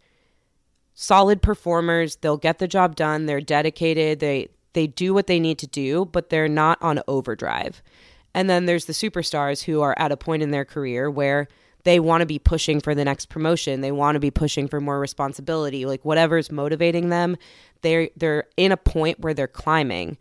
solid 0.93 1.41
performers. 1.41 2.15
They'll 2.17 2.38
get 2.38 2.60
the 2.60 2.67
job 2.67 2.95
done. 2.95 3.25
They're 3.25 3.41
dedicated. 3.41 4.19
They 4.19 4.49
they 4.75 4.85
do 4.88 5.13
what 5.13 5.27
they 5.27 5.39
need 5.39 5.57
to 5.59 5.67
do, 5.67 6.05
but 6.05 6.29
they're 6.29 6.47
not 6.47 6.77
on 6.81 7.01
overdrive. 7.07 7.81
And 8.33 8.49
then 8.49 8.65
there's 8.65 8.85
the 8.85 8.93
superstars 8.93 9.63
who 9.63 9.81
are 9.81 9.95
at 9.97 10.11
a 10.11 10.17
point 10.17 10.43
in 10.43 10.51
their 10.51 10.65
career 10.65 11.09
where 11.09 11.47
they 11.85 11.99
want 11.99 12.21
to 12.21 12.25
be 12.25 12.39
pushing 12.39 12.81
for 12.81 12.93
the 12.93 13.05
next 13.05 13.27
promotion. 13.27 13.79
They 13.79 13.93
want 13.93 14.15
to 14.15 14.19
be 14.19 14.31
pushing 14.31 14.67
for 14.67 14.81
more 14.81 14.99
responsibility. 14.99 15.85
Like 15.85 16.03
whatever's 16.03 16.51
motivating 16.51 17.09
them, 17.09 17.38
they're 17.81 18.09
they're 18.17 18.45
in 18.57 18.71
a 18.71 18.77
point 18.77 19.21
where 19.21 19.33
they're 19.33 19.47
climbing. 19.47 20.17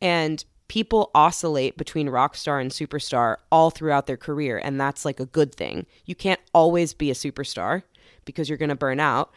And 0.00 0.42
people 0.68 1.10
oscillate 1.14 1.76
between 1.76 2.08
rock 2.08 2.36
star 2.36 2.60
and 2.60 2.70
superstar 2.70 3.36
all 3.52 3.70
throughout 3.70 4.06
their 4.06 4.16
career, 4.16 4.58
and 4.62 4.80
that's 4.80 5.04
like 5.04 5.20
a 5.20 5.26
good 5.26 5.54
thing. 5.54 5.86
You 6.06 6.14
can't 6.14 6.40
always 6.54 6.94
be 6.94 7.10
a 7.10 7.14
superstar 7.14 7.82
because 8.24 8.48
you're 8.48 8.58
going 8.58 8.68
to 8.68 8.74
burn 8.74 9.00
out. 9.00 9.32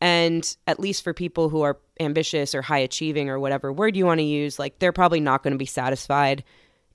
And 0.00 0.56
at 0.66 0.78
least 0.78 1.02
for 1.04 1.14
people 1.14 1.48
who 1.48 1.62
are 1.62 1.78
ambitious 2.00 2.54
or 2.54 2.62
high 2.62 2.78
achieving 2.78 3.30
or 3.30 3.38
whatever 3.38 3.72
word 3.72 3.96
you 3.96 4.04
want 4.04 4.18
to 4.18 4.24
use, 4.24 4.58
like 4.58 4.78
they're 4.78 4.92
probably 4.92 5.20
not 5.20 5.42
going 5.42 5.52
to 5.52 5.58
be 5.58 5.64
satisfied 5.66 6.44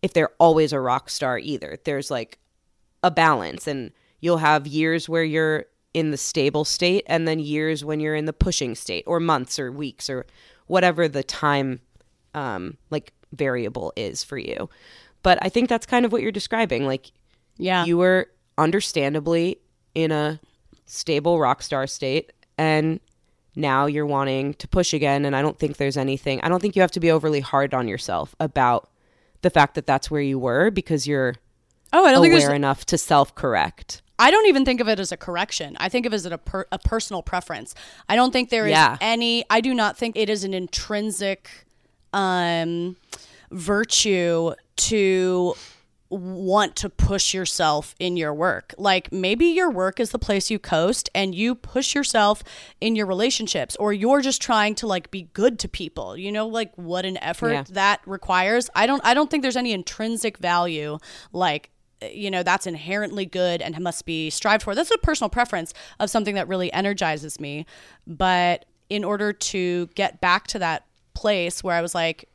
if 0.01 0.13
they're 0.13 0.29
always 0.39 0.71
a 0.73 0.79
rock 0.79 1.09
star 1.09 1.39
either. 1.39 1.77
There's 1.83 2.11
like 2.11 2.37
a 3.03 3.09
balance 3.11 3.65
and 3.67 3.91
you'll 4.19 4.37
have 4.37 4.67
years 4.67 5.09
where 5.09 5.23
you're 5.23 5.65
in 5.93 6.11
the 6.11 6.17
stable 6.17 6.63
state 6.63 7.03
and 7.07 7.27
then 7.27 7.39
years 7.39 7.83
when 7.83 7.99
you're 7.99 8.15
in 8.15 8.25
the 8.25 8.33
pushing 8.33 8.75
state 8.75 9.03
or 9.07 9.19
months 9.19 9.57
or 9.59 9.71
weeks 9.71 10.09
or 10.09 10.25
whatever 10.67 11.07
the 11.07 11.23
time 11.23 11.81
um 12.33 12.77
like 12.91 13.11
variable 13.33 13.91
is 13.95 14.23
for 14.23 14.37
you. 14.37 14.69
But 15.23 15.39
I 15.41 15.49
think 15.49 15.69
that's 15.69 15.85
kind 15.85 16.05
of 16.05 16.11
what 16.11 16.21
you're 16.21 16.31
describing. 16.31 16.85
Like 16.85 17.11
Yeah. 17.57 17.83
you 17.85 17.97
were 17.97 18.29
understandably 18.57 19.57
in 19.95 20.11
a 20.11 20.39
stable 20.85 21.39
rock 21.39 21.61
star 21.61 21.87
state 21.87 22.31
and 22.61 22.99
now 23.55 23.85
you're 23.87 24.05
wanting 24.17 24.53
to 24.55 24.67
push 24.67 24.93
again 24.93 25.25
and 25.25 25.35
I 25.35 25.41
don't 25.41 25.57
think 25.59 25.77
there's 25.77 25.97
anything 25.97 26.39
I 26.43 26.47
don't 26.49 26.61
think 26.61 26.75
you 26.75 26.81
have 26.83 26.91
to 26.97 26.99
be 26.99 27.11
overly 27.11 27.41
hard 27.41 27.73
on 27.73 27.87
yourself 27.87 28.35
about 28.39 28.89
the 29.41 29.49
fact 29.49 29.75
that 29.75 29.85
that's 29.85 30.09
where 30.11 30.21
you 30.21 30.37
were 30.39 30.69
because 30.71 31.05
you're 31.07 31.35
Oh, 31.93 32.05
I 32.05 32.11
don't 32.11 32.21
think 32.21 32.33
aware 32.33 32.47
there's. 32.47 32.55
enough 32.55 32.85
to 32.85 32.97
self 32.97 33.35
correct. 33.35 34.01
I 34.17 34.31
don't 34.31 34.47
even 34.47 34.63
think 34.63 34.79
of 34.79 34.87
it 34.87 34.99
as 34.99 35.11
a 35.11 35.17
correction. 35.17 35.75
I 35.79 35.89
think 35.89 36.05
of 36.05 36.13
it 36.13 36.17
as 36.17 36.25
a, 36.27 36.37
per, 36.37 36.65
a 36.71 36.77
personal 36.79 37.21
preference. 37.23 37.73
I 38.07 38.15
don't 38.15 38.31
think 38.31 38.49
there 38.49 38.65
is 38.67 38.71
Yeah. 38.71 38.95
any. 39.01 39.43
I 39.49 39.59
do 39.61 39.73
not 39.73 39.97
think 39.97 40.15
it 40.15 40.29
is 40.29 40.43
an 40.45 40.53
intrinsic 40.53 41.49
um, 42.13 42.95
virtue 43.51 44.53
to 44.77 45.55
want 46.11 46.75
to 46.75 46.89
push 46.89 47.33
yourself 47.33 47.95
in 47.99 48.17
your 48.17 48.33
work. 48.33 48.75
Like 48.77 49.11
maybe 49.11 49.45
your 49.47 49.71
work 49.71 49.99
is 49.99 50.11
the 50.11 50.19
place 50.19 50.51
you 50.51 50.59
coast 50.59 51.09
and 51.15 51.33
you 51.33 51.55
push 51.55 51.95
yourself 51.95 52.43
in 52.81 52.95
your 52.95 53.05
relationships 53.05 53.75
or 53.77 53.93
you're 53.93 54.21
just 54.21 54.41
trying 54.41 54.75
to 54.75 54.87
like 54.87 55.09
be 55.09 55.29
good 55.33 55.57
to 55.59 55.67
people. 55.69 56.17
You 56.17 56.31
know 56.31 56.47
like 56.47 56.71
what 56.75 57.05
an 57.05 57.17
effort 57.23 57.51
Yeah. 57.53 57.63
that 57.71 58.01
requires. 58.05 58.69
I 58.75 58.85
don't 58.85 59.01
I 59.05 59.13
don't 59.13 59.31
think 59.31 59.41
there's 59.41 59.55
any 59.57 59.71
intrinsic 59.71 60.37
value 60.37 60.97
like 61.31 61.69
you 62.11 62.29
know 62.31 62.43
that's 62.43 62.67
inherently 62.67 63.25
good 63.25 63.61
and 63.61 63.79
must 63.79 64.05
be 64.05 64.29
strived 64.29 64.63
for. 64.63 64.75
That's 64.75 64.91
a 64.91 64.97
personal 64.97 65.29
preference 65.29 65.73
of 65.99 66.09
something 66.09 66.35
that 66.35 66.47
really 66.47 66.71
energizes 66.73 67.39
me. 67.39 67.65
But 68.05 68.65
in 68.89 69.03
order 69.03 69.31
to 69.31 69.87
get 69.95 70.19
back 70.19 70.47
to 70.47 70.59
that 70.59 70.85
place 71.13 71.63
where 71.63 71.75
I 71.75 71.81
was 71.81 71.93
like 71.95 72.27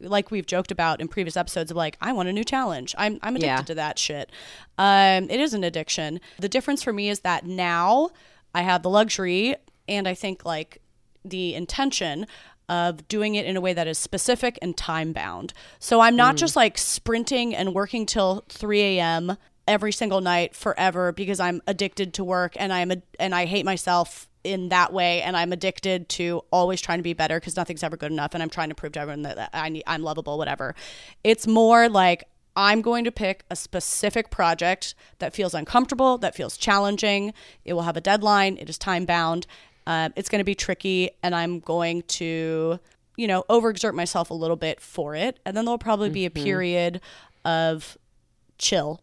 like 0.00 0.30
we've 0.30 0.46
joked 0.46 0.70
about 0.70 1.00
in 1.00 1.08
previous 1.08 1.36
episodes 1.36 1.70
of 1.70 1.76
like 1.76 1.96
I 2.00 2.12
want 2.12 2.28
a 2.28 2.32
new 2.32 2.44
challenge. 2.44 2.94
I'm 2.98 3.18
I'm 3.22 3.36
addicted 3.36 3.46
Yeah. 3.46 3.62
to 3.62 3.74
that 3.76 3.98
shit. 3.98 4.30
Um 4.78 5.28
it 5.30 5.40
is 5.40 5.54
an 5.54 5.64
addiction. 5.64 6.20
The 6.38 6.48
difference 6.48 6.82
for 6.82 6.92
me 6.92 7.08
is 7.08 7.20
that 7.20 7.44
now 7.46 8.10
I 8.54 8.62
have 8.62 8.82
the 8.82 8.90
luxury 8.90 9.56
and 9.88 10.08
I 10.08 10.14
think 10.14 10.44
like 10.44 10.80
the 11.24 11.54
intention 11.54 12.26
of 12.68 13.06
doing 13.08 13.34
it 13.34 13.44
in 13.46 13.56
a 13.56 13.60
way 13.60 13.72
that 13.74 13.86
is 13.88 13.98
specific 13.98 14.58
and 14.62 14.76
time 14.76 15.12
bound. 15.12 15.52
So 15.80 16.00
I'm 16.00 16.14
not 16.16 16.36
just 16.36 16.54
like 16.56 16.78
sprinting 16.78 17.54
and 17.54 17.74
working 17.74 18.06
till 18.06 18.44
3 18.48 18.80
a.m. 18.80 19.36
every 19.66 19.90
single 19.92 20.20
night 20.20 20.54
forever 20.54 21.10
because 21.10 21.40
I'm 21.40 21.60
addicted 21.66 22.14
to 22.14 22.24
work 22.24 22.54
and 22.56 22.72
I'm 22.72 22.92
a, 22.92 23.02
and 23.18 23.34
I 23.34 23.46
hate 23.46 23.64
myself 23.64 24.28
in 24.42 24.70
that 24.70 24.92
way 24.92 25.22
and 25.22 25.36
I'm 25.36 25.52
addicted 25.52 26.08
to 26.10 26.42
always 26.50 26.80
trying 26.80 26.98
to 26.98 27.02
be 27.02 27.12
better 27.12 27.38
because 27.38 27.56
nothing's 27.56 27.82
ever 27.82 27.96
good 27.96 28.10
enough 28.10 28.34
and 28.34 28.42
I'm 28.42 28.50
trying 28.50 28.70
to 28.70 28.74
prove 28.74 28.92
to 28.92 29.00
everyone 29.00 29.22
that, 29.22 29.50
I 29.52 29.68
need, 29.68 29.84
I'm 29.86 30.02
lovable 30.02 30.38
whatever. 30.38 30.74
It's 31.22 31.46
more 31.46 31.88
like 31.88 32.24
I'm 32.56 32.82
going 32.82 33.04
to 33.04 33.12
pick 33.12 33.44
a 33.50 33.56
specific 33.56 34.30
project 34.30 34.94
that 35.18 35.34
feels 35.34 35.54
uncomfortable, 35.54 36.18
that 36.18 36.34
feels 36.34 36.56
challenging. 36.56 37.32
It 37.64 37.74
will 37.74 37.82
have 37.82 37.96
a 37.96 38.00
deadline. 38.00 38.56
It 38.58 38.68
is 38.68 38.76
time 38.76 39.04
bound. 39.04 39.46
Uh, 39.86 40.10
it's 40.16 40.28
going 40.28 40.40
to 40.40 40.44
be 40.44 40.54
tricky, 40.54 41.10
and 41.22 41.34
I'm 41.34 41.60
going 41.60 42.02
to, 42.02 42.78
you 43.16 43.26
know, 43.26 43.44
overexert 43.48 43.94
myself 43.94 44.30
a 44.30 44.34
little 44.34 44.56
bit 44.56 44.80
for 44.80 45.14
it. 45.14 45.38
And 45.44 45.56
then 45.56 45.64
there'll 45.64 45.78
probably 45.78 46.10
be 46.10 46.26
a 46.26 46.30
period 46.30 47.00
of 47.44 47.96
chill. 48.58 49.00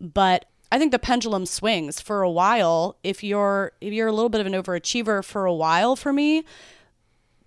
But 0.00 0.46
I 0.72 0.78
think 0.78 0.92
the 0.92 0.98
pendulum 0.98 1.46
swings 1.46 2.00
for 2.00 2.22
a 2.22 2.30
while. 2.30 2.96
If 3.02 3.24
you're 3.24 3.72
if 3.80 3.92
you're 3.92 4.08
a 4.08 4.12
little 4.12 4.28
bit 4.28 4.40
of 4.40 4.46
an 4.46 4.52
overachiever 4.52 5.24
for 5.24 5.44
a 5.44 5.54
while, 5.54 5.96
for 5.96 6.12
me, 6.12 6.44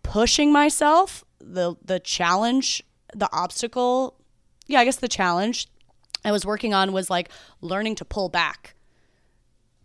pushing 0.03 0.51
myself, 0.51 1.23
the 1.39 1.75
the 1.83 1.99
challenge, 1.99 2.83
the 3.15 3.29
obstacle, 3.31 4.15
yeah, 4.67 4.79
I 4.79 4.85
guess 4.85 4.97
the 4.97 5.07
challenge 5.07 5.67
I 6.25 6.31
was 6.31 6.45
working 6.45 6.73
on 6.73 6.91
was 6.91 7.09
like 7.09 7.29
learning 7.61 7.95
to 7.95 8.05
pull 8.05 8.29
back. 8.29 8.75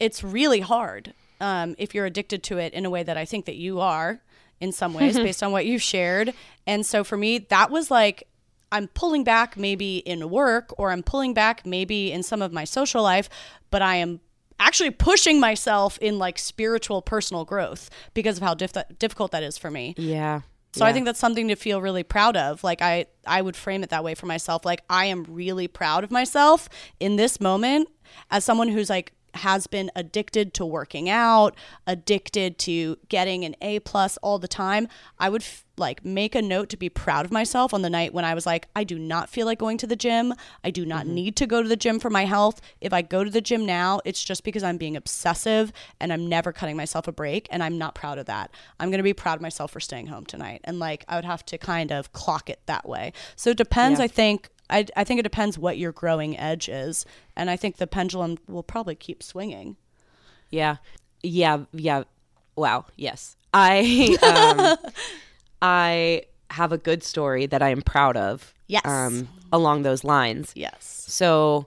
It's 0.01 0.23
really 0.23 0.61
hard 0.61 1.15
um, 1.41 1.75
if 1.79 1.95
you're 1.95 2.07
addicted 2.07 2.43
to 2.45 2.59
it 2.59 2.73
in 2.73 2.85
a 2.85 2.91
way 2.91 3.03
that 3.03 3.17
I 3.17 3.25
think 3.25 3.47
that 3.47 3.57
you 3.57 3.81
are 3.81 4.21
in 4.61 4.73
some 4.73 4.95
ways 4.95 5.17
based 5.17 5.43
on 5.43 5.53
what 5.53 5.67
you've 5.67 5.83
shared. 5.83 6.35
And 6.67 6.85
so 6.85 7.05
for 7.05 7.17
me, 7.17 7.39
that 7.39 7.71
was 7.71 7.91
like 7.91 8.29
I'm 8.71 8.89
pulling 8.89 9.25
back 9.25 9.57
maybe 9.57 9.99
in 9.99 10.29
work 10.31 10.73
or 10.79 10.91
I'm 10.91 11.03
pulling 11.03 11.35
back 11.35 11.65
maybe 11.65 12.13
in 12.13 12.23
some 12.23 12.43
of 12.43 12.53
my 12.53 12.65
social 12.65 13.03
life, 13.03 13.29
but 13.71 13.83
I 13.83 13.97
am 13.97 14.21
actually 14.61 14.91
pushing 14.91 15.41
myself 15.41 15.99
in 15.99 16.19
like 16.19 16.39
spiritual 16.39 17.01
personal 17.03 17.45
growth 17.45 17.91
because 18.15 18.39
of 18.39 18.43
how 18.43 18.55
dif- 18.55 18.73
difficult 18.99 19.31
that 19.33 19.43
is 19.43 19.57
for 19.57 19.71
me. 19.71 19.95
Yeah. 19.97 20.43
So 20.75 20.85
I 20.85 20.93
think 20.93 21.07
that's 21.07 21.19
something 21.19 21.49
to 21.49 21.57
feel 21.57 21.81
really 21.81 22.03
proud 22.03 22.37
of. 22.37 22.63
Like 22.63 22.83
I 22.83 23.07
I 23.27 23.43
would 23.43 23.57
frame 23.57 23.83
it 23.83 23.91
that 23.91 24.05
way 24.05 24.15
for 24.15 24.27
myself. 24.27 24.65
Like 24.65 24.83
I 24.89 25.07
am 25.07 25.25
really 25.29 25.67
proud 25.67 26.05
of 26.05 26.11
myself 26.11 26.69
in 27.01 27.17
this 27.17 27.41
moment 27.41 27.89
as 28.31 28.45
someone 28.45 28.69
who's 28.69 28.91
like 28.91 29.13
has 29.39 29.67
been 29.67 29.91
addicted 29.97 30.55
to 30.55 30.67
working 30.67 31.09
out, 31.09 31.57
addicted 31.87 32.59
to 32.59 32.97
getting 33.09 33.45
an 33.45 33.57
A 33.61 33.81
plus 33.81 34.17
all 34.19 34.39
the 34.39 34.49
time. 34.49 34.89
I 35.19 35.29
would 35.29 35.43
f- 35.43 35.65
like 35.77 36.05
make 36.05 36.35
a 36.35 36.43
note 36.43 36.69
to 36.71 36.77
be 36.77 36.89
proud 36.89 37.25
of 37.25 37.31
myself 37.33 37.73
on 37.73 37.83
the 37.83 37.91
night 37.91 38.13
when 38.13 38.25
I 38.25 38.35
was 38.35 38.45
like 38.45 38.67
I 38.75 38.85
do 38.85 38.99
not 38.99 39.29
feel 39.29 39.47
like 39.47 39.59
going 39.59 39.79
to 39.79 39.87
the 39.87 39.97
gym. 39.97 40.35
I 40.65 40.71
do 40.71 40.85
not 40.85 41.05
mm-hmm. 41.05 41.15
need 41.15 41.37
to 41.37 41.47
go 41.47 41.63
to 41.63 41.69
the 41.69 41.77
gym 41.77 41.99
for 42.01 42.11
my 42.11 42.25
health. 42.25 42.61
If 42.81 42.93
I 42.93 43.03
go 43.03 43.25
to 43.25 43.31
the 43.31 43.41
gym 43.41 43.65
now, 43.65 44.01
it's 44.05 44.23
just 44.23 44.45
because 44.45 44.63
I'm 44.63 44.77
being 44.77 44.97
obsessive 44.97 45.73
and 46.01 46.13
I'm 46.13 46.29
never 46.29 46.53
cutting 46.53 46.77
myself 46.77 47.09
a 47.09 47.13
break 47.13 47.49
and 47.51 47.63
I'm 47.63 47.79
not 47.79 47.95
proud 47.95 48.19
of 48.19 48.27
that. 48.27 48.51
I'm 48.81 48.91
going 48.91 48.99
to 48.99 49.05
be 49.05 49.15
proud 49.15 49.37
of 49.37 49.43
myself 49.43 49.71
for 49.71 49.81
staying 49.81 50.09
home 50.09 50.27
tonight. 50.27 50.61
And 50.65 50.79
like 50.79 51.05
I 51.09 51.17
would 51.17 51.25
have 51.25 51.45
to 51.47 51.59
kind 51.59 51.93
of 51.93 52.13
clock 52.13 52.51
it 52.51 52.61
that 52.67 52.89
way. 52.89 53.13
So 53.37 53.51
it 53.51 53.57
depends, 53.57 54.01
Yeah. 54.01 54.05
I 54.05 54.09
think 54.09 54.51
I, 54.71 54.87
I 54.97 55.05
think 55.05 55.21
it 55.21 55.23
depends 55.23 55.59
what 55.59 55.79
your 55.79 55.93
growing 55.93 56.39
edge 56.39 56.69
is. 56.69 57.07
And 57.37 57.51
I 57.51 57.57
think 57.57 57.77
the 57.77 57.87
pendulum 57.87 58.39
will 58.49 58.63
probably 58.63 58.95
keep 58.95 59.23
swinging. 59.23 59.77
Yeah. 60.51 60.77
Yeah. 61.23 61.65
Yeah. 61.73 62.05
Wow. 62.57 62.87
Yes. 62.97 63.37
I 63.55 64.17
um, 64.23 64.91
I 65.63 66.23
have 66.51 66.73
a 66.73 66.79
good 66.79 67.03
story 67.03 67.47
that 67.47 67.63
I 67.63 67.71
am 67.71 67.83
proud 67.83 68.17
of. 68.17 68.55
Yes. 68.67 68.85
Um, 68.85 69.29
along 69.53 69.83
those 69.83 70.05
lines. 70.05 70.53
Yes. 70.55 71.05
So, 71.09 71.67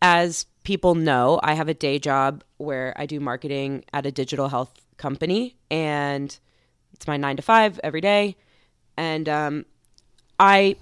as 0.00 0.46
people 0.64 0.94
know, 0.94 1.38
I 1.42 1.54
have 1.54 1.68
a 1.68 1.74
day 1.74 1.98
job 1.98 2.42
where 2.56 2.94
I 2.96 3.06
do 3.06 3.20
marketing 3.20 3.84
at 3.92 4.06
a 4.06 4.10
digital 4.10 4.48
health 4.48 4.72
company, 4.96 5.56
and 5.70 6.36
it's 6.94 7.06
my 7.06 7.16
nine 7.16 7.36
to 7.36 7.42
five 7.42 7.78
every 7.84 8.00
day. 8.00 8.36
And 8.96 9.28
um, 9.28 9.66
I 10.40 10.76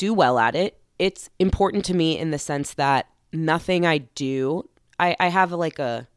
do 0.00 0.14
well 0.14 0.38
at 0.38 0.56
it. 0.56 0.80
It's 0.98 1.28
important 1.38 1.84
to 1.84 1.94
me 1.94 2.18
in 2.18 2.30
the 2.30 2.38
sense 2.38 2.72
that 2.74 3.06
nothing 3.34 3.84
I 3.84 3.98
do, 3.98 4.66
I, 4.98 5.14
I 5.20 5.28
have 5.28 5.52
like 5.52 5.78
a 5.78 6.08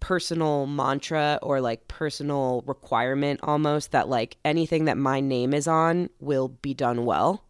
personal 0.00 0.66
mantra 0.66 1.38
or 1.40 1.60
like 1.60 1.86
personal 1.86 2.64
requirement 2.66 3.38
almost 3.44 3.92
that 3.92 4.08
like 4.08 4.38
anything 4.44 4.86
that 4.86 4.98
my 4.98 5.20
name 5.20 5.54
is 5.54 5.68
on 5.68 6.10
will 6.18 6.48
be 6.48 6.74
done 6.74 7.04
well. 7.04 7.44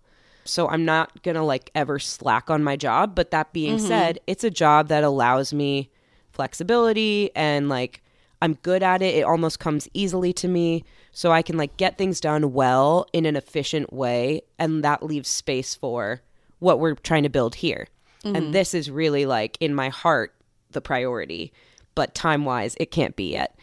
So 0.45 0.69
I'm 0.69 0.85
not 0.85 1.23
going 1.23 1.37
to 1.37 1.43
like 1.43 1.71
ever 1.75 1.99
slack 1.99 2.51
on 2.51 2.63
my 2.63 2.77
job, 2.77 3.15
but 3.15 3.31
that 3.31 3.55
being 3.55 3.79
mm-hmm. 3.79 3.87
said, 3.87 4.19
it's 4.27 4.45
a 4.45 4.51
job 4.51 4.89
that 4.89 5.05
allows 5.05 5.55
me 5.55 5.91
flexibility 6.33 7.31
and 7.35 7.71
like 7.71 8.03
I'm 8.43 8.55
good 8.63 8.83
at 8.83 9.01
it. 9.01 9.15
It 9.15 9.23
almost 9.23 9.59
comes 9.59 9.89
easily 9.95 10.35
to 10.35 10.49
me. 10.49 10.85
So 11.13 11.33
I 11.33 11.43
can 11.43 11.57
like 11.57 11.77
get 11.77 11.99
things 11.99 12.21
done 12.21 12.53
well 12.53 13.07
in 13.13 13.27
an 13.27 13.37
efficient 13.37 13.93
way 13.93 14.43
and 14.59 14.85
that 14.85 15.03
leaves 15.03 15.29
space 15.29 15.75
for 15.75 16.23
what 16.59 16.79
we're 16.79 16.95
trying 16.95 17.25
to 17.25 17.29
build 17.29 17.57
here. 17.57 17.89
And 18.25 18.37
mm-hmm. 18.37 18.53
this 18.53 18.75
is 18.75 18.91
really 18.91 19.27
like 19.27 19.57
in 19.61 19.75
my 19.75 19.89
heart 19.89 20.35
the 20.71 20.81
priority, 20.81 21.53
but 21.95 22.15
time-wise 22.15 22.77
it 22.79 22.91
can't 22.91 23.17
be 23.17 23.33
yet. 23.33 23.59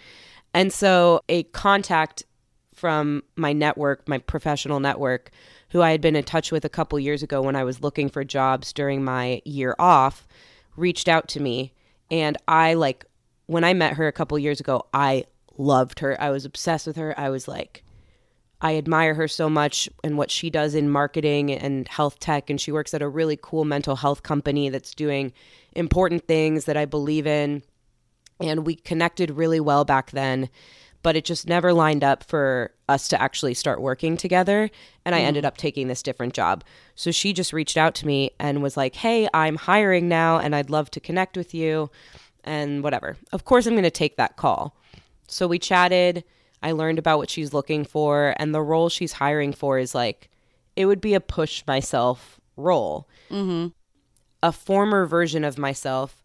And 0.54 0.74
so 0.74 1.22
a 1.30 1.44
contact 1.44 2.24
from 2.74 3.24
my 3.36 3.54
network, 3.54 4.08
my 4.08 4.18
professional 4.18 4.80
network, 4.80 5.32
who 5.70 5.82
I 5.82 5.92
had 5.92 6.02
been 6.02 6.16
in 6.16 6.24
touch 6.24 6.52
with 6.52 6.66
a 6.66 6.70
couple 6.70 7.00
years 7.00 7.24
ago 7.24 7.42
when 7.42 7.56
I 7.56 7.64
was 7.64 7.82
looking 7.82 8.10
for 8.10 8.24
jobs 8.24 8.74
during 8.74 9.04
my 9.04 9.42
year 9.46 9.76
off, 9.80 10.28
reached 10.76 11.08
out 11.08 11.28
to 11.30 11.40
me. 11.40 11.74
And 12.10 12.38
I 12.48 12.74
like, 12.76 13.06
when 13.48 13.64
I 13.64 13.74
met 13.74 13.94
her 13.94 14.08
a 14.08 14.12
couple 14.12 14.38
years 14.40 14.60
ago, 14.60 14.86
I 14.94 15.26
loved 15.58 16.00
her. 16.00 16.20
I 16.22 16.30
was 16.30 16.46
obsessed 16.46 16.88
with 16.88 16.96
her. 16.96 17.18
I 17.20 17.30
was 17.30 17.48
like, 17.48 17.84
I 18.60 18.78
admire 18.78 19.14
her 19.14 19.28
so 19.28 19.50
much 19.50 19.88
and 20.04 20.18
what 20.18 20.32
she 20.32 20.50
does 20.50 20.74
in 20.74 20.90
marketing 20.90 21.52
and 21.52 21.88
health 21.88 22.20
tech. 22.20 22.50
And 22.50 22.60
she 22.60 22.72
works 22.72 22.94
at 22.94 23.02
a 23.02 23.08
really 23.08 23.38
cool 23.40 23.66
mental 23.66 23.96
health 23.96 24.24
company 24.24 24.70
that's 24.70 24.96
doing 24.96 25.32
important 25.74 26.28
things 26.28 26.66
that 26.66 26.78
I 26.78 26.86
believe 26.86 27.28
in. 27.28 27.62
And 28.40 28.66
we 28.66 28.76
connected 28.76 29.32
really 29.32 29.60
well 29.60 29.86
back 29.86 30.12
then, 30.12 30.50
but 31.04 31.16
it 31.16 31.26
just 31.26 31.48
never 31.48 31.72
lined 31.72 32.04
up 32.04 32.24
for 32.24 32.72
us 32.90 33.08
to 33.10 33.22
actually 33.22 33.54
start 33.54 33.82
working 33.82 34.18
together. 34.18 34.72
And 35.06 35.14
I 35.14 35.22
ended 35.22 35.44
mm. 35.44 35.48
up 35.48 35.58
taking 35.58 35.88
this 35.88 36.04
different 36.04 36.34
job. 36.34 36.64
So 36.96 37.12
she 37.12 37.34
just 37.34 37.54
reached 37.54 37.78
out 37.78 37.94
to 37.96 38.08
me 38.08 38.32
and 38.40 38.64
was 38.64 38.78
like, 38.78 38.96
Hey, 38.96 39.28
I'm 39.34 39.56
hiring 39.56 40.08
now 40.08 40.40
and 40.40 40.56
I'd 40.56 40.72
love 40.72 40.90
to 40.92 41.00
connect 41.00 41.38
with 41.38 41.54
you 41.54 41.92
and 42.44 42.82
whatever. 42.82 43.18
Of 43.32 43.46
course, 43.46 43.68
I'm 43.68 43.74
going 43.74 43.84
to 43.84 43.92
take 43.92 44.18
that 44.18 44.38
call. 44.38 44.76
So 45.28 45.48
we 45.48 45.60
chatted. 45.60 46.24
I 46.64 46.72
learned 46.72 47.00
about 47.00 47.20
what 47.20 47.30
she's 47.30 47.54
looking 47.54 47.86
for, 47.86 48.34
and 48.38 48.54
the 48.54 48.62
role 48.62 48.90
she's 48.90 49.14
hiring 49.14 49.54
for 49.54 49.78
is 49.78 49.94
like, 49.94 50.30
it 50.76 50.86
would 50.86 51.02
be 51.02 51.14
a 51.14 51.20
push 51.20 51.64
myself 51.68 52.40
role. 52.56 53.08
Mm-hmm. 53.30 53.68
A 54.42 54.52
former 54.52 55.06
version 55.06 55.44
of 55.44 55.58
myself, 55.58 56.24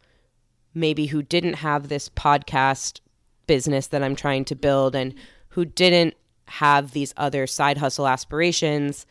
maybe 0.75 1.07
who 1.07 1.23
didn't 1.23 1.55
have 1.55 1.89
this 1.89 2.09
podcast 2.09 3.01
business 3.47 3.89
that 3.89 4.03
I'm 4.03 4.17
trying 4.17 4.45
to 4.47 4.55
build 4.55 4.95
and 4.95 5.15
who 5.49 5.65
didn't 5.65 6.15
have 6.47 6.93
these 6.93 7.13
other 7.17 7.47
side 7.47 7.79
hustle 7.79 8.07
aspirations, 8.07 9.07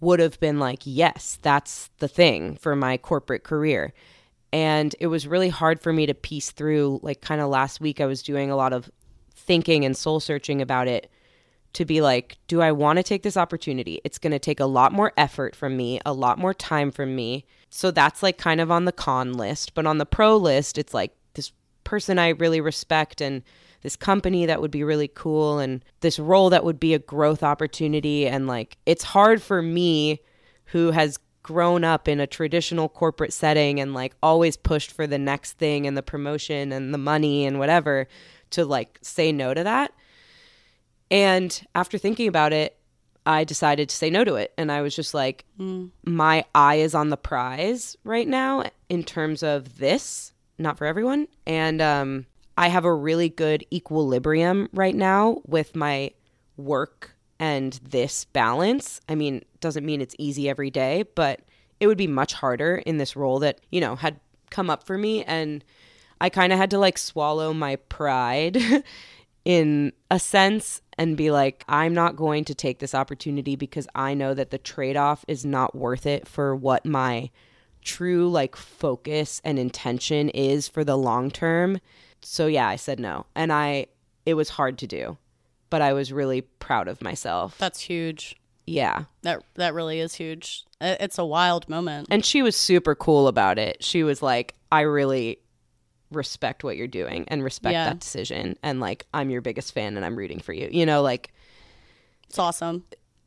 would 0.00 0.20
have 0.20 0.38
been 0.38 0.58
like, 0.58 0.80
yes, 0.84 1.38
that's 1.42 1.90
the 1.98 2.08
thing 2.08 2.56
for 2.56 2.76
my 2.76 2.96
corporate 2.96 3.42
career. 3.42 3.92
And 4.52 4.94
it 5.00 5.06
was 5.06 5.26
really 5.26 5.48
hard 5.48 5.80
for 5.80 5.92
me 5.92 6.06
to 6.06 6.14
piece 6.14 6.50
through. 6.50 7.00
Like, 7.02 7.20
kind 7.20 7.40
of 7.40 7.48
last 7.48 7.80
week, 7.80 8.00
I 8.00 8.06
was 8.06 8.22
doing 8.22 8.50
a 8.50 8.56
lot 8.56 8.72
of 8.72 8.90
thinking 9.46 9.84
and 9.84 9.96
soul 9.96 10.20
searching 10.20 10.60
about 10.60 10.88
it 10.88 11.10
to 11.74 11.84
be 11.84 12.00
like, 12.00 12.38
do 12.46 12.62
I 12.62 12.72
want 12.72 12.98
to 12.98 13.02
take 13.02 13.22
this 13.22 13.36
opportunity? 13.36 14.00
It's 14.04 14.18
going 14.18 14.32
to 14.32 14.38
take 14.38 14.60
a 14.60 14.66
lot 14.66 14.92
more 14.92 15.12
effort 15.16 15.54
from 15.54 15.76
me, 15.76 16.00
a 16.06 16.12
lot 16.12 16.38
more 16.38 16.54
time 16.54 16.90
from 16.90 17.14
me. 17.14 17.44
So 17.68 17.90
that's 17.90 18.22
like 18.22 18.38
kind 18.38 18.60
of 18.60 18.70
on 18.70 18.84
the 18.84 18.92
con 18.92 19.34
list. 19.34 19.74
But 19.74 19.86
on 19.86 19.98
the 19.98 20.06
pro 20.06 20.36
list, 20.36 20.78
it's 20.78 20.94
like 20.94 21.14
this 21.34 21.52
person 21.82 22.18
I 22.18 22.28
really 22.30 22.60
respect 22.60 23.20
and 23.20 23.42
this 23.82 23.96
company 23.96 24.46
that 24.46 24.62
would 24.62 24.70
be 24.70 24.84
really 24.84 25.08
cool 25.08 25.58
and 25.58 25.84
this 26.00 26.18
role 26.18 26.48
that 26.50 26.64
would 26.64 26.80
be 26.80 26.94
a 26.94 26.98
growth 26.98 27.42
opportunity. 27.42 28.26
And 28.26 28.46
like, 28.46 28.78
it's 28.86 29.04
hard 29.04 29.42
for 29.42 29.60
me 29.60 30.20
who 30.66 30.92
has 30.92 31.18
grown 31.42 31.84
up 31.84 32.08
in 32.08 32.20
a 32.20 32.26
traditional 32.26 32.88
corporate 32.88 33.32
setting 33.32 33.78
and 33.78 33.92
like 33.92 34.14
always 34.22 34.56
pushed 34.56 34.90
for 34.90 35.06
the 35.06 35.18
next 35.18 35.52
thing 35.52 35.86
and 35.86 35.96
the 35.96 36.02
promotion 36.02 36.72
and 36.72 36.94
the 36.94 36.98
money 36.98 37.44
and 37.44 37.58
whatever 37.58 38.08
to 38.54 38.64
like 38.64 38.98
say 39.02 39.32
no 39.32 39.54
to 39.54 39.64
that. 39.64 39.92
And 41.10 41.64
after 41.74 41.98
thinking 41.98 42.28
about 42.28 42.52
it, 42.52 42.76
I 43.26 43.44
decided 43.44 43.88
to 43.88 43.96
say 43.96 44.10
no 44.10 44.24
to 44.24 44.34
it. 44.34 44.52
And 44.58 44.70
I 44.70 44.82
was 44.82 44.94
just 44.94 45.14
like, 45.14 45.44
mm. 45.58 45.90
my 46.04 46.44
eye 46.54 46.76
is 46.76 46.94
on 46.94 47.10
the 47.10 47.16
prize 47.16 47.96
right 48.04 48.28
now 48.28 48.64
in 48.88 49.02
terms 49.02 49.42
of 49.42 49.78
this, 49.78 50.32
not 50.58 50.76
for 50.76 50.86
everyone. 50.86 51.28
And 51.46 51.80
um, 51.80 52.26
I 52.56 52.68
have 52.68 52.84
a 52.84 52.92
really 52.92 53.28
good 53.28 53.64
equilibrium 53.72 54.68
right 54.72 54.94
now 54.94 55.40
with 55.46 55.74
my 55.74 56.12
work 56.56 57.16
and 57.38 57.72
this 57.82 58.26
balance. 58.26 59.00
I 59.08 59.14
mean, 59.14 59.44
doesn't 59.60 59.86
mean 59.86 60.00
it's 60.00 60.16
easy 60.18 60.48
every 60.48 60.70
day, 60.70 61.04
but 61.14 61.40
it 61.80 61.86
would 61.86 61.98
be 61.98 62.06
much 62.06 62.34
harder 62.34 62.76
in 62.76 62.98
this 62.98 63.16
role 63.16 63.38
that, 63.40 63.60
you 63.70 63.80
know, 63.80 63.96
had 63.96 64.20
come 64.50 64.70
up 64.70 64.86
for 64.86 64.96
me. 64.96 65.24
And 65.24 65.64
I 66.20 66.28
kind 66.28 66.52
of 66.52 66.58
had 66.58 66.70
to 66.70 66.78
like 66.78 66.98
swallow 66.98 67.52
my 67.52 67.76
pride 67.76 68.56
in 69.44 69.92
a 70.10 70.18
sense 70.18 70.80
and 70.96 71.16
be 71.16 71.30
like, 71.30 71.64
I'm 71.68 71.94
not 71.94 72.16
going 72.16 72.44
to 72.46 72.54
take 72.54 72.78
this 72.78 72.94
opportunity 72.94 73.56
because 73.56 73.88
I 73.94 74.14
know 74.14 74.34
that 74.34 74.50
the 74.50 74.58
trade 74.58 74.96
off 74.96 75.24
is 75.28 75.44
not 75.44 75.74
worth 75.74 76.06
it 76.06 76.26
for 76.26 76.54
what 76.54 76.86
my 76.86 77.30
true 77.82 78.30
like 78.30 78.56
focus 78.56 79.40
and 79.44 79.58
intention 79.58 80.30
is 80.30 80.68
for 80.68 80.84
the 80.84 80.96
long 80.96 81.30
term. 81.30 81.80
So 82.22 82.46
yeah, 82.46 82.68
I 82.68 82.76
said 82.76 82.98
no. 82.98 83.26
And 83.34 83.52
I 83.52 83.86
it 84.24 84.34
was 84.34 84.50
hard 84.50 84.78
to 84.78 84.86
do, 84.86 85.18
but 85.70 85.82
I 85.82 85.92
was 85.92 86.12
really 86.12 86.40
proud 86.40 86.88
of 86.88 87.02
myself. 87.02 87.58
That's 87.58 87.80
huge. 87.80 88.36
Yeah. 88.66 89.04
That 89.22 89.42
that 89.54 89.74
really 89.74 90.00
is 90.00 90.14
huge. 90.14 90.64
It's 90.80 91.18
a 91.18 91.24
wild 91.24 91.68
moment. 91.68 92.08
And 92.10 92.24
she 92.24 92.42
was 92.42 92.56
super 92.56 92.94
cool 92.94 93.28
about 93.28 93.58
it. 93.58 93.84
She 93.84 94.02
was 94.02 94.22
like, 94.22 94.54
I 94.72 94.80
really 94.82 95.38
respect 96.14 96.64
what 96.64 96.76
you're 96.76 96.86
doing 96.86 97.24
and 97.28 97.42
respect 97.42 97.72
yeah. 97.72 97.86
that 97.86 98.00
decision 98.00 98.56
and 98.62 98.80
like 98.80 99.06
I'm 99.12 99.30
your 99.30 99.40
biggest 99.40 99.72
fan 99.72 99.96
and 99.96 100.04
I'm 100.04 100.16
rooting 100.16 100.40
for 100.40 100.52
you. 100.52 100.68
You 100.70 100.86
know, 100.86 101.02
like 101.02 101.32
it's 102.28 102.38
awesome. 102.38 102.84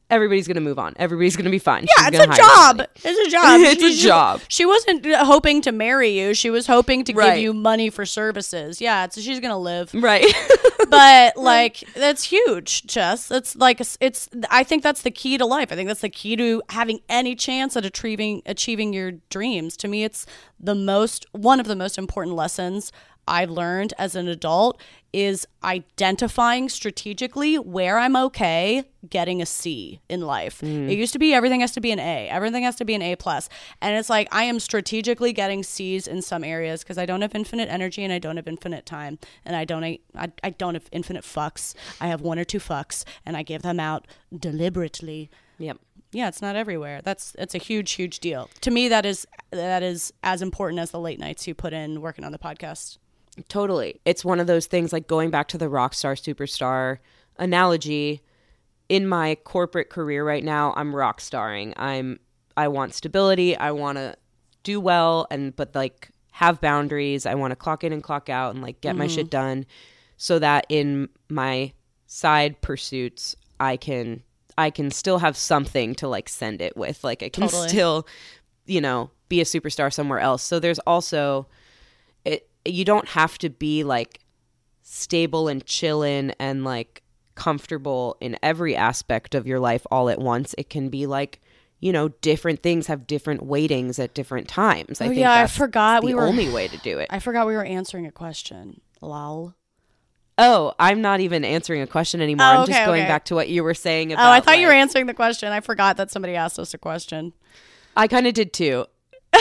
Everybody's 0.09 0.47
gonna 0.47 0.61
move 0.61 0.79
on. 0.79 0.93
Everybody's 0.97 1.35
gonna 1.35 1.49
be 1.49 1.59
fine. 1.59 1.83
Yeah, 1.83 2.07
it's 2.07 2.17
a, 2.17 2.23
it's 2.23 2.33
a 2.33 2.41
job. 2.41 2.81
It's 3.03 3.27
a 3.27 3.31
job. 3.31 3.61
it's 3.61 3.83
a 3.83 4.07
job. 4.07 4.41
She 4.47 4.65
wasn't 4.65 5.05
uh, 5.05 5.25
hoping 5.25 5.61
to 5.63 5.71
marry 5.71 6.09
you. 6.09 6.33
She 6.33 6.49
was 6.49 6.65
hoping 6.65 7.03
to 7.05 7.13
right. 7.13 7.35
give 7.35 7.43
you 7.43 7.53
money 7.53 7.89
for 7.89 8.05
services. 8.05 8.79
Yeah, 8.79 9.09
so 9.09 9.21
she's 9.21 9.39
gonna 9.39 9.59
live. 9.59 9.93
Right. 9.93 10.25
but 10.89 11.37
like 11.37 11.83
that's 11.93 12.23
huge, 12.23 12.85
Jess. 12.85 13.27
That's 13.27 13.55
like 13.55 13.79
it's. 13.79 14.29
I 14.49 14.63
think 14.63 14.83
that's 14.83 15.01
the 15.01 15.11
key 15.11 15.37
to 15.37 15.45
life. 15.45 15.71
I 15.71 15.75
think 15.75 15.87
that's 15.87 16.01
the 16.01 16.09
key 16.09 16.35
to 16.35 16.61
having 16.69 16.99
any 17.09 17.35
chance 17.35 17.75
at 17.75 17.85
achieving 17.85 18.41
achieving 18.45 18.93
your 18.93 19.13
dreams. 19.29 19.77
To 19.77 19.87
me, 19.87 20.03
it's 20.03 20.25
the 20.59 20.75
most 20.75 21.25
one 21.31 21.59
of 21.59 21.67
the 21.67 21.75
most 21.75 21.97
important 21.97 22.35
lessons 22.35 22.91
I 23.27 23.45
learned 23.45 23.93
as 23.97 24.15
an 24.15 24.27
adult 24.27 24.79
is 25.13 25.47
identifying 25.63 26.69
strategically 26.69 27.57
where 27.57 27.97
I'm 27.97 28.15
okay 28.15 28.83
getting 29.09 29.41
a 29.41 29.45
C 29.45 30.01
in 30.09 30.21
life. 30.21 30.61
Mm. 30.61 30.89
It 30.89 30.97
used 30.97 31.13
to 31.13 31.19
be 31.19 31.33
everything 31.33 31.61
has 31.61 31.71
to 31.71 31.81
be 31.81 31.91
an 31.91 31.99
A. 31.99 32.29
Everything 32.29 32.63
has 32.63 32.75
to 32.75 32.85
be 32.85 32.93
an 32.93 33.01
A 33.01 33.15
plus. 33.15 33.49
And 33.81 33.97
it's 33.97 34.09
like 34.09 34.27
I 34.31 34.43
am 34.43 34.59
strategically 34.59 35.33
getting 35.33 35.63
C's 35.63 36.07
in 36.07 36.21
some 36.21 36.43
areas 36.43 36.83
because 36.83 36.97
I 36.97 37.05
don't 37.05 37.21
have 37.21 37.33
infinite 37.35 37.69
energy 37.69 38.03
and 38.03 38.11
I 38.11 38.19
don't 38.19 38.35
have 38.35 38.47
infinite 38.47 38.85
time. 38.85 39.17
And 39.45 39.55
I 39.55 39.65
don't 39.65 39.83
I, 39.83 39.99
I 40.43 40.49
don't 40.49 40.75
have 40.75 40.87
infinite 40.91 41.23
fucks. 41.23 41.73
I 42.01 42.07
have 42.07 42.21
one 42.21 42.37
or 42.37 42.43
two 42.43 42.59
fucks 42.59 43.03
and 43.25 43.37
I 43.37 43.43
give 43.43 43.61
them 43.61 43.79
out 43.79 44.07
deliberately. 44.37 45.29
Yep 45.57 45.79
yeah, 46.11 46.27
it's 46.27 46.41
not 46.41 46.55
everywhere. 46.55 47.01
That's 47.03 47.35
it's 47.37 47.53
a 47.53 47.57
huge, 47.57 47.91
huge 47.91 48.19
deal. 48.19 48.49
To 48.61 48.71
me, 48.71 48.87
that 48.87 49.05
is 49.05 49.27
that 49.51 49.83
is 49.83 50.13
as 50.23 50.41
important 50.41 50.79
as 50.79 50.91
the 50.91 50.99
late 50.99 51.19
nights 51.19 51.47
you 51.47 51.53
put 51.53 51.73
in 51.73 52.01
working 52.01 52.23
on 52.23 52.31
the 52.31 52.39
podcast. 52.39 52.97
Totally. 53.47 54.01
It's 54.05 54.25
one 54.25 54.39
of 54.39 54.47
those 54.47 54.65
things 54.65 54.91
like 54.91 55.07
going 55.07 55.29
back 55.29 55.47
to 55.49 55.57
the 55.57 55.69
rock 55.69 55.93
star 55.93 56.15
superstar 56.15 56.99
analogy. 57.37 58.21
In 58.89 59.05
my 59.07 59.35
corporate 59.43 59.89
career 59.89 60.23
right 60.25 60.43
now, 60.43 60.73
I'm 60.77 60.95
rock 60.95 61.19
starring. 61.19 61.73
I'm 61.75 62.19
I 62.55 62.69
want 62.69 62.93
stability. 62.93 63.55
I 63.55 63.71
want 63.71 63.97
to 63.97 64.15
do 64.63 64.79
well 64.79 65.27
and 65.29 65.55
but 65.55 65.75
like 65.75 66.09
have 66.31 66.61
boundaries. 66.61 67.25
I 67.25 67.35
want 67.35 67.51
to 67.51 67.55
clock 67.55 67.83
in 67.83 67.93
and 67.93 68.01
clock 68.01 68.29
out 68.29 68.53
and 68.53 68.63
like 68.63 68.81
get 68.81 68.91
mm-hmm. 68.91 68.99
my 68.99 69.07
shit 69.07 69.29
done 69.29 69.65
so 70.17 70.39
that 70.39 70.65
in 70.69 71.09
my 71.29 71.73
side 72.07 72.61
pursuits 72.61 73.35
I 73.59 73.77
can 73.77 74.23
I 74.57 74.71
can 74.71 74.89
still 74.89 75.19
have 75.19 75.37
something 75.37 75.93
to 75.95 76.07
like 76.07 76.29
send 76.29 76.61
it 76.61 76.75
with. 76.75 77.03
Like 77.03 77.21
I 77.21 77.29
can 77.29 77.43
totally. 77.43 77.69
still, 77.69 78.07
you 78.65 78.81
know, 78.81 79.11
be 79.29 79.41
a 79.41 79.45
superstar 79.45 79.93
somewhere 79.93 80.19
else. 80.19 80.43
So 80.43 80.59
there's 80.59 80.79
also 80.79 81.47
you 82.71 82.85
don't 82.85 83.07
have 83.09 83.37
to 83.39 83.49
be 83.49 83.83
like 83.83 84.19
stable 84.81 85.47
and 85.47 85.65
chillin' 85.65 86.33
and 86.39 86.63
like 86.63 87.03
comfortable 87.35 88.17
in 88.19 88.37
every 88.41 88.75
aspect 88.75 89.35
of 89.35 89.45
your 89.45 89.59
life 89.59 89.85
all 89.91 90.09
at 90.09 90.19
once. 90.19 90.55
It 90.57 90.69
can 90.69 90.89
be 90.89 91.05
like 91.05 91.41
you 91.79 91.91
know, 91.91 92.09
different 92.09 92.63
things 92.63 92.87
have 92.87 93.05
different 93.05 93.43
weightings 93.43 93.99
at 93.99 94.13
different 94.13 94.47
times. 94.47 94.99
I 94.99 95.05
oh, 95.05 95.07
think 95.09 95.19
yeah, 95.19 95.33
I 95.33 95.47
forgot 95.47 96.03
we 96.03 96.15
were 96.15 96.25
only 96.25 96.49
way 96.49 96.67
to 96.67 96.77
do 96.77 96.97
it. 96.97 97.07
I 97.11 97.19
forgot 97.19 97.45
we 97.45 97.53
were 97.53 97.63
answering 97.63 98.07
a 98.07 98.11
question. 98.11 98.81
Lol. 99.01 99.53
Oh, 100.39 100.73
I'm 100.79 101.01
not 101.01 101.19
even 101.19 101.43
answering 101.43 101.81
a 101.81 101.87
question 101.87 102.21
anymore. 102.21 102.45
Oh, 102.45 102.49
okay, 102.49 102.59
I'm 102.59 102.67
just 102.67 102.85
going 102.85 103.01
okay. 103.01 103.07
back 103.07 103.25
to 103.25 103.35
what 103.35 103.49
you 103.49 103.63
were 103.63 103.73
saying 103.73 104.13
about. 104.13 104.27
Oh, 104.27 104.31
I 104.31 104.39
thought 104.39 104.51
like, 104.51 104.59
you 104.59 104.67
were 104.67 104.73
answering 104.73 105.07
the 105.07 105.13
question. 105.13 105.51
I 105.51 105.61
forgot 105.61 105.97
that 105.97 106.11
somebody 106.11 106.35
asked 106.35 106.59
us 106.59 106.73
a 106.73 106.77
question. 106.77 107.33
I 107.95 108.07
kind 108.07 108.27
of 108.27 108.33
did 108.33 108.53
too. 108.53 108.85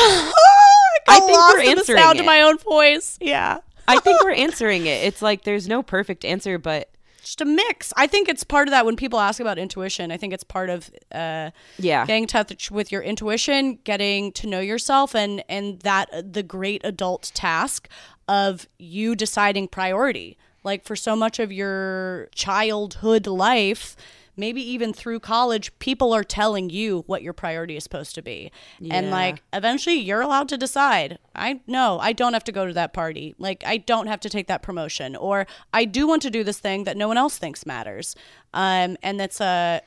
I 1.09 1.21
think 1.21 1.39
we're 1.39 1.61
answering 1.61 1.97
the 1.97 2.03
sound 2.03 2.19
it. 2.19 2.21
of 2.21 2.27
my 2.27 2.43
own 2.43 2.59
voice. 2.59 3.19
Yeah. 3.21 3.59
I 3.89 4.01
think 4.01 4.23
we're 4.23 4.33
answering 4.33 4.87
it. 4.87 5.05
It's 5.05 5.23
like 5.23 5.45
there's 5.45 5.69
no 5.69 5.83
perfect 5.83 6.25
answer, 6.25 6.59
but 6.59 6.91
just 7.27 7.41
a 7.41 7.45
mix. 7.45 7.93
I 7.97 8.07
think 8.07 8.29
it's 8.29 8.45
part 8.45 8.69
of 8.69 8.73
that 8.73 8.87
when 8.87 8.97
people 8.97 9.19
ask 9.19 9.41
about 9.41 9.59
intuition. 9.59 10.13
I 10.13 10.17
think 10.17 10.33
it's 10.33 10.45
part 10.45 10.71
of 10.71 10.91
uh, 11.13 11.51
yeah 11.79 12.07
getting 12.07 12.27
touch 12.27 12.71
with 12.71 12.93
your 12.93 13.03
intuition, 13.03 13.79
getting 13.85 14.33
to 14.33 14.47
know 14.47 14.61
yourself, 14.61 15.15
and 15.15 15.43
and 15.49 15.81
that 15.81 16.09
uh, 16.13 16.23
the 16.29 16.43
great 16.43 16.83
adult 16.85 17.33
task 17.35 17.89
of 18.29 18.69
you 18.79 19.15
deciding 19.15 19.69
priority. 19.69 20.39
Like 20.63 20.85
for 20.85 20.97
so 20.97 21.15
much 21.15 21.39
of 21.39 21.53
your 21.53 22.29
childhood 22.35 23.27
life, 23.27 23.97
maybe 24.37 24.61
even 24.61 24.93
through 24.93 25.21
college, 25.21 25.77
people 25.79 26.13
are 26.13 26.25
telling 26.25 26.71
you 26.71 27.05
what 27.07 27.23
your 27.23 27.33
priority 27.33 27.77
is 27.77 27.83
supposed 27.83 28.15
to 28.15 28.23
be. 28.23 28.51
Yeah. 28.79 28.95
And 28.95 29.11
like 29.11 29.43
eventually 29.53 29.97
you're 29.97 30.21
allowed 30.21 30.49
to 30.51 30.59
decide. 30.59 31.19
I 31.35 31.61
no, 31.67 31.99
I 31.99 32.13
don't 32.13 32.33
have 32.33 32.45
to 32.45 32.53
go 32.53 32.67
to 32.67 32.73
that 32.75 32.93
party. 32.93 33.35
Like 33.39 33.63
I 33.67 33.79
don't 33.79 34.07
have 34.07 34.21
to 34.21 34.29
take 34.29 34.47
that 34.49 34.63
promotion 34.63 35.17
or 35.17 35.47
I 35.73 35.85
do 35.85 36.07
want 36.07 36.23
to 36.23 36.31
do 36.31 36.45
this 36.45 36.59
thing 36.59 36.85
that 36.85 36.97
no 36.97 37.09
one 37.09 37.17
else 37.17 37.39
thinks 37.39 37.67
matters. 37.67 38.15
Um 38.53 38.97
and 39.03 39.19
that's 39.19 39.41
a 39.41 39.81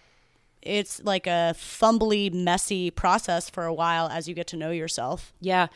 it's 0.62 1.02
like 1.04 1.26
a 1.26 1.54
fumbly, 1.56 2.34
messy 2.34 2.92
process 2.92 3.50
for 3.50 3.66
a 3.66 3.74
while 3.74 4.08
as 4.10 4.28
you 4.28 4.34
get 4.36 4.48
to 4.48 4.58
know 4.58 4.72
yourself. 4.72 5.34
Yeah. 5.40 5.68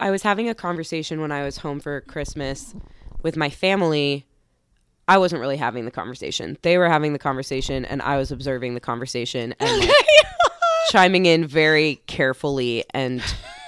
I 0.00 0.10
was 0.10 0.22
having 0.22 0.48
a 0.48 0.54
conversation 0.54 1.20
when 1.20 1.30
I 1.30 1.44
was 1.44 1.58
home 1.58 1.80
for 1.80 2.00
Christmas 2.00 2.74
with 3.22 3.36
my 3.36 3.50
family 3.50 4.26
I 5.08 5.18
wasn't 5.18 5.40
really 5.40 5.56
having 5.56 5.84
the 5.84 5.90
conversation. 5.90 6.58
They 6.62 6.78
were 6.78 6.88
having 6.88 7.12
the 7.12 7.18
conversation, 7.18 7.84
and 7.84 8.02
I 8.02 8.16
was 8.16 8.32
observing 8.32 8.74
the 8.74 8.80
conversation 8.80 9.54
and 9.60 9.80
like, 9.80 10.06
chiming 10.90 11.26
in 11.26 11.46
very 11.46 12.00
carefully 12.06 12.84
and 12.90 13.20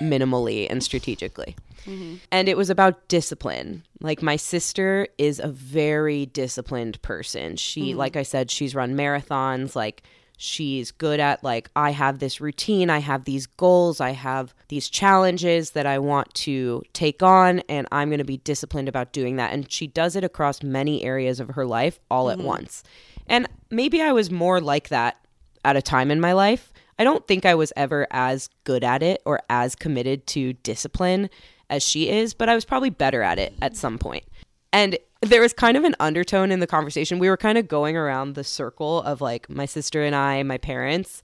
minimally 0.02 0.66
and 0.68 0.82
strategically. 0.82 1.56
Mm-hmm. 1.84 2.16
And 2.30 2.48
it 2.48 2.56
was 2.56 2.70
about 2.70 3.08
discipline. 3.08 3.84
Like, 4.00 4.20
my 4.20 4.36
sister 4.36 5.08
is 5.16 5.38
a 5.38 5.48
very 5.48 6.26
disciplined 6.26 7.00
person. 7.02 7.56
She, 7.56 7.90
mm-hmm. 7.90 7.98
like 7.98 8.16
I 8.16 8.24
said, 8.24 8.50
she's 8.50 8.74
run 8.74 8.96
marathons. 8.96 9.74
Like, 9.74 10.02
She's 10.40 10.92
good 10.92 11.18
at, 11.18 11.42
like, 11.42 11.68
I 11.74 11.90
have 11.90 12.20
this 12.20 12.40
routine, 12.40 12.90
I 12.90 13.00
have 13.00 13.24
these 13.24 13.46
goals, 13.46 14.00
I 14.00 14.10
have 14.10 14.54
these 14.68 14.88
challenges 14.88 15.72
that 15.72 15.84
I 15.84 15.98
want 15.98 16.32
to 16.34 16.84
take 16.92 17.24
on, 17.24 17.58
and 17.68 17.88
I'm 17.90 18.08
going 18.08 18.18
to 18.18 18.24
be 18.24 18.36
disciplined 18.36 18.88
about 18.88 19.12
doing 19.12 19.34
that. 19.34 19.52
And 19.52 19.70
she 19.70 19.88
does 19.88 20.14
it 20.14 20.22
across 20.22 20.62
many 20.62 21.02
areas 21.02 21.40
of 21.40 21.48
her 21.50 21.66
life 21.66 21.98
all 22.08 22.26
mm-hmm. 22.26 22.40
at 22.40 22.46
once. 22.46 22.84
And 23.26 23.48
maybe 23.68 24.00
I 24.00 24.12
was 24.12 24.30
more 24.30 24.60
like 24.60 24.90
that 24.90 25.16
at 25.64 25.76
a 25.76 25.82
time 25.82 26.08
in 26.08 26.20
my 26.20 26.34
life. 26.34 26.72
I 27.00 27.04
don't 27.04 27.26
think 27.26 27.44
I 27.44 27.56
was 27.56 27.72
ever 27.74 28.06
as 28.12 28.48
good 28.62 28.84
at 28.84 29.02
it 29.02 29.20
or 29.24 29.40
as 29.50 29.74
committed 29.74 30.24
to 30.28 30.52
discipline 30.52 31.30
as 31.68 31.82
she 31.82 32.08
is, 32.08 32.32
but 32.32 32.48
I 32.48 32.54
was 32.54 32.64
probably 32.64 32.90
better 32.90 33.22
at 33.22 33.40
it 33.40 33.54
at 33.60 33.76
some 33.76 33.98
point. 33.98 34.24
And 34.72 34.98
there 35.22 35.40
was 35.40 35.52
kind 35.52 35.76
of 35.76 35.84
an 35.84 35.94
undertone 35.98 36.50
in 36.50 36.60
the 36.60 36.66
conversation. 36.66 37.18
We 37.18 37.28
were 37.28 37.36
kind 37.36 37.58
of 37.58 37.68
going 37.68 37.96
around 37.96 38.34
the 38.34 38.44
circle 38.44 39.02
of 39.02 39.20
like 39.20 39.48
my 39.50 39.66
sister 39.66 40.02
and 40.02 40.14
I, 40.14 40.42
my 40.42 40.58
parents, 40.58 41.22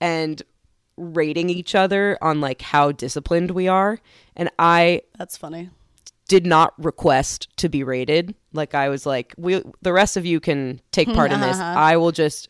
and 0.00 0.42
rating 0.96 1.50
each 1.50 1.74
other 1.74 2.16
on 2.22 2.40
like 2.40 2.62
how 2.62 2.92
disciplined 2.92 3.50
we 3.50 3.68
are. 3.68 3.98
And 4.34 4.50
I 4.58 5.02
That's 5.18 5.36
funny. 5.36 5.70
did 6.28 6.46
not 6.46 6.72
request 6.82 7.54
to 7.58 7.68
be 7.68 7.84
rated. 7.84 8.34
Like 8.52 8.74
I 8.74 8.88
was 8.88 9.04
like, 9.04 9.34
we 9.36 9.62
the 9.82 9.92
rest 9.92 10.16
of 10.16 10.24
you 10.24 10.40
can 10.40 10.80
take 10.92 11.12
part 11.12 11.32
in 11.32 11.40
this. 11.40 11.58
Uh-huh. 11.58 11.78
I 11.78 11.96
will 11.96 12.12
just 12.12 12.48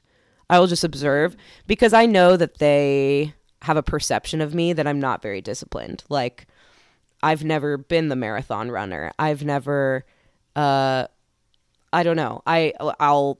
I 0.48 0.60
will 0.60 0.68
just 0.68 0.84
observe 0.84 1.36
because 1.66 1.92
I 1.92 2.06
know 2.06 2.36
that 2.36 2.58
they 2.58 3.34
have 3.62 3.76
a 3.76 3.82
perception 3.82 4.40
of 4.40 4.54
me 4.54 4.72
that 4.72 4.86
I'm 4.86 5.00
not 5.00 5.22
very 5.22 5.40
disciplined. 5.40 6.04
Like 6.08 6.46
I've 7.22 7.42
never 7.42 7.76
been 7.76 8.08
the 8.08 8.16
marathon 8.16 8.70
runner. 8.70 9.10
I've 9.18 9.44
never 9.44 10.04
uh 10.56 11.06
I 11.92 12.02
don't 12.02 12.16
know. 12.16 12.42
I 12.46 12.72
I'll 12.98 13.38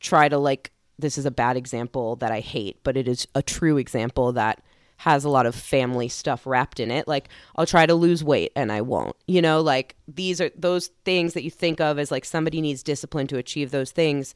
try 0.00 0.28
to 0.28 0.38
like 0.38 0.72
this 0.98 1.16
is 1.16 1.26
a 1.26 1.30
bad 1.30 1.56
example 1.56 2.16
that 2.16 2.32
I 2.32 2.40
hate, 2.40 2.78
but 2.82 2.96
it 2.96 3.06
is 3.06 3.28
a 3.34 3.42
true 3.42 3.76
example 3.76 4.32
that 4.32 4.62
has 4.98 5.24
a 5.24 5.28
lot 5.28 5.46
of 5.46 5.54
family 5.54 6.08
stuff 6.08 6.44
wrapped 6.44 6.80
in 6.80 6.90
it. 6.90 7.06
Like 7.06 7.28
I'll 7.54 7.66
try 7.66 7.86
to 7.86 7.94
lose 7.94 8.24
weight 8.24 8.50
and 8.56 8.72
I 8.72 8.80
won't. 8.80 9.14
You 9.26 9.40
know, 9.40 9.60
like 9.60 9.94
these 10.08 10.40
are 10.40 10.50
those 10.56 10.88
things 11.04 11.34
that 11.34 11.44
you 11.44 11.50
think 11.50 11.80
of 11.80 11.98
as 11.98 12.10
like 12.10 12.24
somebody 12.24 12.60
needs 12.60 12.82
discipline 12.82 13.28
to 13.28 13.38
achieve 13.38 13.70
those 13.70 13.92
things. 13.92 14.34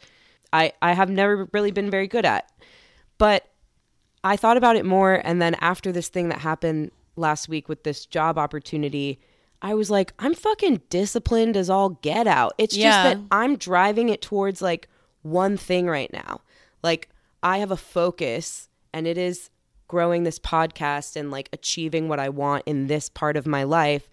I 0.53 0.73
I 0.81 0.93
have 0.93 1.11
never 1.11 1.49
really 1.53 1.73
been 1.73 1.91
very 1.91 2.07
good 2.07 2.25
at. 2.25 2.49
But 3.19 3.49
I 4.23 4.37
thought 4.37 4.57
about 4.57 4.77
it 4.77 4.85
more 4.85 5.21
and 5.25 5.43
then 5.43 5.57
after 5.57 5.91
this 5.91 6.09
thing 6.09 6.29
that 6.29 6.39
happened 6.39 6.93
last 7.17 7.49
week 7.49 7.69
with 7.69 7.83
this 7.83 8.07
job 8.07 8.39
opportunity, 8.39 9.19
I 9.63 9.75
was 9.75 9.91
like, 9.91 10.13
I'm 10.19 10.35
fucking 10.35 10.83
disciplined 10.91 11.57
as 11.57 11.71
all 11.71 11.91
get 12.03 12.27
out. 12.27 12.53
It's 12.59 12.77
Yeah. 12.77 12.91
just 12.91 13.03
that 13.05 13.25
I'm 13.31 13.57
driving 13.57 14.09
it 14.09 14.21
towards 14.21 14.61
like 14.61 14.89
one 15.23 15.57
thing 15.57 15.87
right 15.87 16.13
now. 16.13 16.41
Like 16.83 17.09
I 17.43 17.59
have 17.59 17.71
a 17.71 17.77
focus 17.77 18.69
and 18.93 19.07
it 19.07 19.17
is 19.17 19.51
growing 19.89 20.25
this 20.25 20.39
podcast 20.39 21.15
and 21.17 21.31
like 21.31 21.49
achieving 21.53 22.09
what 22.09 22.19
I 22.19 22.29
want 22.29 22.65
in 22.67 22.89
this 22.89 23.09
part 23.09 23.37
of 23.37 23.47
my 23.47 23.63
life. 23.63 24.11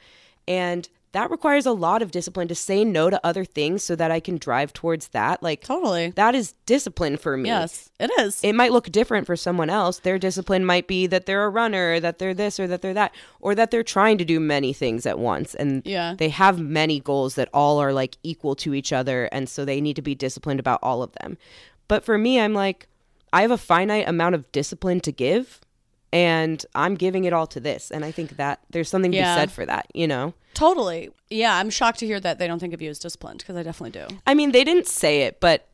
And 0.47 0.87
that 1.11 1.31
requires 1.31 1.65
a 1.65 1.71
lot 1.71 2.01
of 2.01 2.11
discipline 2.11 2.47
to 2.49 2.55
say 2.55 2.85
no 2.85 3.09
to 3.09 3.19
other 3.25 3.43
things 3.43 3.83
so 3.83 3.95
that 3.95 4.11
I 4.11 4.19
can 4.19 4.37
drive 4.37 4.73
towards 4.73 5.07
that. 5.09 5.41
Like 5.41 5.61
Totally. 5.63 6.11
that 6.11 6.35
is 6.35 6.53
discipline 6.65 7.17
for 7.17 7.35
me. 7.35 7.49
Yes, 7.49 7.89
it 7.99 8.11
is. 8.19 8.39
It 8.43 8.53
might 8.53 8.71
look 8.71 8.91
different 8.91 9.25
for 9.25 9.35
someone 9.35 9.69
else. 9.69 9.99
Their 9.99 10.19
discipline 10.19 10.63
might 10.65 10.87
be 10.87 11.07
that 11.07 11.25
they're 11.25 11.45
a 11.45 11.49
runner, 11.49 11.99
that 11.99 12.19
they're 12.19 12.33
this 12.35 12.59
or 12.59 12.67
that 12.67 12.81
they're 12.81 12.93
that, 12.93 13.13
or 13.39 13.55
that 13.55 13.71
they're 13.71 13.83
trying 13.83 14.17
to 14.19 14.25
do 14.25 14.39
many 14.39 14.71
things 14.71 15.05
at 15.05 15.17
once. 15.17 15.55
And 15.55 15.81
Yeah. 15.85 16.13
they 16.17 16.29
have 16.29 16.59
many 16.59 16.99
goals 16.99 17.35
that 17.35 17.49
all 17.53 17.79
are 17.79 17.91
like 17.93 18.17
equal 18.23 18.55
to 18.57 18.73
each 18.73 18.93
other. 18.93 19.25
And 19.31 19.49
so 19.49 19.65
they 19.65 19.81
need 19.81 19.95
to 19.95 20.01
be 20.03 20.13
disciplined 20.15 20.59
about 20.59 20.79
all 20.83 21.01
of 21.01 21.11
them. 21.13 21.37
But 21.87 22.03
for 22.05 22.17
me, 22.19 22.39
I'm 22.39 22.53
like, 22.53 22.87
I 23.33 23.41
have 23.41 23.51
a 23.51 23.57
finite 23.57 24.07
amount 24.07 24.35
of 24.35 24.51
discipline 24.51 24.99
to 25.01 25.11
give. 25.11 25.59
And 26.11 26.65
I'm 26.73 26.95
giving 26.95 27.25
it 27.25 27.33
all 27.33 27.45
to 27.47 27.59
this. 27.59 27.91
And 27.91 28.03
I 28.03 28.11
think 28.11 28.37
that 28.37 28.59
there's 28.71 28.89
something 28.89 29.11
to 29.11 29.17
be 29.17 29.23
said 29.23 29.51
for 29.51 29.65
that, 29.65 29.87
you 29.93 30.07
know? 30.07 30.33
totally. 30.55 31.09
Yeah, 31.29 31.55
I'm 31.55 31.69
shocked 31.69 31.99
to 31.99 32.05
hear 32.07 32.19
that 32.19 32.39
they 32.39 32.47
don't 32.47 32.57
think 32.59 32.73
of 32.73 32.81
you 32.81 32.89
as 32.89 32.97
disciplined 32.99 33.39
because 33.39 33.55
I 33.55 33.61
definitely 33.63 33.91
do. 34.01 34.07
I 34.25 34.33
mean, 34.33 34.51
they 34.51 34.63
didn't 34.63 34.87
say 34.87 35.21
it, 35.21 35.39
but 35.39 35.67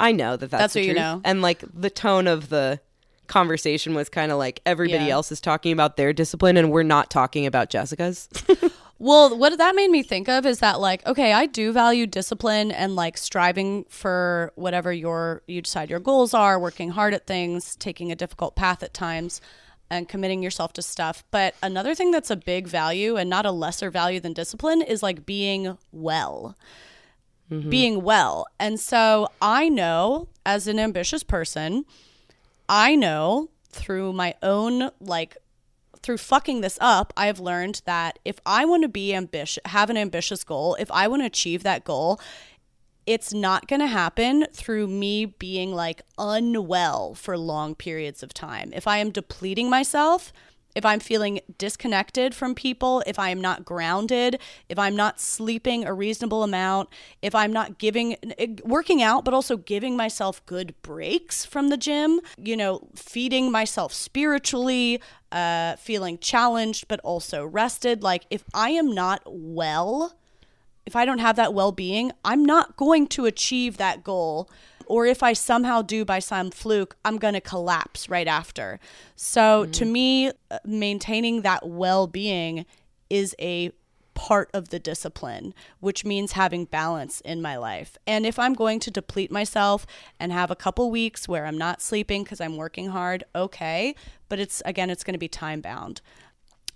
I 0.00 0.10
know 0.10 0.36
that 0.36 0.50
that's, 0.50 0.60
That's 0.62 0.74
what 0.74 0.84
you 0.84 0.94
know. 0.94 1.20
And 1.24 1.40
like 1.40 1.62
the 1.72 1.88
tone 1.90 2.26
of 2.26 2.48
the 2.48 2.80
conversation 3.28 3.94
was 3.94 4.08
kind 4.08 4.32
of 4.32 4.38
like 4.38 4.60
everybody 4.66 5.04
Yeah. 5.04 5.12
else 5.14 5.30
is 5.30 5.40
talking 5.40 5.72
about 5.72 5.96
their 5.96 6.12
discipline, 6.12 6.56
and 6.56 6.70
we're 6.72 6.82
not 6.82 7.08
talking 7.10 7.46
about 7.46 7.70
Jessica's. 7.70 8.28
Well, 9.02 9.36
what 9.36 9.58
that 9.58 9.74
made 9.74 9.90
me 9.90 10.04
think 10.04 10.28
of 10.28 10.46
is 10.46 10.60
that 10.60 10.78
like, 10.78 11.04
okay, 11.04 11.32
I 11.32 11.46
do 11.46 11.72
value 11.72 12.06
discipline 12.06 12.70
and 12.70 12.94
like 12.94 13.18
striving 13.18 13.82
for 13.88 14.52
whatever 14.54 14.92
your 14.92 15.42
you 15.48 15.60
decide 15.60 15.90
your 15.90 15.98
goals 15.98 16.32
are, 16.32 16.56
working 16.56 16.90
hard 16.90 17.12
at 17.12 17.26
things, 17.26 17.74
taking 17.74 18.12
a 18.12 18.14
difficult 18.14 18.54
path 18.54 18.80
at 18.80 18.94
times, 18.94 19.40
and 19.90 20.08
committing 20.08 20.40
yourself 20.40 20.72
to 20.74 20.82
stuff. 20.82 21.24
But 21.32 21.56
another 21.64 21.96
thing 21.96 22.12
that's 22.12 22.30
a 22.30 22.36
big 22.36 22.68
value 22.68 23.16
and 23.16 23.28
not 23.28 23.44
a 23.44 23.50
lesser 23.50 23.90
value 23.90 24.20
than 24.20 24.34
discipline 24.34 24.82
is 24.82 25.02
like 25.02 25.26
being 25.26 25.78
well. 25.90 26.56
Mm-hmm. 27.50 27.70
Being 27.70 28.02
well. 28.04 28.46
And 28.60 28.78
so 28.78 29.32
I 29.42 29.68
know 29.68 30.28
as 30.46 30.68
an 30.68 30.78
ambitious 30.78 31.24
person, 31.24 31.86
I 32.68 32.94
know 32.94 33.50
through 33.68 34.12
my 34.12 34.36
own 34.44 34.92
like 35.00 35.38
through 36.02 36.18
fucking 36.18 36.60
this 36.60 36.78
up, 36.80 37.12
I've 37.16 37.40
learned 37.40 37.82
that 37.84 38.18
if 38.24 38.38
I 38.44 38.64
want 38.64 38.82
to 38.82 38.88
be 38.88 39.14
ambitious, 39.14 39.62
have 39.66 39.90
an 39.90 39.96
ambitious 39.96 40.44
goal, 40.44 40.76
if 40.80 40.90
I 40.90 41.08
want 41.08 41.22
to 41.22 41.26
achieve 41.26 41.62
that 41.62 41.84
goal, 41.84 42.20
it's 43.06 43.32
not 43.32 43.66
going 43.66 43.80
to 43.80 43.86
happen 43.86 44.46
through 44.52 44.86
me 44.86 45.26
being 45.26 45.74
like 45.74 46.02
unwell 46.18 47.14
for 47.14 47.36
long 47.36 47.74
periods 47.74 48.22
of 48.22 48.32
time. 48.32 48.72
If 48.72 48.86
I 48.86 48.98
am 48.98 49.10
depleting 49.10 49.68
myself, 49.68 50.32
if 50.74 50.84
I'm 50.84 51.00
feeling 51.00 51.40
disconnected 51.58 52.34
from 52.34 52.54
people, 52.54 53.02
if 53.06 53.18
I 53.18 53.30
am 53.30 53.40
not 53.40 53.64
grounded, 53.64 54.40
if 54.68 54.78
I'm 54.78 54.96
not 54.96 55.20
sleeping 55.20 55.84
a 55.84 55.92
reasonable 55.92 56.42
amount, 56.42 56.88
if 57.20 57.34
I'm 57.34 57.52
not 57.52 57.78
giving, 57.78 58.16
working 58.64 59.02
out, 59.02 59.24
but 59.24 59.34
also 59.34 59.56
giving 59.56 59.96
myself 59.96 60.44
good 60.46 60.74
breaks 60.82 61.44
from 61.44 61.68
the 61.68 61.76
gym, 61.76 62.20
you 62.36 62.56
know, 62.56 62.88
feeding 62.94 63.50
myself 63.50 63.92
spiritually, 63.92 65.00
uh, 65.30 65.76
feeling 65.76 66.18
challenged, 66.18 66.88
but 66.88 67.00
also 67.00 67.44
rested. 67.44 68.02
Like, 68.02 68.26
if 68.30 68.44
I 68.54 68.70
am 68.70 68.94
not 68.94 69.22
well, 69.26 70.16
if 70.84 70.96
I 70.96 71.04
don't 71.04 71.18
have 71.18 71.36
that 71.36 71.54
well 71.54 71.72
being, 71.72 72.12
I'm 72.24 72.44
not 72.44 72.76
going 72.76 73.06
to 73.08 73.26
achieve 73.26 73.76
that 73.76 74.02
goal. 74.02 74.50
Or 74.92 75.06
if 75.06 75.22
I 75.22 75.32
somehow 75.32 75.80
do 75.80 76.04
by 76.04 76.18
some 76.18 76.50
fluke, 76.50 76.96
I'm 77.02 77.16
going 77.16 77.32
to 77.32 77.40
collapse 77.40 78.10
right 78.10 78.28
after. 78.28 78.78
So 79.16 79.64
to 79.64 79.86
me, 79.86 80.28
uh, 80.28 80.58
maintaining 80.66 81.40
that 81.40 81.66
well 81.66 82.06
being 82.06 82.66
is 83.08 83.34
a 83.40 83.72
part 84.12 84.50
of 84.52 84.68
the 84.68 84.78
discipline, 84.78 85.54
which 85.80 86.04
means 86.04 86.32
having 86.32 86.66
balance 86.66 87.22
in 87.22 87.40
my 87.40 87.56
life. 87.56 87.96
And 88.06 88.26
if 88.26 88.38
I'm 88.38 88.52
going 88.52 88.80
to 88.80 88.90
deplete 88.90 89.32
myself 89.32 89.86
and 90.20 90.30
have 90.30 90.50
a 90.50 90.54
couple 90.54 90.90
weeks 90.90 91.26
where 91.26 91.46
I'm 91.46 91.56
not 91.56 91.80
sleeping 91.80 92.22
because 92.22 92.42
I'm 92.42 92.58
working 92.58 92.90
hard, 92.90 93.24
okay. 93.34 93.94
But 94.28 94.40
it's, 94.40 94.60
again, 94.66 94.90
it's 94.90 95.04
going 95.04 95.14
to 95.14 95.18
be 95.18 95.26
time 95.26 95.62
bound 95.62 96.02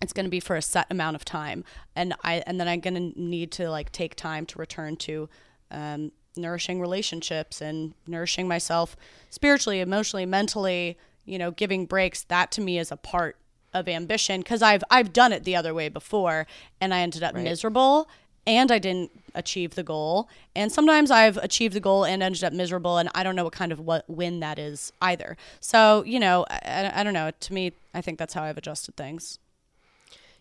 it's 0.03 0.13
going 0.13 0.27
to 0.27 0.31
be 0.31 0.41
for 0.41 0.57
a 0.57 0.61
set 0.61 0.87
amount 0.91 1.17
of 1.17 1.25
time 1.25 1.65
and 1.95 2.13
i 2.23 2.43
and 2.47 2.61
then 2.61 2.69
i'm 2.69 2.81
going 2.81 3.13
to 3.13 3.19
need 3.19 3.51
to 3.51 3.71
like 3.71 3.91
take 3.93 4.15
time 4.15 4.45
to 4.45 4.59
return 4.59 4.95
to 4.95 5.27
um, 5.71 6.13
nourishing 6.37 6.81
relationships 6.81 7.61
and 7.61 7.95
nourishing 8.07 8.49
myself 8.49 8.97
spiritually 9.31 9.81
emotionally 9.81 10.27
mentally 10.27 10.97
you 11.25 11.39
know 11.39 11.51
giving 11.51 11.87
breaks 11.87 12.23
that 12.25 12.51
to 12.51 12.61
me 12.61 12.79
is 12.79 12.91
a 12.91 12.97
part 12.97 13.37
of 13.75 13.89
ambition 13.89 14.41
because 14.41 14.63
i've 14.63 14.83
i've 14.91 15.13
done 15.13 15.33
it 15.33 15.45
the 15.45 15.57
other 15.57 15.75
way 15.75 15.89
before 15.89 16.47
and 16.81 16.95
i 16.95 17.01
ended 17.01 17.23
up 17.23 17.35
miserable 17.35 18.09
and 18.47 18.71
i 18.71 18.79
didn't 18.79 19.11
achieve 19.35 19.75
the 19.75 19.83
goal. 19.83 20.29
And 20.55 20.73
sometimes 20.73 21.11
i've 21.11 21.37
achieved 21.37 21.75
the 21.75 21.81
goal 21.81 22.05
and 22.05 22.23
ended 22.23 22.43
up 22.43 22.53
miserable 22.53 22.97
and 22.97 23.09
i 23.15 23.23
don't 23.23 23.37
know 23.37 23.45
what 23.45 23.53
kind 23.53 23.71
of 23.71 23.79
what 23.81 24.09
win 24.09 24.41
that 24.41 24.59
is 24.59 24.93
either. 25.03 25.37
So 25.61 26.03
you 26.05 26.19
know 26.19 26.47
i, 26.49 26.91
I 26.95 27.03
don't 27.03 27.13
know. 27.13 27.31
To 27.39 27.53
me 27.53 27.73
i 27.95 28.01
think 28.01 28.19
that's 28.19 28.35
how 28.35 28.43
i've 28.43 28.57
adjusted 28.57 28.97
things. 28.97 29.39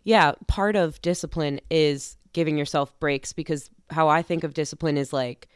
Yeah, 0.03 0.33
part 0.47 0.75
of 0.75 1.01
discipline 1.01 1.59
is 1.69 2.15
giving 2.31 2.57
yourself 2.57 2.97
breaks 2.99 3.33
because 3.33 3.69
how 3.89 4.07
I 4.07 4.21
think 4.21 4.43
of 4.43 4.53
discipline 4.53 4.97
is 4.97 5.11
like 5.11 5.47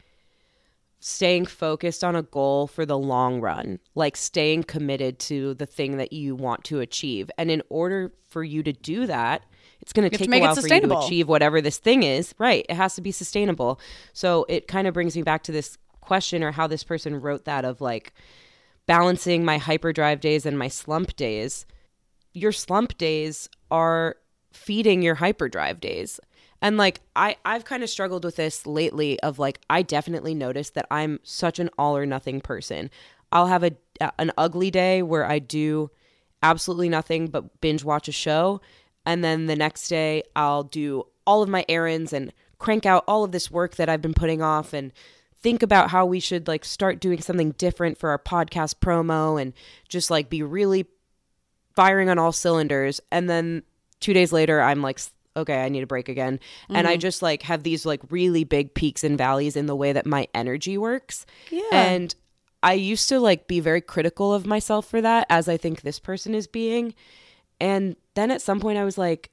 staying 1.00 1.46
focused 1.46 2.04
on 2.04 2.14
a 2.14 2.22
goal 2.22 2.66
for 2.66 2.84
the 2.84 2.98
long 2.98 3.40
run, 3.40 3.78
like 3.94 4.16
staying 4.16 4.62
committed 4.62 5.18
to 5.18 5.54
the 5.54 5.66
thing 5.66 5.96
that 5.96 6.12
you 6.12 6.34
want 6.34 6.62
to 6.64 6.80
achieve. 6.80 7.30
And 7.38 7.50
in 7.50 7.62
order 7.70 8.12
for 8.28 8.44
you 8.44 8.62
to 8.62 8.72
do 8.72 9.06
that, 9.06 9.42
it's 9.80 9.94
going 9.94 10.08
to 10.08 10.16
take 10.16 10.28
a 10.28 10.40
while 10.40 10.54
for 10.54 10.68
you 10.68 10.80
to 10.80 10.98
achieve 10.98 11.26
whatever 11.26 11.62
this 11.62 11.78
thing 11.78 12.02
is. 12.02 12.34
Right. 12.38 12.66
It 12.68 12.74
has 12.74 12.94
to 12.96 13.00
be 13.00 13.12
sustainable. 13.12 13.80
So 14.12 14.44
it 14.48 14.68
kind 14.68 14.86
of 14.86 14.92
brings 14.92 15.16
me 15.16 15.22
back 15.22 15.42
to 15.44 15.52
this 15.52 15.78
question 16.00 16.42
or 16.42 16.52
how 16.52 16.66
this 16.66 16.84
person 16.84 17.18
wrote 17.18 17.46
that 17.46 17.64
of 17.64 17.80
like 17.80 18.12
balancing 18.86 19.44
my 19.44 19.56
hyperdrive 19.56 20.20
days 20.20 20.44
and 20.44 20.58
my 20.58 20.68
slump 20.68 21.16
days. 21.16 21.64
Your 22.34 22.52
slump 22.52 22.98
days 22.98 23.48
are 23.70 24.16
feeding 24.52 25.00
your 25.00 25.14
hyperdrive 25.14 25.80
days. 25.80 26.20
And 26.62 26.76
like 26.76 27.00
I 27.16 27.36
I've 27.44 27.64
kind 27.64 27.82
of 27.82 27.90
struggled 27.90 28.24
with 28.24 28.36
this 28.36 28.66
lately 28.66 29.18
of 29.20 29.38
like 29.38 29.60
I 29.70 29.82
definitely 29.82 30.34
noticed 30.34 30.74
that 30.74 30.86
I'm 30.90 31.20
such 31.22 31.58
an 31.58 31.70
all 31.78 31.96
or 31.96 32.06
nothing 32.06 32.40
person. 32.40 32.90
I'll 33.32 33.46
have 33.46 33.64
a 33.64 33.72
an 34.18 34.32
ugly 34.36 34.70
day 34.70 35.02
where 35.02 35.24
I 35.24 35.38
do 35.38 35.90
absolutely 36.42 36.88
nothing 36.88 37.28
but 37.28 37.60
binge 37.60 37.84
watch 37.84 38.08
a 38.08 38.12
show 38.12 38.60
and 39.04 39.22
then 39.22 39.46
the 39.46 39.56
next 39.56 39.88
day 39.88 40.22
I'll 40.34 40.62
do 40.64 41.04
all 41.26 41.42
of 41.42 41.48
my 41.48 41.64
errands 41.68 42.12
and 42.12 42.32
crank 42.58 42.86
out 42.86 43.04
all 43.06 43.24
of 43.24 43.32
this 43.32 43.50
work 43.50 43.76
that 43.76 43.88
I've 43.88 44.02
been 44.02 44.14
putting 44.14 44.42
off 44.42 44.72
and 44.72 44.92
think 45.42 45.62
about 45.62 45.90
how 45.90 46.04
we 46.04 46.20
should 46.20 46.48
like 46.48 46.64
start 46.64 47.00
doing 47.00 47.20
something 47.20 47.52
different 47.52 47.98
for 47.98 48.10
our 48.10 48.18
podcast 48.18 48.76
promo 48.76 49.40
and 49.40 49.52
just 49.88 50.10
like 50.10 50.28
be 50.28 50.42
really 50.42 50.86
firing 51.74 52.08
on 52.08 52.18
all 52.18 52.32
cylinders 52.32 53.00
and 53.10 53.28
then 53.28 53.62
2 54.00 54.12
days 54.12 54.32
later 54.32 54.60
I'm 54.60 54.82
like 54.82 54.98
okay, 55.36 55.62
I 55.62 55.68
need 55.68 55.82
a 55.82 55.86
break 55.86 56.08
again. 56.08 56.38
Mm-hmm. 56.64 56.76
And 56.76 56.86
I 56.86 56.94
mm-hmm. 56.94 57.00
just 57.00 57.22
like 57.22 57.42
have 57.42 57.62
these 57.62 57.86
like 57.86 58.00
really 58.10 58.44
big 58.44 58.74
peaks 58.74 59.04
and 59.04 59.16
valleys 59.16 59.56
in 59.56 59.66
the 59.66 59.76
way 59.76 59.92
that 59.92 60.06
my 60.06 60.28
energy 60.34 60.78
works. 60.78 61.26
Yeah. 61.50 61.62
And 61.72 62.14
I 62.62 62.74
used 62.74 63.08
to 63.08 63.20
like 63.20 63.46
be 63.46 63.60
very 63.60 63.80
critical 63.80 64.34
of 64.34 64.46
myself 64.46 64.86
for 64.86 65.00
that 65.00 65.26
as 65.30 65.48
I 65.48 65.56
think 65.56 65.80
this 65.80 65.98
person 65.98 66.34
is 66.34 66.46
being. 66.46 66.94
And 67.60 67.96
then 68.14 68.30
at 68.30 68.42
some 68.42 68.60
point 68.60 68.78
I 68.78 68.84
was 68.84 68.98
like 68.98 69.30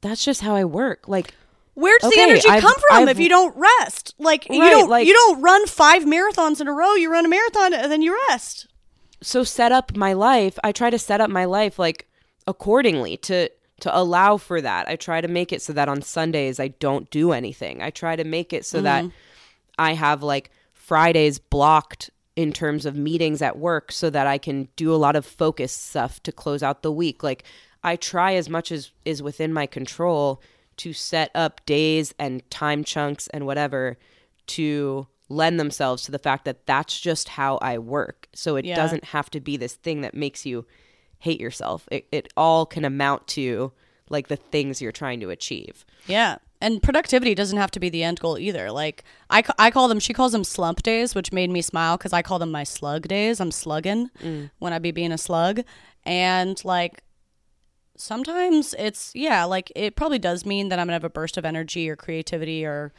that's 0.00 0.24
just 0.24 0.42
how 0.42 0.54
I 0.54 0.64
work. 0.64 1.08
Like 1.08 1.34
Where's 1.74 2.02
okay, 2.02 2.16
the 2.16 2.22
energy 2.22 2.48
I've, 2.48 2.62
come 2.62 2.74
from 2.74 3.02
I've, 3.02 3.08
if 3.08 3.20
you 3.20 3.28
don't 3.28 3.56
rest? 3.56 4.14
Like 4.18 4.46
right, 4.50 4.56
you 4.56 4.68
don't 4.68 4.90
like, 4.90 5.06
you 5.06 5.14
don't 5.14 5.40
run 5.40 5.64
5 5.66 6.04
marathons 6.04 6.60
in 6.60 6.66
a 6.66 6.72
row, 6.72 6.94
you 6.94 7.10
run 7.10 7.24
a 7.24 7.28
marathon 7.28 7.72
and 7.72 7.90
then 7.90 8.02
you 8.02 8.18
rest. 8.28 8.66
So 9.22 9.44
set 9.44 9.70
up 9.70 9.96
my 9.96 10.12
life. 10.12 10.58
I 10.64 10.72
try 10.72 10.90
to 10.90 10.98
set 10.98 11.20
up 11.20 11.30
my 11.30 11.44
life 11.44 11.78
like 11.78 12.08
accordingly 12.46 13.16
to 13.18 13.48
to 13.80 13.96
allow 13.96 14.36
for 14.36 14.60
that. 14.60 14.88
I 14.88 14.96
try 14.96 15.20
to 15.20 15.28
make 15.28 15.52
it 15.52 15.62
so 15.62 15.72
that 15.72 15.88
on 15.88 16.02
Sundays 16.02 16.58
I 16.58 16.68
don't 16.68 17.08
do 17.10 17.32
anything. 17.32 17.82
I 17.82 17.90
try 17.90 18.16
to 18.16 18.24
make 18.24 18.52
it 18.52 18.64
so 18.64 18.78
mm-hmm. 18.78 18.84
that 18.84 19.04
I 19.78 19.94
have 19.94 20.22
like 20.22 20.50
Fridays 20.72 21.38
blocked 21.38 22.10
in 22.34 22.52
terms 22.52 22.86
of 22.86 22.96
meetings 22.96 23.42
at 23.42 23.58
work 23.58 23.90
so 23.90 24.10
that 24.10 24.26
I 24.26 24.38
can 24.38 24.68
do 24.76 24.94
a 24.94 24.96
lot 24.96 25.16
of 25.16 25.26
focus 25.26 25.72
stuff 25.72 26.22
to 26.22 26.32
close 26.32 26.62
out 26.62 26.82
the 26.82 26.92
week. 26.92 27.22
Like 27.22 27.44
I 27.82 27.96
try 27.96 28.34
as 28.34 28.48
much 28.48 28.72
as 28.72 28.92
is 29.04 29.22
within 29.22 29.52
my 29.52 29.66
control 29.66 30.42
to 30.78 30.92
set 30.92 31.30
up 31.34 31.64
days 31.66 32.14
and 32.18 32.48
time 32.50 32.84
chunks 32.84 33.26
and 33.28 33.46
whatever 33.46 33.98
to 34.46 35.06
lend 35.28 35.60
themselves 35.60 36.04
to 36.04 36.12
the 36.12 36.18
fact 36.18 36.44
that 36.44 36.66
that's 36.66 36.98
just 36.98 37.28
how 37.28 37.58
I 37.58 37.78
work. 37.78 38.28
So 38.32 38.56
it 38.56 38.64
yeah. 38.64 38.76
doesn't 38.76 39.04
have 39.04 39.30
to 39.30 39.40
be 39.40 39.56
this 39.56 39.74
thing 39.74 40.00
that 40.00 40.14
makes 40.14 40.46
you 40.46 40.64
hate 41.18 41.40
yourself. 41.40 41.88
It, 41.90 42.06
it 42.12 42.32
all 42.36 42.66
can 42.66 42.84
amount 42.84 43.26
to 43.28 43.72
like 44.10 44.28
the 44.28 44.36
things 44.36 44.80
you're 44.80 44.92
trying 44.92 45.20
to 45.20 45.30
achieve. 45.30 45.84
Yeah. 46.06 46.38
And 46.60 46.82
productivity 46.82 47.34
doesn't 47.34 47.58
have 47.58 47.70
to 47.72 47.80
be 47.80 47.88
the 47.88 48.02
end 48.02 48.20
goal 48.20 48.38
either. 48.38 48.70
Like 48.72 49.04
I, 49.30 49.44
I 49.58 49.70
call 49.70 49.86
them, 49.88 50.00
she 50.00 50.12
calls 50.12 50.32
them 50.32 50.44
slump 50.44 50.82
days, 50.82 51.14
which 51.14 51.32
made 51.32 51.50
me 51.50 51.62
smile 51.62 51.96
because 51.96 52.12
I 52.12 52.22
call 52.22 52.38
them 52.38 52.50
my 52.50 52.64
slug 52.64 53.06
days. 53.06 53.40
I'm 53.40 53.52
slugging 53.52 54.10
mm. 54.20 54.50
when 54.58 54.72
I 54.72 54.78
be 54.78 54.90
being 54.90 55.12
a 55.12 55.18
slug. 55.18 55.60
And 56.04 56.62
like 56.64 57.02
sometimes 57.96 58.74
it's, 58.78 59.12
yeah, 59.14 59.44
like 59.44 59.70
it 59.76 59.94
probably 59.94 60.18
does 60.18 60.44
mean 60.44 60.68
that 60.70 60.78
I'm 60.78 60.86
going 60.86 60.92
to 60.92 60.94
have 60.94 61.04
a 61.04 61.10
burst 61.10 61.36
of 61.36 61.44
energy 61.44 61.88
or 61.88 61.96
creativity 61.96 62.64
or 62.64 62.92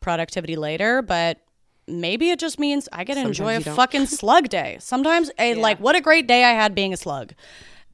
productivity 0.00 0.56
later. 0.56 1.00
But 1.00 1.40
maybe 1.88 2.30
it 2.30 2.38
just 2.38 2.58
means 2.58 2.88
I 2.92 3.04
get 3.04 3.14
to 3.14 3.20
enjoy 3.20 3.56
a 3.56 3.60
fucking 3.60 4.06
slug 4.20 4.48
day. 4.48 4.76
Sometimes, 4.80 5.30
a, 5.38 5.54
yeah. 5.54 5.60
like, 5.60 5.78
what 5.80 5.96
a 5.96 6.00
great 6.00 6.26
day 6.26 6.44
I 6.44 6.52
had 6.52 6.74
being 6.74 6.92
a 6.92 6.96
slug. 6.96 7.32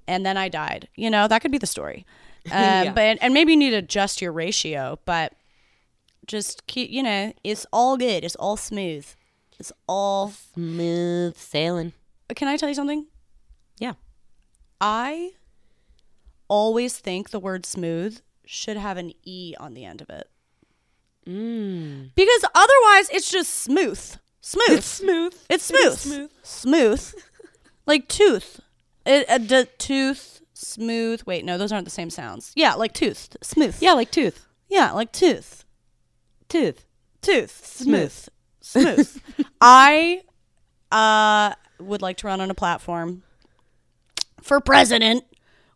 And 0.07 0.25
then 0.27 0.37
I 0.37 0.49
died. 0.49 0.89
You 0.97 1.11
know, 1.11 1.29
that 1.29 1.41
could 1.41 1.53
be 1.53 1.59
the 1.59 1.67
story. 1.67 2.05
Um, 2.47 2.53
yeah. 2.53 2.93
But 2.93 3.19
and 3.21 3.33
maybe 3.33 3.53
you 3.53 3.59
need 3.59 3.71
to 3.71 3.77
adjust 3.77 4.21
your 4.21 4.33
ratio, 4.33 4.99
but 5.05 5.33
just 6.27 6.67
keep. 6.67 6.91
You 6.91 7.03
know, 7.03 7.33
it's 7.43 7.67
all 7.73 7.97
good. 7.97 8.25
It's 8.25 8.37
all 8.37 8.57
smooth. 8.57 9.07
It's 9.59 9.73
all 9.89 10.33
smooth 10.55 11.37
sailing. 11.37 11.93
Can 12.35 12.49
I 12.49 12.57
tell 12.57 12.69
you 12.69 12.75
something? 12.75 13.07
Yeah. 13.79 13.95
I 14.81 15.33
always 16.49 16.99
think 16.99 17.31
the 17.31 17.41
word 17.41 17.65
smooth 17.65 18.21
should 18.45 18.77
have 18.77 18.97
an 18.97 19.13
e 19.23 19.55
on 19.59 19.75
the 19.75 19.85
end 19.85 20.03
of 20.03 20.11
it. 20.11 20.29
Mm. 21.27 22.11
Because 22.15 22.45
otherwise, 22.55 23.09
it's 23.11 23.31
just 23.31 23.53
smooth. 23.55 23.99
Smooth. 24.41 24.69
It's 24.71 24.87
smooth. 24.87 25.35
It's 25.49 25.65
smooth. 25.65 25.93
It 25.93 25.99
smooth. 25.99 26.31
Smooth. 26.43 27.15
like 27.87 28.09
tooth. 28.09 28.61
It, 29.07 29.27
a 29.29 29.39
d- 29.39 29.71
tooth. 29.79 30.43
Smooth. 30.53 31.23
Wait, 31.27 31.45
no, 31.45 31.59
those 31.59 31.73
aren't 31.73 31.85
the 31.87 31.91
same 31.91 32.11
sounds. 32.11 32.53
Yeah, 32.55 32.75
like 32.75 32.93
tooth. 32.93 33.37
Smooth. 33.43 33.77
Yeah, 33.81 33.93
like 33.93 34.11
tooth. 34.11 34.47
Yeah, 34.69 34.93
like 34.93 35.13
tooth. 35.13 35.65
Tooth. 36.49 36.85
Tooth. 37.23 37.65
Smooth. 37.65 38.29
Smooth. 38.61 39.21
I 39.61 40.23
uh, 40.93 41.55
would 41.79 42.03
like 42.03 42.19
to 42.19 42.27
run 42.27 42.41
on 42.41 42.51
a 42.51 42.55
platform 42.55 43.23
for 44.43 44.61
president 44.61 45.25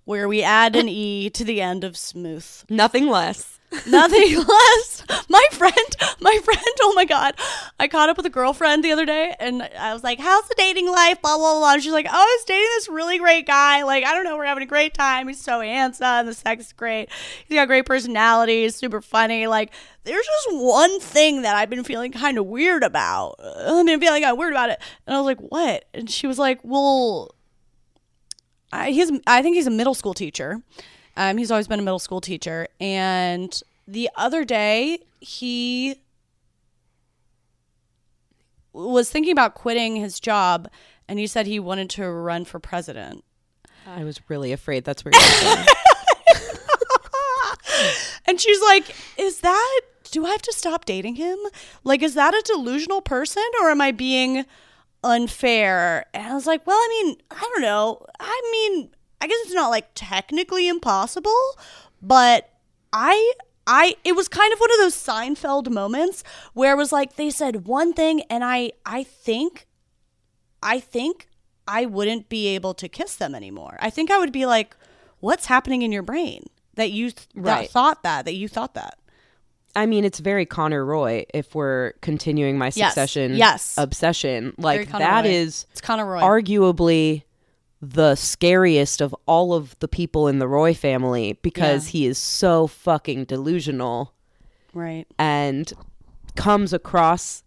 where 0.05 0.28
we 0.28 0.42
add 0.42 0.76
an 0.76 0.88
E 0.88 1.30
to 1.30 1.44
the 1.44 1.61
end 1.61 1.84
of 1.84 1.96
smooth. 1.96 2.46
Nothing 2.70 3.09
less. 3.09 3.57
Nothing 3.86 4.36
less. 4.48 5.04
My 5.28 5.44
friend, 5.52 5.96
my 6.20 6.38
friend, 6.42 6.76
oh 6.80 6.92
my 6.94 7.04
God. 7.04 7.34
I 7.78 7.86
caught 7.88 8.08
up 8.08 8.16
with 8.16 8.26
a 8.26 8.30
girlfriend 8.30 8.82
the 8.82 8.92
other 8.92 9.04
day 9.04 9.34
and 9.38 9.62
I 9.62 9.92
was 9.92 10.02
like, 10.02 10.18
How's 10.18 10.48
the 10.48 10.54
dating 10.56 10.90
life? 10.90 11.20
Blah, 11.20 11.36
blah, 11.36 11.58
blah. 11.58 11.74
And 11.74 11.82
she's 11.82 11.92
like, 11.92 12.06
Oh, 12.08 12.12
I 12.12 12.36
was 12.38 12.44
dating 12.46 12.68
this 12.76 12.88
really 12.88 13.18
great 13.18 13.46
guy. 13.46 13.82
Like, 13.82 14.04
I 14.04 14.14
don't 14.14 14.24
know, 14.24 14.36
we're 14.36 14.46
having 14.46 14.62
a 14.62 14.66
great 14.66 14.94
time. 14.94 15.28
He's 15.28 15.40
so 15.40 15.60
handsome. 15.60 16.26
The 16.26 16.34
sex 16.34 16.66
is 16.66 16.72
great. 16.72 17.10
He's 17.46 17.56
got 17.56 17.68
great 17.68 17.86
personality. 17.86 18.62
He's 18.62 18.74
super 18.74 19.02
funny. 19.02 19.46
Like, 19.46 19.72
there's 20.04 20.26
just 20.26 20.48
one 20.52 20.98
thing 21.00 21.42
that 21.42 21.54
I've 21.56 21.70
been 21.70 21.84
feeling 21.84 22.12
kind 22.12 22.38
of 22.38 22.46
weird 22.46 22.82
about. 22.82 23.36
I've 23.38 23.84
been 23.84 24.00
feeling 24.00 24.22
kind 24.22 24.32
of 24.32 24.38
weird 24.38 24.52
about 24.52 24.70
it. 24.70 24.80
And 25.06 25.14
I 25.14 25.20
was 25.20 25.26
like, 25.26 25.40
What? 25.40 25.84
And 25.92 26.10
she 26.10 26.26
was 26.26 26.38
like, 26.38 26.60
Well, 26.62 27.34
I, 28.72 28.90
he's, 28.90 29.10
I 29.26 29.42
think 29.42 29.56
he's 29.56 29.66
a 29.66 29.70
middle 29.70 29.94
school 29.94 30.14
teacher. 30.14 30.62
Um, 31.18 31.36
he's 31.36 31.50
always 31.50 31.66
been 31.66 31.80
a 31.80 31.82
middle 31.82 31.98
school 31.98 32.20
teacher. 32.20 32.68
And 32.80 33.60
the 33.88 34.08
other 34.14 34.44
day, 34.44 35.00
he 35.18 35.96
was 38.72 39.10
thinking 39.10 39.32
about 39.32 39.56
quitting 39.56 39.96
his 39.96 40.20
job 40.20 40.70
and 41.08 41.18
he 41.18 41.26
said 41.26 41.48
he 41.48 41.58
wanted 41.58 41.90
to 41.90 42.08
run 42.08 42.44
for 42.44 42.60
president. 42.60 43.24
I 43.84 44.04
was 44.04 44.20
really 44.28 44.52
afraid 44.52 44.84
that's 44.84 45.04
where 45.04 45.10
you're 45.12 45.54
going. 45.54 45.66
and 48.26 48.40
she's 48.40 48.62
like, 48.62 48.94
Is 49.16 49.40
that, 49.40 49.80
do 50.12 50.24
I 50.24 50.30
have 50.30 50.42
to 50.42 50.52
stop 50.52 50.84
dating 50.84 51.16
him? 51.16 51.36
Like, 51.82 52.00
is 52.00 52.14
that 52.14 52.32
a 52.32 52.42
delusional 52.44 53.00
person 53.00 53.42
or 53.60 53.70
am 53.70 53.80
I 53.80 53.90
being 53.90 54.44
unfair? 55.02 56.06
And 56.14 56.28
I 56.28 56.34
was 56.34 56.46
like, 56.46 56.64
Well, 56.64 56.76
I 56.76 57.02
mean, 57.02 57.16
I 57.28 57.40
don't 57.40 57.62
know. 57.62 58.06
I 58.20 58.40
mean, 58.52 58.90
I 59.20 59.26
guess 59.26 59.38
it's 59.44 59.54
not 59.54 59.70
like 59.70 59.88
technically 59.94 60.68
impossible, 60.68 61.58
but 62.00 62.50
I 62.92 63.32
I 63.66 63.96
it 64.04 64.16
was 64.16 64.28
kind 64.28 64.52
of 64.52 64.58
one 64.58 64.70
of 64.72 64.78
those 64.78 64.94
Seinfeld 64.94 65.70
moments 65.70 66.24
where 66.54 66.72
it 66.72 66.76
was 66.76 66.92
like 66.92 67.16
they 67.16 67.30
said 67.30 67.66
one 67.66 67.92
thing 67.92 68.22
and 68.30 68.44
I 68.44 68.72
I 68.86 69.02
think 69.02 69.66
I 70.62 70.80
think 70.80 71.28
I 71.66 71.84
wouldn't 71.84 72.28
be 72.28 72.48
able 72.48 72.74
to 72.74 72.88
kiss 72.88 73.16
them 73.16 73.34
anymore. 73.34 73.76
I 73.80 73.90
think 73.90 74.10
I 74.10 74.18
would 74.18 74.32
be 74.32 74.46
like 74.46 74.74
what's 75.20 75.46
happening 75.46 75.82
in 75.82 75.92
your 75.92 76.02
brain 76.02 76.46
that 76.74 76.90
you 76.92 77.10
th- 77.10 77.28
right. 77.34 77.62
that 77.62 77.70
thought 77.70 78.02
that 78.04 78.24
that 78.24 78.34
you 78.34 78.48
thought 78.48 78.74
that. 78.74 78.98
I 79.76 79.86
mean, 79.86 80.04
it's 80.04 80.18
very 80.18 80.46
Connor 80.46 80.84
Roy 80.84 81.26
if 81.34 81.54
we're 81.54 81.92
continuing 82.00 82.56
my 82.56 82.70
succession 82.70 83.32
yes. 83.32 83.38
yes. 83.38 83.74
obsession. 83.78 84.54
Like 84.56 84.90
that 84.90 85.24
Roy. 85.24 85.30
is 85.30 85.66
it's 85.72 85.82
Connor 85.82 86.06
Roy. 86.06 86.20
arguably 86.20 87.24
the 87.81 88.16
scariest 88.16 89.01
of 89.01 89.14
all 89.26 89.55
of 89.55 89.79
the 89.79 89.89
people 89.89 90.26
in 90.26 90.39
the 90.39 90.49
Roy 90.49 90.74
family 90.74 91.39
because 91.43 91.89
yeah. 91.89 91.93
he 91.93 92.07
is 92.07 92.18
so 92.18 92.66
fucking 92.66 93.24
delusional. 93.24 94.12
Right. 94.74 95.07
And 95.18 95.72
comes 96.35 96.72
across 96.72 97.43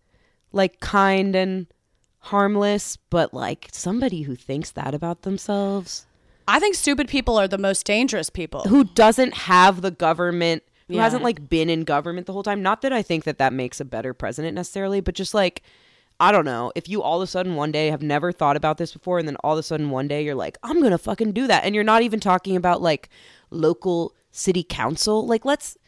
like 0.51 0.79
kind 0.79 1.35
and 1.35 1.67
harmless, 2.19 2.97
but 3.09 3.33
like 3.33 3.69
somebody 3.71 4.23
who 4.23 4.35
thinks 4.35 4.71
that 4.71 4.93
about 4.93 5.23
themselves. 5.23 6.05
I 6.47 6.59
think 6.59 6.75
stupid 6.75 7.07
people 7.07 7.37
are 7.37 7.47
the 7.47 7.57
most 7.57 7.85
dangerous 7.85 8.29
people. 8.29 8.61
Who 8.63 8.83
doesn't 8.83 9.33
have 9.33 9.81
the 9.81 9.91
government, 9.91 10.63
who 10.87 10.95
yeah. 10.95 11.03
hasn't 11.03 11.23
like 11.23 11.49
been 11.49 11.69
in 11.69 11.83
government 11.83 12.27
the 12.27 12.33
whole 12.33 12.43
time. 12.43 12.61
Not 12.61 12.81
that 12.81 12.93
I 12.93 13.01
think 13.01 13.23
that 13.25 13.37
that 13.37 13.53
makes 13.53 13.79
a 13.79 13.85
better 13.85 14.13
president 14.13 14.55
necessarily, 14.55 15.01
but 15.01 15.15
just 15.15 15.33
like 15.33 15.61
I 16.21 16.31
don't 16.31 16.45
know, 16.45 16.71
if 16.75 16.87
you 16.87 17.01
all 17.01 17.19
of 17.19 17.27
a 17.27 17.27
sudden 17.27 17.55
one 17.55 17.71
day 17.71 17.87
have 17.87 18.03
never 18.03 18.31
thought 18.31 18.55
about 18.55 18.77
this 18.77 18.93
before 18.93 19.17
and 19.17 19.27
then 19.27 19.37
all 19.37 19.53
of 19.53 19.59
a 19.59 19.63
sudden 19.63 19.89
one 19.89 20.07
day 20.07 20.23
you're 20.23 20.35
like, 20.35 20.55
I'm 20.61 20.79
going 20.79 20.91
to 20.91 20.99
fucking 20.99 21.31
do 21.31 21.47
that. 21.47 21.65
And 21.65 21.73
you're 21.73 21.83
not 21.83 22.03
even 22.03 22.19
talking 22.19 22.55
about 22.55 22.79
like 22.79 23.09
local 23.49 24.13
city 24.31 24.63
council. 24.63 25.25
Like, 25.25 25.45
let's 25.45 25.79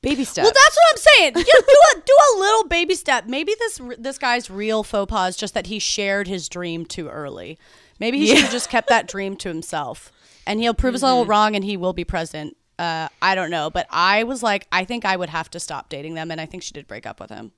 baby 0.00 0.24
step. 0.24 0.44
Well, 0.44 0.52
that's 0.52 0.76
what 0.76 0.92
I'm 0.92 0.96
saying. 0.96 1.34
Just 1.34 1.66
do 1.66 1.76
a 1.96 2.00
do 2.06 2.16
a 2.36 2.38
little 2.38 2.68
baby 2.68 2.94
step. 2.94 3.26
Maybe 3.26 3.54
this 3.58 3.80
this 3.98 4.16
guy's 4.16 4.48
real 4.48 4.84
faux 4.84 5.10
pas 5.10 5.30
is 5.30 5.36
just 5.36 5.54
that 5.54 5.66
he 5.66 5.80
shared 5.80 6.28
his 6.28 6.48
dream 6.48 6.86
too 6.86 7.08
early. 7.08 7.58
Maybe 7.98 8.18
he 8.18 8.28
yeah. 8.28 8.34
should 8.34 8.44
have 8.44 8.52
just 8.52 8.70
kept 8.70 8.88
that 8.88 9.08
dream 9.08 9.36
to 9.38 9.48
himself, 9.48 10.12
and 10.46 10.60
he'll 10.60 10.72
prove 10.72 10.90
mm-hmm. 10.90 10.96
us 10.96 11.02
all 11.02 11.22
mm-hmm. 11.22 11.30
wrong, 11.30 11.56
and 11.56 11.64
he 11.64 11.76
will 11.76 11.92
be 11.92 12.04
president. 12.04 12.56
Uh, 12.78 13.08
I 13.20 13.34
don't 13.34 13.50
know, 13.50 13.68
but 13.68 13.86
I 13.90 14.22
was 14.22 14.42
like, 14.42 14.66
I 14.72 14.84
think 14.84 15.04
I 15.04 15.16
would 15.16 15.28
have 15.28 15.50
to 15.50 15.60
stop 15.60 15.90
dating 15.90 16.14
them, 16.14 16.30
and 16.30 16.40
I 16.40 16.46
think 16.46 16.62
she 16.62 16.72
did 16.72 16.86
break 16.86 17.06
up 17.06 17.20
with 17.20 17.28
him. 17.28 17.52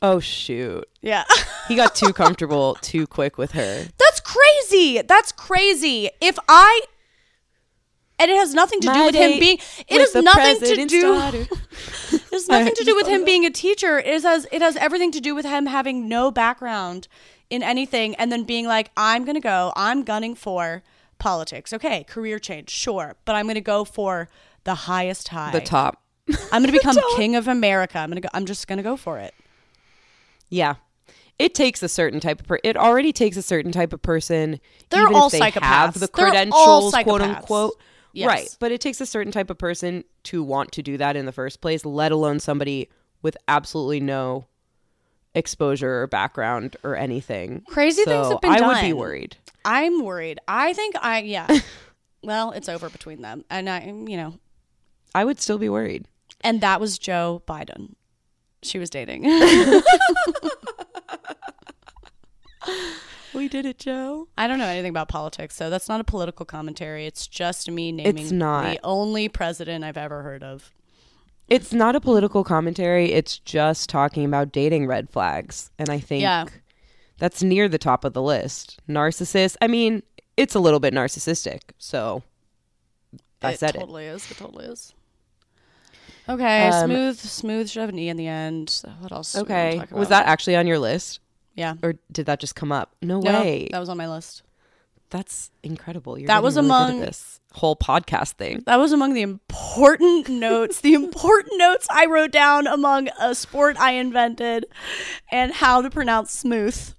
Oh 0.00 0.20
shoot. 0.20 0.84
Yeah. 1.00 1.24
he 1.66 1.74
got 1.76 1.94
too 1.94 2.12
comfortable 2.14 2.76
too 2.80 3.06
quick 3.06 3.38
with 3.38 3.52
her. 3.52 3.86
That's 3.98 4.20
crazy. 4.20 5.02
That's 5.02 5.32
crazy. 5.32 6.10
If 6.20 6.38
I 6.48 6.80
and 8.18 8.30
it 8.30 8.36
has 8.36 8.52
nothing 8.54 8.80
to 8.80 8.88
My 8.88 8.94
do 8.94 9.04
with 9.06 9.14
him 9.14 9.38
being 9.38 9.58
it 9.88 10.00
has 10.00 10.14
nothing 10.14 10.60
to 10.60 10.86
do 10.86 11.14
it 11.32 12.22
has 12.32 12.48
nothing 12.48 12.74
to 12.74 12.84
do 12.84 12.94
with 12.96 13.06
him 13.06 13.20
of 13.20 13.26
being 13.26 13.44
a 13.44 13.50
teacher. 13.50 13.98
It 13.98 14.22
has 14.22 14.46
it 14.52 14.62
has 14.62 14.76
everything 14.76 15.12
to 15.12 15.20
do 15.20 15.34
with 15.34 15.44
him 15.44 15.66
having 15.66 16.08
no 16.08 16.30
background 16.30 17.08
in 17.50 17.62
anything 17.62 18.14
and 18.16 18.30
then 18.30 18.44
being 18.44 18.66
like, 18.66 18.90
I'm 18.96 19.24
gonna 19.24 19.40
go, 19.40 19.72
I'm 19.76 20.02
gunning 20.02 20.34
for 20.34 20.82
politics. 21.18 21.72
Okay, 21.72 22.04
career 22.04 22.38
change, 22.38 22.70
sure. 22.70 23.16
But 23.24 23.36
I'm 23.36 23.46
gonna 23.46 23.60
go 23.60 23.84
for 23.84 24.28
the 24.64 24.74
highest 24.74 25.28
high. 25.28 25.52
The 25.52 25.60
top. 25.60 26.02
I'm 26.52 26.62
gonna 26.62 26.72
become 26.72 26.96
king 27.16 27.36
of 27.36 27.48
America. 27.48 27.98
I'm 27.98 28.10
gonna 28.10 28.20
go 28.20 28.28
I'm 28.34 28.46
just 28.46 28.66
gonna 28.66 28.82
go 28.82 28.96
for 28.96 29.18
it. 29.18 29.34
Yeah. 30.50 30.74
It 31.38 31.54
takes 31.54 31.82
a 31.82 31.88
certain 31.88 32.18
type 32.20 32.40
of 32.40 32.46
per- 32.46 32.58
it 32.64 32.76
already 32.76 33.12
takes 33.12 33.36
a 33.36 33.42
certain 33.42 33.70
type 33.70 33.92
of 33.92 34.02
person. 34.02 34.60
They're 34.90 35.02
even 35.02 35.14
all 35.14 35.26
if 35.26 35.32
they 35.32 35.40
psychopaths. 35.40 35.62
have 35.62 36.00
the 36.00 36.08
credentials, 36.08 36.92
quote 36.92 37.20
unquote. 37.20 37.74
Yes. 38.12 38.26
Right. 38.26 38.56
But 38.58 38.72
it 38.72 38.80
takes 38.80 39.00
a 39.00 39.06
certain 39.06 39.30
type 39.30 39.48
of 39.50 39.58
person 39.58 40.02
to 40.24 40.42
want 40.42 40.72
to 40.72 40.82
do 40.82 40.96
that 40.96 41.14
in 41.14 41.26
the 41.26 41.32
first 41.32 41.60
place, 41.60 41.84
let 41.84 42.10
alone 42.10 42.40
somebody 42.40 42.88
with 43.22 43.36
absolutely 43.46 44.00
no 44.00 44.46
exposure 45.34 46.02
or 46.02 46.06
background 46.08 46.76
or 46.82 46.96
anything. 46.96 47.62
Crazy 47.68 48.02
things 48.02 48.28
have 48.28 48.40
been 48.40 48.52
done. 48.52 48.64
I 48.64 48.66
would 48.66 48.80
be 48.80 48.92
worried. 48.92 49.36
I'm 49.64 50.02
worried. 50.04 50.40
I 50.48 50.72
think 50.72 50.96
I 51.00 51.20
yeah. 51.20 51.46
well, 52.24 52.50
it's 52.52 52.68
over 52.68 52.88
between 52.90 53.22
them. 53.22 53.44
And 53.50 53.68
I 53.68 53.84
you 53.84 54.16
know, 54.16 54.38
I 55.14 55.24
would 55.24 55.40
still 55.40 55.58
be 55.58 55.68
worried. 55.68 56.06
and 56.40 56.60
that 56.62 56.80
was 56.80 56.98
Joe 56.98 57.42
Biden. 57.46 57.94
She 58.62 58.78
was 58.78 58.90
dating. 58.90 59.24
We 63.34 63.46
did 63.46 63.66
it, 63.66 63.78
Joe. 63.78 64.26
I 64.38 64.46
don't 64.48 64.58
know 64.58 64.64
anything 64.66 64.90
about 64.90 65.08
politics, 65.08 65.54
so 65.54 65.70
that's 65.70 65.88
not 65.88 66.00
a 66.00 66.04
political 66.04 66.44
commentary. 66.46 67.06
It's 67.06 67.26
just 67.26 67.70
me 67.70 67.92
naming 67.92 68.18
It's 68.18 68.32
not. 68.32 68.64
the 68.64 68.80
only 68.82 69.28
president 69.28 69.84
I've 69.84 69.98
ever 69.98 70.22
heard 70.22 70.42
of. 70.42 70.72
It's 71.46 71.72
not 71.72 71.94
a 71.94 72.00
political 72.00 72.42
commentary. 72.42 73.12
It's 73.12 73.38
just 73.38 73.88
talking 73.90 74.24
about 74.24 74.50
dating 74.50 74.86
red 74.86 75.08
flags. 75.10 75.70
And 75.78 75.88
I 75.88 75.98
think 76.00 76.22
Yeah. 76.22 76.46
that's 77.18 77.42
near 77.42 77.68
the 77.68 77.78
top 77.78 78.04
of 78.04 78.12
the 78.12 78.22
list. 78.22 78.80
Narcissist. 78.88 79.56
I 79.62 79.66
mean, 79.68 80.02
it's 80.36 80.54
a 80.54 80.60
little 80.60 80.80
bit 80.80 80.92
narcissistic. 80.92 81.60
So 81.78 82.22
I 83.42 83.52
it 83.52 83.58
said 83.60 83.74
totally 83.74 84.06
is. 84.06 84.28
It 84.30 84.36
totally 84.38 84.64
is. 84.66 84.94
Okay, 86.28 86.68
Um, 86.68 86.90
smooth, 86.90 87.18
smooth 87.18 87.68
should 87.70 87.80
have 87.80 87.88
an 87.88 87.98
E 87.98 88.08
in 88.08 88.16
the 88.16 88.26
end. 88.26 88.82
What 89.00 89.12
else? 89.12 89.34
it. 89.34 89.38
do 89.38 89.44
we 89.44 89.54
wanna 89.54 89.82
Okay. 89.84 89.94
Was 89.94 90.08
that 90.08 90.26
actually 90.26 90.56
on 90.56 90.66
your 90.66 90.78
list? 90.78 91.20
Yeah. 91.54 91.74
Or 91.82 91.94
did 92.12 92.26
that 92.26 92.38
just 92.38 92.54
come 92.54 92.70
up? 92.70 92.94
No, 93.02 93.20
No, 93.20 93.32
way. 93.40 93.68
that 93.72 93.78
was 93.80 93.88
on 93.88 93.96
my 93.96 94.08
list. 94.08 94.42
That's 95.10 95.50
incredible. 95.62 96.18
You're 96.18 96.26
That 96.26 96.42
was 96.42 96.56
really 96.56 96.66
among- 96.66 97.00
this 97.00 97.40
whole 97.54 97.74
podcast 97.74 98.32
thing. 98.32 98.62
That 98.66 98.76
was 98.78 98.92
among 98.92 99.14
the 99.14 99.22
important 99.22 100.28
notes, 100.46 100.82
the 100.82 100.92
important 100.92 101.54
notes 101.56 101.86
I 101.90 102.04
wrote 102.04 102.30
down 102.30 102.66
among 102.66 103.08
a 103.18 103.34
sport 103.34 103.78
I 103.80 103.92
invented 103.92 104.66
and 105.32 105.52
how 105.54 105.80
to 105.80 105.88
pronounce 105.88 106.30
smooth. 106.32 106.92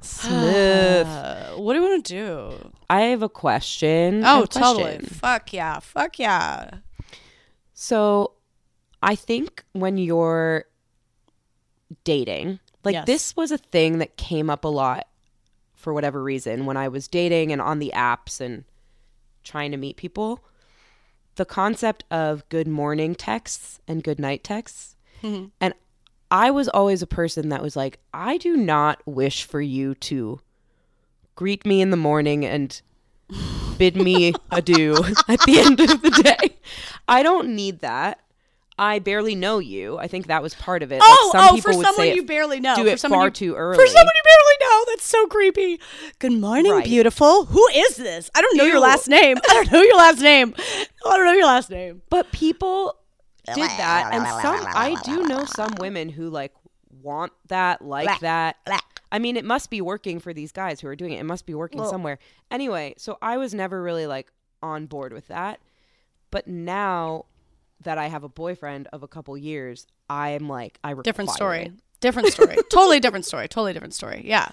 Smooth. 0.00 1.06
Uh, 1.06 1.50
what 1.56 1.74
do 1.74 1.80
you 1.80 1.86
want 1.88 2.04
to 2.06 2.12
do? 2.14 2.70
I 2.88 3.02
have 3.02 3.22
a 3.22 3.28
question. 3.28 4.22
Oh, 4.24 4.40
have 4.40 4.48
totally. 4.48 4.82
question. 4.84 5.06
Fuck 5.06 5.52
yeah. 5.52 5.78
Fuck 5.80 6.18
yeah. 6.18 6.70
So 7.82 8.32
I 9.02 9.14
think 9.14 9.64
when 9.72 9.96
you're 9.96 10.66
dating, 12.04 12.60
like 12.84 12.92
Yes. 12.92 13.06
this 13.06 13.36
was 13.36 13.50
a 13.50 13.56
thing 13.56 14.00
that 14.00 14.18
came 14.18 14.50
up 14.50 14.66
a 14.66 14.68
lot 14.68 15.06
for 15.72 15.94
whatever 15.94 16.22
reason 16.22 16.66
when 16.66 16.76
I 16.76 16.88
was 16.88 17.08
dating 17.08 17.52
and 17.52 17.62
on 17.62 17.78
the 17.78 17.90
apps 17.94 18.38
and 18.38 18.64
trying 19.44 19.70
to 19.70 19.78
meet 19.78 19.96
people. 19.96 20.44
The 21.36 21.46
concept 21.46 22.04
of 22.10 22.46
good 22.50 22.68
morning 22.68 23.14
texts 23.14 23.80
and 23.88 24.04
good 24.04 24.18
night 24.18 24.44
texts. 24.44 24.94
Mhm. 25.22 25.50
And 25.58 25.72
I 26.30 26.50
was 26.50 26.68
always 26.68 27.00
a 27.00 27.06
person 27.06 27.48
that 27.48 27.62
was 27.62 27.76
like, 27.76 27.98
I 28.12 28.36
do 28.36 28.58
not 28.58 29.00
wish 29.06 29.44
for 29.44 29.62
you 29.62 29.94
to 29.94 30.40
greet 31.34 31.64
me 31.64 31.80
in 31.80 31.88
the 31.88 31.96
morning 31.96 32.44
and 32.44 32.78
bid 33.78 33.96
me 33.96 34.34
adieu 34.50 34.94
at 35.28 35.40
the 35.40 35.58
end 35.58 35.80
of 35.80 36.02
the 36.02 36.10
day. 36.10 36.56
I 37.08 37.22
don't 37.22 37.54
need 37.54 37.80
that. 37.80 38.20
I 38.78 38.98
barely 38.98 39.34
know 39.34 39.58
you. 39.58 39.98
I 39.98 40.06
think 40.08 40.28
that 40.28 40.42
was 40.42 40.54
part 40.54 40.82
of 40.82 40.90
it. 40.90 41.02
Oh, 41.04 41.30
like 41.34 41.40
some 41.42 41.50
oh, 41.50 41.54
people 41.54 41.72
for 41.72 41.76
would 41.76 41.86
someone 41.86 42.06
say 42.06 42.14
you 42.14 42.24
barely 42.24 42.60
know. 42.60 42.76
do 42.76 42.84
for 42.84 42.88
it 42.88 42.98
someone 42.98 43.18
far 43.18 43.26
you, 43.26 43.30
too 43.30 43.54
early. 43.54 43.76
For 43.76 43.86
someone 43.86 44.14
you 44.14 44.22
barely 44.24 44.70
know. 44.70 44.84
That's 44.88 45.04
so 45.04 45.26
creepy. 45.26 45.80
Good 46.18 46.32
morning, 46.32 46.72
Right. 46.72 46.84
beautiful. 46.84 47.44
Who 47.44 47.68
is 47.74 47.96
this? 47.96 48.30
I 48.34 48.40
don't 48.40 48.56
know 48.56 48.64
your 48.64 48.80
last 48.80 49.06
name. 49.06 49.36
I 49.50 49.52
don't 49.54 49.70
know 49.70 49.82
your 49.82 49.98
last 49.98 50.20
name. 50.20 50.54
I 50.56 50.86
don't 51.16 51.26
know 51.26 51.32
your 51.32 51.44
last 51.44 51.68
name. 51.68 52.00
But 52.08 52.32
people 52.32 52.96
did 53.46 53.56
that, 53.58 54.14
and 54.14 54.26
some 54.26 54.64
I 54.66 54.96
do 55.04 55.24
know 55.26 55.44
some 55.44 55.74
women 55.78 56.08
who 56.08 56.30
like 56.30 56.54
want 57.02 57.32
that, 57.48 57.82
like 57.82 58.20
that. 58.20 58.56
I 59.12 59.18
mean, 59.18 59.36
it 59.36 59.44
must 59.44 59.70
be 59.70 59.80
working 59.80 60.20
for 60.20 60.32
these 60.32 60.52
guys 60.52 60.80
who 60.80 60.88
are 60.88 60.96
doing 60.96 61.12
it. 61.12 61.18
It 61.20 61.24
must 61.24 61.46
be 61.46 61.54
working 61.54 61.80
Well- 61.80 61.90
somewhere. 61.90 62.18
Anyway, 62.50 62.94
so 62.96 63.18
I 63.20 63.36
was 63.36 63.52
never 63.54 63.82
really 63.82 64.06
like 64.06 64.30
on 64.62 64.86
board 64.86 65.12
with 65.12 65.28
that. 65.28 65.60
But 66.30 66.46
now 66.46 67.26
that 67.82 67.98
I 67.98 68.06
have 68.08 68.22
a 68.24 68.28
boyfriend 68.28 68.88
of 68.92 69.02
a 69.02 69.08
couple 69.08 69.36
years, 69.36 69.86
I 70.08 70.30
am 70.30 70.48
like 70.48 70.78
I 70.84 70.90
require 70.90 71.02
Different 71.02 71.30
story. 71.30 71.62
it. 71.66 71.72
Different 72.00 72.28
story. 72.28 72.56
totally 72.70 72.98
different 73.00 73.26
story. 73.26 73.46
Totally 73.48 73.72
different 73.72 73.94
story. 73.94 74.22
Yeah. 74.24 74.48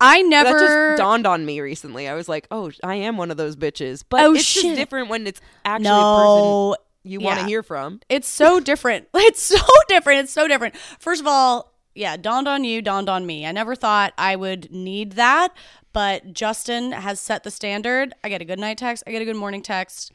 I 0.00 0.22
never. 0.22 0.52
That 0.58 0.58
just 0.66 0.98
dawned 0.98 1.26
on 1.26 1.44
me 1.46 1.60
recently. 1.60 2.08
I 2.08 2.14
was 2.14 2.28
like, 2.28 2.48
oh, 2.50 2.72
I 2.82 2.96
am 2.96 3.16
one 3.16 3.30
of 3.30 3.36
those 3.36 3.54
bitches. 3.56 4.02
But 4.08 4.24
Oh, 4.24 4.34
it's 4.34 4.44
shit. 4.44 4.62
just 4.64 4.76
different 4.76 5.08
when 5.08 5.26
it's 5.26 5.40
actually 5.64 5.90
a 5.90 5.92
person 5.92 6.84
you 7.04 7.20
want 7.20 7.38
to 7.38 7.42
Yeah. 7.44 7.48
hear 7.48 7.62
from. 7.62 8.00
It's 8.08 8.26
so 8.28 8.58
different. 8.58 9.06
It's 9.14 9.42
so 9.42 9.60
different. 9.88 10.20
It's 10.24 10.32
so 10.32 10.48
different. 10.48 10.76
First 10.98 11.20
of 11.20 11.26
all, 11.28 11.72
yeah, 11.98 12.16
dawned 12.16 12.46
on 12.48 12.64
you, 12.64 12.80
dawned 12.80 13.08
on 13.08 13.26
me. 13.26 13.44
I 13.44 13.52
never 13.52 13.74
thought 13.74 14.12
I 14.16 14.36
would 14.36 14.70
need 14.72 15.12
that, 15.12 15.52
but 15.92 16.32
Justin 16.32 16.92
has 16.92 17.20
set 17.20 17.42
the 17.42 17.50
standard. 17.50 18.14
I 18.22 18.28
get 18.28 18.40
a 18.40 18.44
good 18.44 18.58
night 18.58 18.78
text, 18.78 19.02
I 19.06 19.10
get 19.10 19.20
a 19.22 19.24
good 19.24 19.36
morning 19.36 19.62
text, 19.62 20.12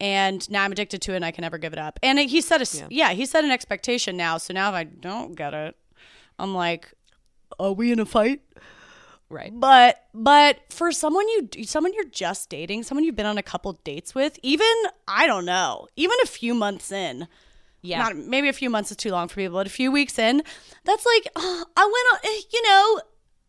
and 0.00 0.48
now 0.50 0.64
I'm 0.64 0.72
addicted 0.72 1.02
to 1.02 1.12
it 1.12 1.16
and 1.16 1.24
I 1.24 1.30
can 1.30 1.42
never 1.42 1.58
give 1.58 1.72
it 1.72 1.78
up. 1.78 1.98
And 2.02 2.18
he 2.18 2.40
set 2.40 2.60
a 2.60 2.62
s- 2.62 2.82
yeah, 2.88 3.10
he 3.10 3.26
set 3.26 3.44
an 3.44 3.50
expectation 3.50 4.16
now. 4.16 4.38
So 4.38 4.54
now 4.54 4.68
if 4.70 4.74
I 4.74 4.84
don't 4.84 5.34
get 5.34 5.54
it, 5.54 5.76
I'm 6.38 6.54
like, 6.54 6.92
are 7.58 7.72
we 7.72 7.92
in 7.92 7.98
a 8.00 8.06
fight? 8.06 8.40
Right. 9.30 9.52
But 9.52 10.04
but 10.14 10.60
for 10.70 10.90
someone 10.90 11.28
you 11.28 11.64
someone 11.64 11.92
you're 11.92 12.04
just 12.04 12.48
dating, 12.48 12.84
someone 12.84 13.04
you've 13.04 13.16
been 13.16 13.26
on 13.26 13.36
a 13.36 13.42
couple 13.42 13.72
dates 13.84 14.14
with, 14.14 14.38
even 14.42 14.66
I 15.06 15.26
don't 15.26 15.44
know, 15.44 15.86
even 15.96 16.16
a 16.22 16.26
few 16.26 16.54
months 16.54 16.90
in, 16.90 17.28
Yeah. 17.82 17.98
not 17.98 18.16
maybe 18.16 18.48
a 18.48 18.52
few 18.52 18.70
months 18.70 18.90
is 18.90 18.96
too 18.96 19.10
long 19.10 19.28
for 19.28 19.36
people, 19.36 19.56
but 19.58 19.66
a 19.66 19.70
few 19.70 19.92
weeks 19.92 20.18
in, 20.18 20.42
that's 20.84 21.06
like 21.06 21.28
uh, 21.36 21.64
I 21.76 21.84
went 21.84 22.24
on, 22.24 22.30
eh, 22.30 22.40
you 22.52 22.62
know, 22.62 23.00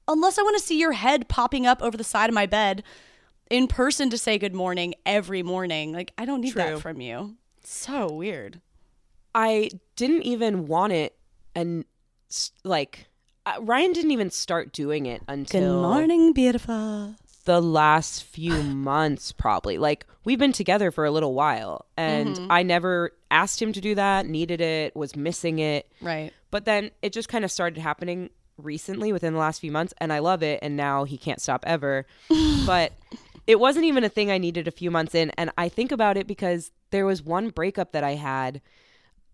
unless 0.08 0.38
I 0.38 0.44
want 0.44 0.58
to 0.58 0.64
see 0.64 0.80
your 0.80 0.94
head 0.94 1.28
popping 1.28 1.66
up 1.66 1.82
over 1.82 1.98
the 1.98 2.04
side 2.04 2.30
of 2.30 2.34
my 2.34 2.46
bed 2.46 2.84
in 3.50 3.68
person 3.68 4.10
to 4.12 4.18
say 4.18 4.38
good 4.38 4.54
morning 4.54 4.94
every 5.06 5.44
morning, 5.44 5.94
like 5.94 6.14
I 6.18 6.26
don't 6.26 6.42
need 6.42 6.54
True. 6.54 6.64
that 6.64 6.82
from 6.82 7.02
you. 7.02 7.36
So 7.64 8.12
weird. 8.12 8.62
I 9.34 9.70
didn't 9.96 10.24
even 10.24 10.68
want 10.68 10.94
it, 10.94 11.16
and 11.54 11.86
like 12.64 13.08
uh, 13.46 13.58
Ryan 13.62 13.94
didn't 13.94 14.12
even 14.12 14.32
start 14.32 14.74
doing 14.74 15.06
it 15.06 15.22
until 15.28 15.82
Good 15.82 15.82
morning, 15.82 16.34
beautiful. 16.34 17.16
The 17.46 17.62
last 17.62 18.24
few 18.24 18.62
months, 18.64 19.32
probably. 19.32 19.78
Like 19.78 20.06
we've 20.26 20.40
been 20.40 20.52
together 20.52 20.92
for 20.92 21.06
a 21.06 21.12
little 21.12 21.34
while, 21.34 21.86
and 21.98 22.36
Mm-hmm. 22.36 22.52
I 22.52 22.64
never 22.64 23.12
asked 23.32 23.62
him 23.62 23.74
to 23.74 23.82
do 23.82 23.96
that, 23.96 24.26
needed 24.26 24.62
it, 24.62 24.96
was 24.96 25.16
missing 25.16 25.60
it, 25.60 25.90
Right. 26.02 26.34
but 26.52 26.66
then 26.66 26.92
it 27.02 27.14
just 27.14 27.30
kind 27.30 27.46
of 27.46 27.52
started 27.52 27.80
happening 27.80 28.30
recently 28.58 29.14
within 29.14 29.34
the 29.34 29.40
last 29.40 29.62
few 29.62 29.72
months, 29.72 29.94
and 30.00 30.12
I 30.12 30.20
love 30.20 30.44
it, 30.44 30.60
and 30.62 30.76
now 30.76 31.06
he 31.06 31.18
can't 31.18 31.42
stop 31.42 31.64
ever. 31.66 32.06
but 32.66 32.92
it 33.48 33.60
wasn't 33.60 33.86
even 33.86 34.04
a 34.04 34.10
thing 34.10 34.30
I 34.30 34.38
needed 34.38 34.68
a 34.68 34.72
few 34.72 34.92
months 34.92 35.16
in, 35.16 35.32
and 35.38 35.52
I 35.58 35.70
think 35.70 35.92
about 35.92 36.18
it 36.18 36.28
because 36.28 36.72
there 36.92 37.06
was 37.06 37.24
one 37.24 37.50
breakup 37.50 37.94
that 37.94 38.04
I 38.04 38.16
had 38.16 38.62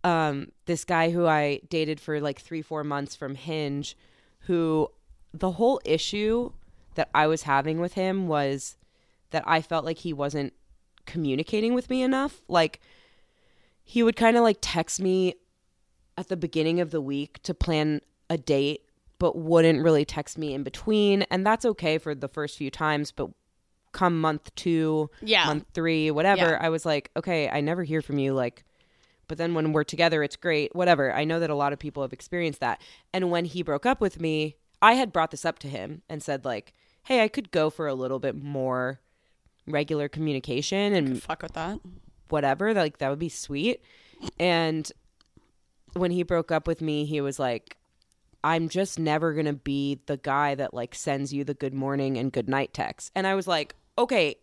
um, 0.03 0.51
this 0.65 0.83
guy 0.85 1.09
who 1.09 1.25
I 1.25 1.61
dated 1.69 1.99
for 1.99 2.21
like 2.21 2.39
three, 2.39 2.61
four 2.61 2.83
months 2.83 3.15
from 3.15 3.33
Hinge, 3.35 3.97
who 4.41 4.91
the 5.33 5.51
whole 5.51 5.81
issue 5.83 6.51
that 6.95 7.09
I 7.13 7.27
was 7.27 7.43
having 7.43 7.79
with 7.79 7.93
him 7.93 8.27
was 8.27 8.77
that 9.31 9.43
I 9.45 9.61
felt 9.61 9.85
like 9.85 9.99
he 9.99 10.13
wasn't 10.13 10.53
communicating 11.05 11.73
with 11.73 11.89
me 11.89 12.01
enough. 12.01 12.41
Like, 12.47 12.79
he 13.83 14.01
would 14.03 14.15
kind 14.15 14.35
of 14.35 14.43
like 14.43 14.57
text 14.61 14.99
me 14.99 15.35
at 16.17 16.27
the 16.29 16.37
beginning 16.37 16.79
of 16.79 16.91
the 16.91 17.01
week 17.01 17.41
to 17.43 17.53
plan 17.53 18.01
a 18.29 18.37
date, 18.37 18.81
but 19.19 19.37
wouldn't 19.37 19.83
really 19.83 20.05
text 20.05 20.37
me 20.37 20.53
in 20.53 20.63
between. 20.63 21.23
And 21.23 21.45
that's 21.45 21.65
okay 21.65 21.97
for 21.97 22.15
the 22.15 22.27
first 22.27 22.57
few 22.57 22.71
times, 22.71 23.11
but 23.11 23.29
come 23.91 24.19
month 24.19 24.53
two, 24.55 25.09
Yeah. 25.21 25.45
month 25.45 25.65
three, 25.73 26.11
whatever, 26.11 26.51
Yeah. 26.51 26.57
I 26.59 26.69
was 26.69 26.85
like, 26.85 27.11
okay, 27.15 27.49
I 27.49 27.61
never 27.61 27.83
hear 27.83 28.01
from 28.01 28.17
you. 28.17 28.33
Like, 28.33 28.63
but 29.27 29.37
then 29.37 29.53
when 29.53 29.71
we're 29.73 29.83
together, 29.83 30.21
it's 30.23 30.35
great, 30.35 30.75
whatever. 30.75 31.13
I 31.13 31.23
know 31.23 31.39
that 31.39 31.49
a 31.49 31.55
lot 31.55 31.73
of 31.73 31.79
people 31.79 32.03
have 32.03 32.13
experienced 32.13 32.59
that. 32.59 32.81
And 33.13 33.31
when 33.31 33.45
he 33.45 33.63
broke 33.63 33.85
up 33.85 34.01
with 34.01 34.19
me, 34.19 34.55
I 34.81 34.93
had 34.93 35.13
brought 35.13 35.31
this 35.31 35.45
up 35.45 35.59
to 35.59 35.67
him 35.67 36.01
and 36.09 36.21
said, 36.21 36.45
like, 36.45 36.73
hey, 37.05 37.23
I 37.23 37.27
could 37.27 37.51
go 37.51 37.69
for 37.69 37.87
a 37.87 37.93
little 37.93 38.19
bit 38.19 38.35
more 38.35 38.99
regular 39.67 40.07
communication 40.07 40.93
and 40.93 41.21
Fuck 41.21 41.41
with 41.43 41.53
that. 41.53 41.79
whatever 42.29 42.73
like 42.73 42.99
that 42.99 43.09
would 43.09 43.19
be 43.19 43.29
sweet 43.29 43.81
and 44.39 44.91
when 45.93 46.11
he 46.11 46.23
broke 46.23 46.51
up 46.51 46.67
with 46.67 46.81
me, 46.81 47.05
he 47.05 47.21
was 47.21 47.39
like, 47.39 47.77
I'm 48.43 48.69
just 48.69 48.99
never 48.99 49.33
going 49.33 49.45
to 49.45 49.53
be 49.53 49.99
the 50.05 50.17
guy 50.17 50.53
that 50.55 50.73
like 50.73 50.93
sends 50.93 51.33
you 51.33 51.43
the 51.43 51.53
good 51.53 51.73
morning 51.73 52.17
and 52.17 52.31
good 52.31 52.49
night 52.49 52.73
text. 52.73 53.11
And 53.15 53.25
I 53.25 53.33
was 53.33 53.47
like, 53.47 53.75
okay, 53.97 54.35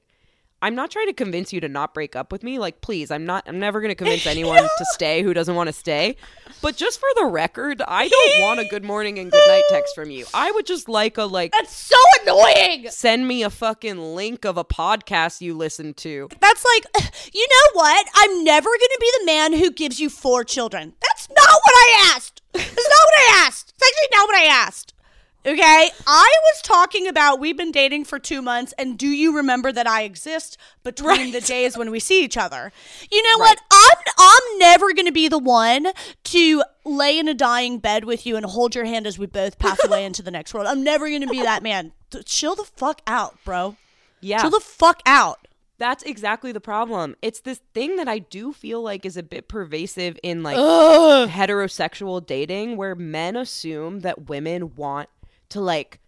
I'm 0.63 0.77
not 0.77 0.93
trying 0.93 1.09
to 1.09 1.13
convince 1.13 1.53
you 1.53 1.61
to 1.61 1.69
not 1.69 1.93
break 1.93 2.15
up 2.15 2.31
with 2.31 2.45
me. 2.45 2.61
Like, 2.61 2.81
please, 2.81 3.11
I'm 3.11 3.27
not, 3.27 3.43
I'm 3.49 3.59
never 3.59 3.81
going 3.81 3.91
to 3.91 3.97
convince 3.97 4.27
anyone 4.27 4.63
to 4.79 4.85
stay 4.93 5.23
who 5.23 5.35
doesn't 5.35 5.57
want 5.57 5.67
to 5.67 5.73
stay. 5.73 6.17
But 6.63 6.77
just 6.77 7.01
for 7.01 7.09
the 7.17 7.27
record, 7.27 7.83
I 7.87 8.07
don't 8.07 8.41
want 8.43 8.61
a 8.61 8.65
good 8.69 8.85
morning 8.85 9.19
and 9.19 9.33
good 9.33 9.49
night 9.49 9.65
text 9.69 9.93
from 9.97 10.11
you. 10.13 10.25
I 10.33 10.53
would 10.53 10.65
just 10.65 10.89
like 10.89 11.19
a, 11.19 11.25
like, 11.25 11.51
That's 11.51 11.75
so 11.75 11.97
annoying. 12.23 12.87
send 12.91 13.27
me 13.27 13.43
a 13.43 13.51
fucking 13.51 13.99
link 14.15 14.45
of 14.45 14.57
a 14.57 14.65
podcast 14.65 15.41
you 15.41 15.55
listen 15.55 15.95
to. 15.95 16.29
That's 16.41 16.65
like, 16.65 17.13
you 17.35 17.47
know 17.51 17.81
what? 17.81 18.07
I'm 18.15 18.45
never 18.45 18.69
going 18.69 18.79
to 18.79 18.99
be 19.01 19.13
the 19.19 19.27
man 19.27 19.53
who 19.55 19.71
gives 19.73 19.99
you 19.99 20.09
four 20.09 20.45
children. 20.45 20.93
That's 21.01 21.29
not 21.29 21.61
what 21.65 21.75
I 21.75 22.13
asked. 22.15 22.41
That's 22.53 22.69
not 22.69 22.77
what 22.77 23.15
I 23.19 23.45
asked. 23.47 23.75
It's 23.77 23.89
actually 23.89 24.17
not 24.17 24.29
what 24.29 24.37
I 24.37 24.45
asked. 24.45 24.95
Okay, 25.45 25.91
I 26.07 26.35
was 26.53 26.63
talking 26.63 27.09
about 27.09 27.41
we've 27.41 27.57
been 27.57 27.73
dating 27.73 28.05
for 28.05 28.21
two 28.21 28.43
months, 28.43 28.73
and 28.79 28.97
do 28.97 29.09
you 29.09 29.35
remember 29.37 29.73
that 29.73 29.89
I 29.89 30.03
exist 30.03 30.57
between 30.85 31.33
the 31.33 31.41
days 31.47 31.77
when 31.77 31.91
we 31.91 31.99
see 31.99 32.23
each 32.23 32.37
other? 32.37 32.71
You 33.11 33.23
know 33.29 33.39
what? 33.39 33.59
I'm 33.73 33.99
I'm 34.19 34.59
never 34.59 34.93
gonna 34.93 35.11
be 35.11 35.27
the 35.27 35.41
one 35.41 35.89
to 36.25 36.63
lay 36.85 37.19
in 37.19 37.27
a 37.27 37.35
dying 37.35 37.79
bed 37.79 38.05
with 38.05 38.25
you 38.25 38.37
and 38.37 38.47
hold 38.47 38.77
your 38.77 38.85
hand 38.85 39.05
as 39.05 39.19
we 39.19 39.27
both 39.27 39.59
pass 39.59 39.83
away 39.85 40.05
into 40.07 40.23
the 40.23 40.31
next 40.31 40.55
world. 40.55 40.69
I'm 40.69 40.85
never 40.85 41.11
gonna 41.11 41.27
be 41.27 41.43
that 41.43 41.65
man. 41.65 41.91
Chill 42.25 42.55
the 42.55 42.65
fuck 42.65 43.03
out, 43.09 43.37
bro. 43.45 43.77
Yeah. 44.21 44.43
Chill 44.43 44.51
the 44.51 44.61
fuck 44.61 45.03
out. 45.07 45.49
That's 45.79 46.05
exactly 46.05 46.53
the 46.53 46.61
problem. 46.61 47.17
It's 47.21 47.41
this 47.41 47.61
thing 47.75 47.97
that 47.97 48.07
I 48.07 48.21
do 48.21 48.53
feel 48.53 48.81
like 48.81 49.05
is 49.05 49.17
a 49.17 49.23
bit 49.25 49.49
pervasive 49.49 50.17
in 50.23 50.45
like 50.45 50.57
heterosexual 50.57 52.25
dating 52.25 52.77
where 52.77 52.95
men 52.95 53.35
assume 53.35 54.01
that 54.01 54.29
women 54.29 54.77
want 54.77 55.09
to 55.53 55.61
like 55.61 56.01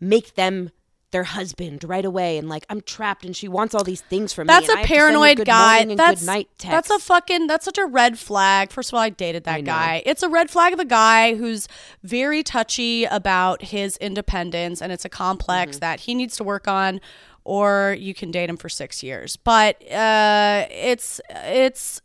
make 0.00 0.34
them 0.34 0.70
their 1.12 1.24
husband 1.24 1.82
right 1.82 2.04
away 2.04 2.38
and 2.38 2.48
like 2.48 2.64
I'm 2.70 2.80
trapped 2.80 3.24
and 3.24 3.34
she 3.34 3.48
wants 3.48 3.74
all 3.74 3.82
these 3.82 4.00
things 4.00 4.32
from 4.32 4.46
That's 4.46 4.68
me. 4.68 4.74
That's 4.74 4.76
a 4.76 4.78
and 4.78 4.78
I 4.78 4.80
have 4.80 4.88
to 4.88 4.94
send 4.94 5.00
her 5.00 5.44
paranoid 5.44 5.46
guy. 5.46 5.94
That's 5.96 6.20
good 6.20 6.26
night 6.26 6.48
that's 6.58 6.90
a 6.90 6.98
fucking 7.00 7.46
that's 7.48 7.64
such 7.64 7.78
a 7.78 7.86
red 7.86 8.18
flag. 8.18 8.70
First 8.70 8.90
of 8.90 8.94
all, 8.94 9.00
I 9.00 9.10
dated 9.10 9.44
that 9.44 9.56
I 9.56 9.60
guy. 9.60 10.02
It's 10.06 10.22
a 10.22 10.28
red 10.28 10.50
flag 10.50 10.72
of 10.72 10.78
a 10.78 10.84
guy 10.84 11.34
who's 11.34 11.66
very 12.04 12.42
touchy 12.44 13.04
about 13.06 13.62
his 13.62 13.96
independence, 13.96 14.80
and 14.80 14.92
it's 14.92 15.04
a 15.04 15.08
complex 15.08 15.76
Mm-hmm. 15.76 15.80
that 15.80 16.00
he 16.00 16.14
needs 16.14 16.36
to 16.36 16.44
work 16.44 16.68
on. 16.68 17.00
Or 17.42 17.96
you 17.98 18.14
can 18.14 18.30
date 18.30 18.48
him 18.48 18.56
for 18.56 18.68
six 18.68 19.02
years, 19.02 19.36
but 19.36 19.82
uh, 19.90 20.66
it's 20.70 21.20
it's 21.30 22.00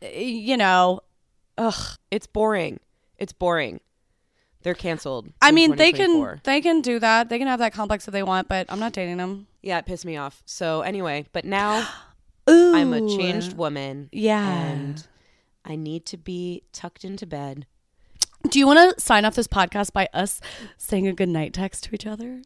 you 0.00 0.56
know, 0.56 1.00
ugh. 1.58 1.98
it's 2.10 2.26
boring. 2.26 2.80
It's 3.18 3.32
boring. 3.32 3.80
They're 4.62 4.74
canceled. 4.74 5.32
I 5.40 5.52
mean, 5.52 5.76
they 5.76 5.92
can 5.92 6.40
they 6.44 6.60
can 6.60 6.80
do 6.80 6.98
that. 6.98 7.28
They 7.28 7.38
can 7.38 7.48
have 7.48 7.58
that 7.58 7.72
complex 7.72 8.06
if 8.06 8.12
they 8.12 8.22
want, 8.22 8.48
but 8.48 8.66
I'm 8.68 8.78
not 8.78 8.92
dating 8.92 9.16
them. 9.16 9.46
Yeah, 9.62 9.78
it 9.78 9.86
pissed 9.86 10.04
me 10.04 10.16
off. 10.16 10.42
So 10.44 10.82
anyway, 10.82 11.26
but 11.32 11.44
now 11.44 11.88
Ooh, 12.50 12.74
I'm 12.74 12.92
a 12.92 13.00
changed 13.00 13.56
woman. 13.56 14.08
Yeah. 14.12 14.48
And 14.48 15.06
I 15.64 15.76
need 15.76 16.06
to 16.06 16.16
be 16.16 16.64
tucked 16.72 17.04
into 17.04 17.26
bed. 17.26 17.66
Do 18.48 18.58
you 18.58 18.66
want 18.66 18.96
to 18.96 19.00
sign 19.00 19.24
off 19.24 19.36
this 19.36 19.46
podcast 19.46 19.92
by 19.92 20.08
us 20.12 20.40
saying 20.76 21.06
a 21.06 21.12
good 21.12 21.28
night 21.28 21.52
text 21.52 21.84
to 21.84 21.94
each 21.94 22.06
other? 22.06 22.42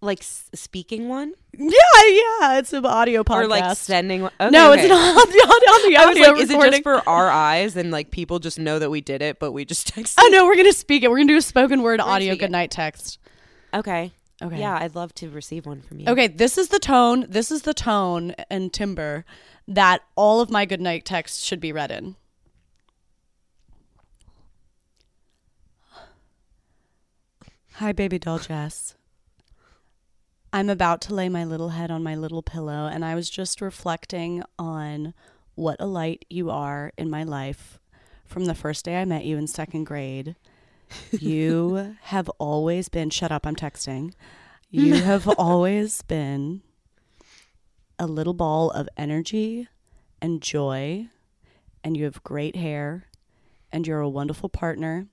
Like 0.00 0.20
s- 0.20 0.48
speaking 0.54 1.08
one? 1.08 1.34
Yeah, 1.56 1.70
yeah, 1.70 2.58
it's 2.58 2.72
an 2.72 2.86
audio 2.86 3.24
podcast. 3.24 3.42
Or 3.42 3.46
like 3.48 3.76
sending 3.76 4.22
one? 4.22 4.32
Okay, 4.40 4.50
no, 4.50 4.72
okay. 4.72 4.82
it's 4.82 4.88
not 4.88 4.98
on 4.98 5.28
the, 5.32 5.38
on 5.38 5.90
the 5.90 5.96
I 5.96 6.06
was 6.06 6.16
audio 6.16 6.32
like, 6.32 6.42
is 6.42 6.50
it 6.50 6.70
just 6.70 6.82
for 6.84 7.08
our 7.08 7.28
eyes 7.28 7.76
and 7.76 7.90
like 7.90 8.12
people 8.12 8.38
just 8.38 8.60
know 8.60 8.78
that 8.78 8.90
we 8.90 9.00
did 9.00 9.22
it, 9.22 9.40
but 9.40 9.50
we 9.50 9.64
just 9.64 9.88
text? 9.88 10.16
Oh 10.20 10.28
no, 10.30 10.46
we're 10.46 10.56
gonna 10.56 10.72
speak 10.72 11.02
it. 11.02 11.10
We're 11.10 11.16
gonna 11.16 11.28
do 11.28 11.36
a 11.36 11.42
spoken 11.42 11.82
word 11.82 11.98
gonna 11.98 12.12
audio 12.12 12.34
speak 12.34 12.48
it. 12.48 12.70
text. 12.70 13.18
Okay. 13.74 14.12
Okay. 14.40 14.60
Yeah, 14.60 14.78
I'd 14.80 14.94
love 14.94 15.12
to 15.16 15.30
receive 15.30 15.66
one 15.66 15.82
from 15.82 15.98
you. 15.98 16.06
Okay, 16.06 16.28
this 16.28 16.58
is 16.58 16.68
the 16.68 16.78
tone. 16.78 17.26
This 17.28 17.50
is 17.50 17.62
the 17.62 17.74
tone 17.74 18.36
and 18.48 18.72
timber 18.72 19.24
that 19.66 20.02
all 20.14 20.40
of 20.40 20.48
my 20.48 20.64
good 20.64 20.80
night 20.80 21.04
texts 21.04 21.44
should 21.44 21.58
be 21.58 21.72
read 21.72 21.90
in. 21.90 22.14
Hi, 27.74 27.92
baby 27.92 28.18
doll 28.18 28.38
Jess. 28.38 28.94
I'm 30.52 30.70
about 30.70 31.00
to 31.02 31.14
lay 31.14 31.28
my 31.28 31.44
little 31.44 31.70
head 31.70 31.90
on 31.90 32.02
my 32.02 32.14
little 32.14 32.42
pillow, 32.42 32.86
and 32.86 33.04
I 33.04 33.14
was 33.14 33.28
just 33.28 33.60
reflecting 33.60 34.42
on 34.58 35.12
what 35.54 35.76
a 35.78 35.86
light 35.86 36.24
you 36.30 36.50
are 36.50 36.92
in 36.96 37.10
my 37.10 37.22
life 37.22 37.78
from 38.24 38.46
the 38.46 38.54
first 38.54 38.84
day 38.84 39.00
I 39.00 39.04
met 39.04 39.24
you 39.24 39.36
in 39.36 39.46
second 39.46 39.84
grade. 39.84 40.36
You 41.10 41.96
have 42.02 42.28
always 42.38 42.88
been, 42.88 43.10
shut 43.10 43.32
up, 43.32 43.46
I'm 43.46 43.56
texting. 43.56 44.12
You 44.70 44.96
have 44.96 45.26
always 45.26 46.02
been 46.02 46.60
a 47.98 48.06
little 48.06 48.34
ball 48.34 48.70
of 48.70 48.86
energy 48.98 49.66
and 50.20 50.42
joy, 50.42 51.08
and 51.82 51.96
you 51.96 52.04
have 52.04 52.22
great 52.22 52.54
hair, 52.54 53.06
and 53.72 53.86
you're 53.86 54.00
a 54.02 54.08
wonderful 54.10 54.50
partner, 54.50 55.06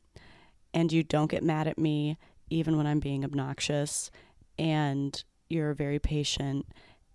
and 0.73 0.91
you 0.91 1.03
don't 1.03 1.31
get 1.31 1.41
mad 1.41 1.69
at 1.69 1.77
me 1.77 2.17
even 2.49 2.75
when 2.75 2.85
I'm 2.85 2.99
being 2.99 3.23
obnoxious, 3.23 4.11
and 4.57 5.23
you're 5.49 5.73
very 5.73 5.99
patient, 5.99 6.65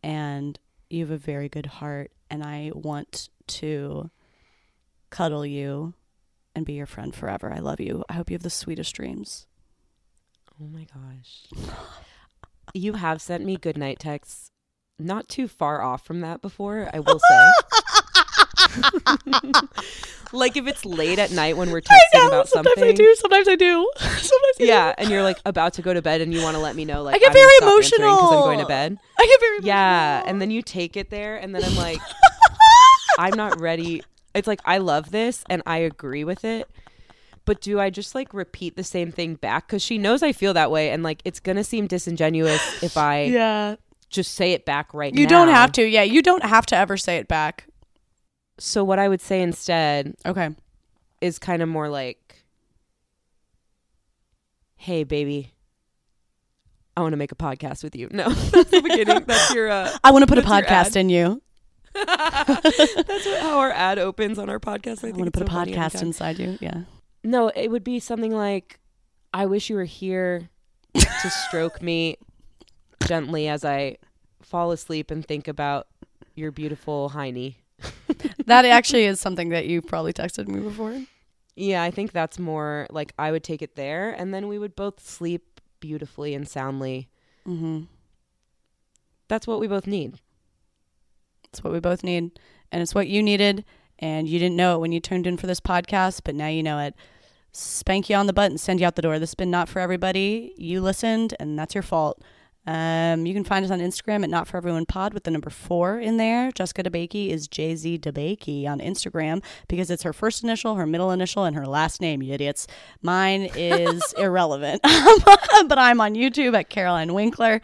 and 0.02 0.58
you 0.88 1.00
have 1.00 1.10
a 1.10 1.18
very 1.18 1.48
good 1.48 1.66
heart, 1.66 2.12
and 2.30 2.42
I 2.42 2.70
want 2.74 3.28
to 3.48 4.10
cuddle 5.10 5.44
you 5.44 5.94
and 6.54 6.66
be 6.66 6.74
your 6.74 6.86
friend 6.86 7.14
forever. 7.14 7.52
I 7.52 7.58
love 7.58 7.80
you. 7.80 8.04
I 8.08 8.14
hope 8.14 8.30
you 8.30 8.34
have 8.34 8.42
the 8.42 8.50
sweetest 8.50 8.94
dreams. 8.94 9.46
Oh 10.60 10.66
my 10.66 10.86
gosh. 10.94 11.46
You 12.74 12.94
have 12.94 13.20
sent 13.22 13.44
me 13.44 13.56
good 13.56 13.76
night 13.76 13.98
texts 13.98 14.50
not 15.00 15.28
too 15.28 15.48
far 15.48 15.82
off 15.82 16.04
from 16.04 16.20
that 16.20 16.42
before, 16.42 16.88
I 16.92 17.00
will 17.00 17.18
say. 17.30 17.50
like 20.32 20.56
if 20.56 20.66
it's 20.66 20.84
late 20.84 21.18
at 21.18 21.30
night 21.32 21.56
when 21.56 21.70
we're 21.70 21.80
texting 21.80 22.26
about 22.26 22.48
something. 22.48 22.72
sometimes 22.72 22.74
something. 22.74 22.88
I 22.88 22.92
do. 22.92 23.14
Sometimes 23.16 23.48
I 23.48 23.56
do. 23.56 23.90
Sometimes 23.98 24.56
I 24.60 24.64
Yeah, 24.64 24.94
and 24.98 25.10
you're 25.10 25.22
like 25.22 25.38
about 25.44 25.74
to 25.74 25.82
go 25.82 25.92
to 25.92 26.02
bed 26.02 26.20
and 26.20 26.32
you 26.32 26.42
want 26.42 26.56
to 26.56 26.62
let 26.62 26.76
me 26.76 26.84
know 26.84 27.02
like 27.02 27.16
I 27.16 27.18
get 27.18 27.28
I'm 27.28 27.34
very 27.34 27.56
stop 27.56 27.76
because 27.80 28.32
I'm 28.32 28.42
going 28.42 28.58
to 28.60 28.66
bed. 28.66 28.98
I 29.18 29.26
get 29.26 29.40
very 29.40 29.58
Yeah, 29.62 30.12
emotional. 30.16 30.30
and 30.30 30.40
then 30.42 30.50
you 30.50 30.62
take 30.62 30.96
it 30.96 31.10
there 31.10 31.36
and 31.36 31.54
then 31.54 31.64
I'm 31.64 31.76
like 31.76 32.00
I'm 33.18 33.34
not 33.34 33.60
ready. 33.60 34.02
It's 34.34 34.46
like 34.46 34.60
I 34.64 34.78
love 34.78 35.10
this 35.10 35.44
and 35.50 35.62
I 35.66 35.78
agree 35.78 36.24
with 36.24 36.44
it. 36.44 36.68
But 37.44 37.60
do 37.60 37.80
I 37.80 37.90
just 37.90 38.14
like 38.14 38.32
repeat 38.32 38.76
the 38.76 38.84
same 38.84 39.10
thing 39.10 39.34
back 39.34 39.68
cuz 39.68 39.82
she 39.82 39.98
knows 39.98 40.22
I 40.22 40.32
feel 40.32 40.54
that 40.54 40.70
way 40.70 40.90
and 40.90 41.02
like 41.02 41.20
it's 41.24 41.40
going 41.40 41.56
to 41.56 41.64
seem 41.64 41.86
disingenuous 41.86 42.82
if 42.82 42.96
I 42.96 43.22
yeah. 43.24 43.76
just 44.08 44.34
say 44.34 44.52
it 44.52 44.64
back 44.64 44.94
right 44.94 45.12
now. 45.12 45.20
You 45.20 45.26
now. 45.26 45.30
don't 45.30 45.48
have 45.48 45.72
to. 45.72 45.82
Yeah, 45.84 46.02
you 46.04 46.22
don't 46.22 46.44
have 46.44 46.66
to 46.66 46.76
ever 46.76 46.96
say 46.96 47.16
it 47.16 47.26
back. 47.26 47.66
So 48.62 48.84
what 48.84 48.98
I 48.98 49.08
would 49.08 49.20
say 49.22 49.40
instead 49.40 50.14
Okay. 50.26 50.50
is 51.22 51.38
kind 51.38 51.62
of 51.62 51.68
more 51.68 51.88
like 51.88 52.36
Hey 54.76 55.04
baby, 55.04 55.52
I 56.96 57.02
want 57.02 57.12
to 57.12 57.16
make 57.16 57.32
a 57.32 57.36
podcast 57.36 57.82
with 57.84 57.94
you. 57.94 58.08
No, 58.10 58.28
that's 58.30 58.70
the 58.70 58.80
beginning. 58.88 59.24
That's 59.26 59.52
your 59.54 59.70
uh 59.70 59.96
I 60.04 60.10
want 60.10 60.22
to 60.22 60.26
put 60.26 60.38
a 60.38 60.42
That's 60.42 60.50
your 60.52 60.62
podcast 60.62 60.86
ad. 60.90 60.96
in 60.96 61.08
you. 61.10 61.42
That's 61.92 63.26
what, 63.26 63.40
how 63.42 63.58
our 63.58 63.72
ad 63.72 63.98
opens 63.98 64.38
on 64.38 64.48
our 64.48 64.60
podcast. 64.60 64.98
I, 65.04 65.08
I 65.08 65.12
think 65.12 65.16
want 65.18 65.24
to 65.24 65.28
it's 65.28 65.38
put 65.38 65.48
a 65.48 65.50
so 65.50 65.52
funny 65.56 65.72
every 65.74 65.82
podcast 65.84 65.92
time. 65.94 66.02
inside 66.06 66.38
you. 66.38 66.56
Yeah. 66.60 66.82
No, 67.24 67.48
it 67.48 67.68
would 67.68 67.82
be 67.84 67.98
something 67.98 68.32
like, 68.32 68.78
"I 69.34 69.46
wish 69.46 69.68
you 69.70 69.76
were 69.76 69.84
here 69.84 70.48
to 70.94 71.30
stroke 71.48 71.82
me 71.82 72.16
gently 73.06 73.48
as 73.48 73.64
I 73.64 73.96
fall 74.40 74.70
asleep 74.70 75.10
and 75.10 75.24
think 75.26 75.48
about 75.48 75.88
your 76.36 76.52
beautiful 76.52 77.10
hiney." 77.10 77.56
That 78.46 78.64
actually 78.64 79.04
is 79.04 79.20
something 79.20 79.50
that 79.50 79.66
you've 79.66 79.86
probably 79.86 80.12
texted 80.12 80.48
me 80.48 80.60
before. 80.60 81.02
Yeah, 81.56 81.82
I 81.82 81.90
think 81.90 82.12
that's 82.12 82.38
more 82.38 82.86
like 82.90 83.12
I 83.18 83.30
would 83.30 83.44
take 83.44 83.62
it 83.62 83.76
there, 83.76 84.10
and 84.10 84.32
then 84.32 84.48
we 84.48 84.58
would 84.58 84.74
both 84.74 85.06
sleep 85.06 85.60
beautifully 85.80 86.34
and 86.34 86.48
soundly. 86.48 87.08
Mm-hmm. 87.46 87.82
That's 89.28 89.46
what 89.46 89.60
we 89.60 89.68
both 89.68 89.86
need. 89.86 90.18
It's 91.44 91.62
what 91.62 91.72
we 91.72 91.80
both 91.80 92.02
need, 92.04 92.38
and 92.72 92.82
it's 92.82 92.94
what 92.94 93.08
you 93.08 93.22
needed, 93.22 93.64
and 93.98 94.28
you 94.28 94.38
didn't 94.38 94.56
know 94.56 94.76
it 94.76 94.80
when 94.80 94.92
you 94.92 95.00
turned 95.00 95.26
in 95.26 95.36
for 95.36 95.46
this 95.46 95.60
podcast, 95.60 96.22
but 96.24 96.34
now 96.34 96.48
you 96.48 96.62
know 96.62 96.78
it. 96.78 96.94
Spank 97.52 98.08
you 98.08 98.16
on 98.16 98.26
the 98.26 98.32
butt 98.32 98.50
and 98.50 98.60
send 98.60 98.80
you 98.80 98.86
out 98.86 98.94
the 98.96 99.02
door. 99.02 99.18
This 99.18 99.30
has 99.30 99.34
been 99.34 99.50
not 99.50 99.68
for 99.68 99.80
everybody. 99.80 100.54
You 100.56 100.80
listened, 100.80 101.34
and 101.40 101.58
that's 101.58 101.74
your 101.74 101.82
fault. 101.82 102.22
Um, 102.66 103.24
you 103.26 103.32
can 103.34 103.42
find 103.42 103.64
us 103.64 103.70
on 103.70 103.80
Instagram 103.80 104.22
at 104.22 104.30
Not 104.30 104.46
For 104.46 104.56
Everyone 104.58 104.84
Pod 104.86 105.14
with 105.14 105.24
the 105.24 105.30
number 105.30 105.50
four 105.50 105.98
in 105.98 106.18
there. 106.18 106.52
Jessica 106.52 106.82
DeBakey 106.82 107.30
is 107.30 107.48
JZ 107.48 108.00
DeBakey 108.00 108.66
on 108.66 108.80
Instagram 108.80 109.42
because 109.66 109.90
it's 109.90 110.02
her 110.02 110.12
first 110.12 110.44
initial, 110.44 110.74
her 110.76 110.86
middle 110.86 111.10
initial, 111.10 111.44
and 111.44 111.56
her 111.56 111.66
last 111.66 112.00
name, 112.00 112.22
you 112.22 112.34
idiots. 112.34 112.66
Mine 113.02 113.48
is 113.56 114.12
irrelevant, 114.18 114.82
but 114.84 115.78
I'm 115.78 116.00
on 116.00 116.14
YouTube 116.14 116.56
at 116.56 116.68
Caroline 116.68 117.14
Winkler. 117.14 117.60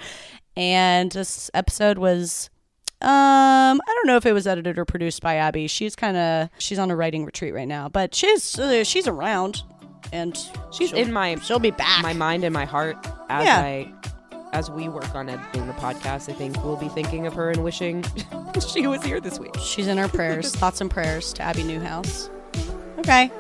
And 0.57 1.13
this 1.13 1.51
episode 1.53 1.99
was 1.99 2.49
Um, 3.03 3.09
I 3.87 3.93
don't 3.95 4.07
know 4.07 4.17
if 4.17 4.25
it 4.25 4.33
was 4.33 4.47
edited 4.47 4.79
or 4.79 4.87
produced 4.87 5.21
by 5.23 5.39
Abi. 5.41 5.67
She's 5.67 5.95
kind 5.95 6.17
of 6.17 6.49
she's 6.59 6.79
on 6.79 6.91
a 6.91 6.97
writing 6.97 7.27
retreat 7.27 7.53
right 7.53 7.69
now, 7.69 7.91
but 7.91 8.15
she's 8.15 8.59
uh, 8.59 8.83
she's 8.83 9.07
around, 9.07 9.63
and 10.13 10.35
She's 10.73 10.93
in 10.95 11.13
my 11.13 11.37
she'll 11.37 11.59
be 11.59 11.71
back. 11.71 12.03
my 12.03 12.15
mind 12.15 12.43
and 12.45 12.55
my 12.55 12.65
heart 12.65 12.97
as 13.29 13.45
Yeah. 13.45 13.59
I 13.61 13.93
as 14.53 14.71
we 14.71 14.89
work 14.89 15.15
on 15.15 15.29
editing 15.29 15.67
the 15.67 15.73
podcast. 15.75 16.29
I 16.29 16.33
think 16.33 16.63
we'll 16.65 16.77
be 16.77 16.89
thinking 16.89 17.27
of 17.27 17.35
her 17.35 17.51
and 17.51 17.63
wishing 17.63 18.05
she 18.69 18.87
was 18.87 19.03
here 19.03 19.21
this 19.21 19.39
week. 19.39 19.57
She's 19.59 19.87
in 19.87 19.99
our 19.99 20.09
prayers. 20.09 20.55
Thoughts 20.57 20.81
and 20.81 20.91
prayers 20.91 21.33
to 21.35 21.47
Abi 21.47 21.63
Newhouse. 21.63 22.31
Okay. 22.99 23.31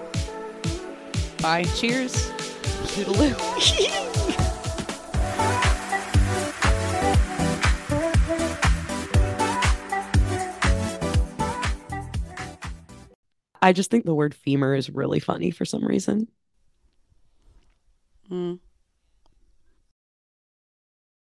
Bye. 1.40 1.64
Cheers. 1.76 2.30
Toodaloo. 2.94 3.34
I 13.62 13.72
just 13.72 13.90
think 13.90 14.04
the 14.04 14.14
word 14.14 14.32
femur 14.32 14.76
is 14.76 14.88
really 14.88 15.18
funny 15.18 15.50
for 15.50 15.64
some 15.64 15.84
reason. 15.84 16.28
Mm. 18.30 18.60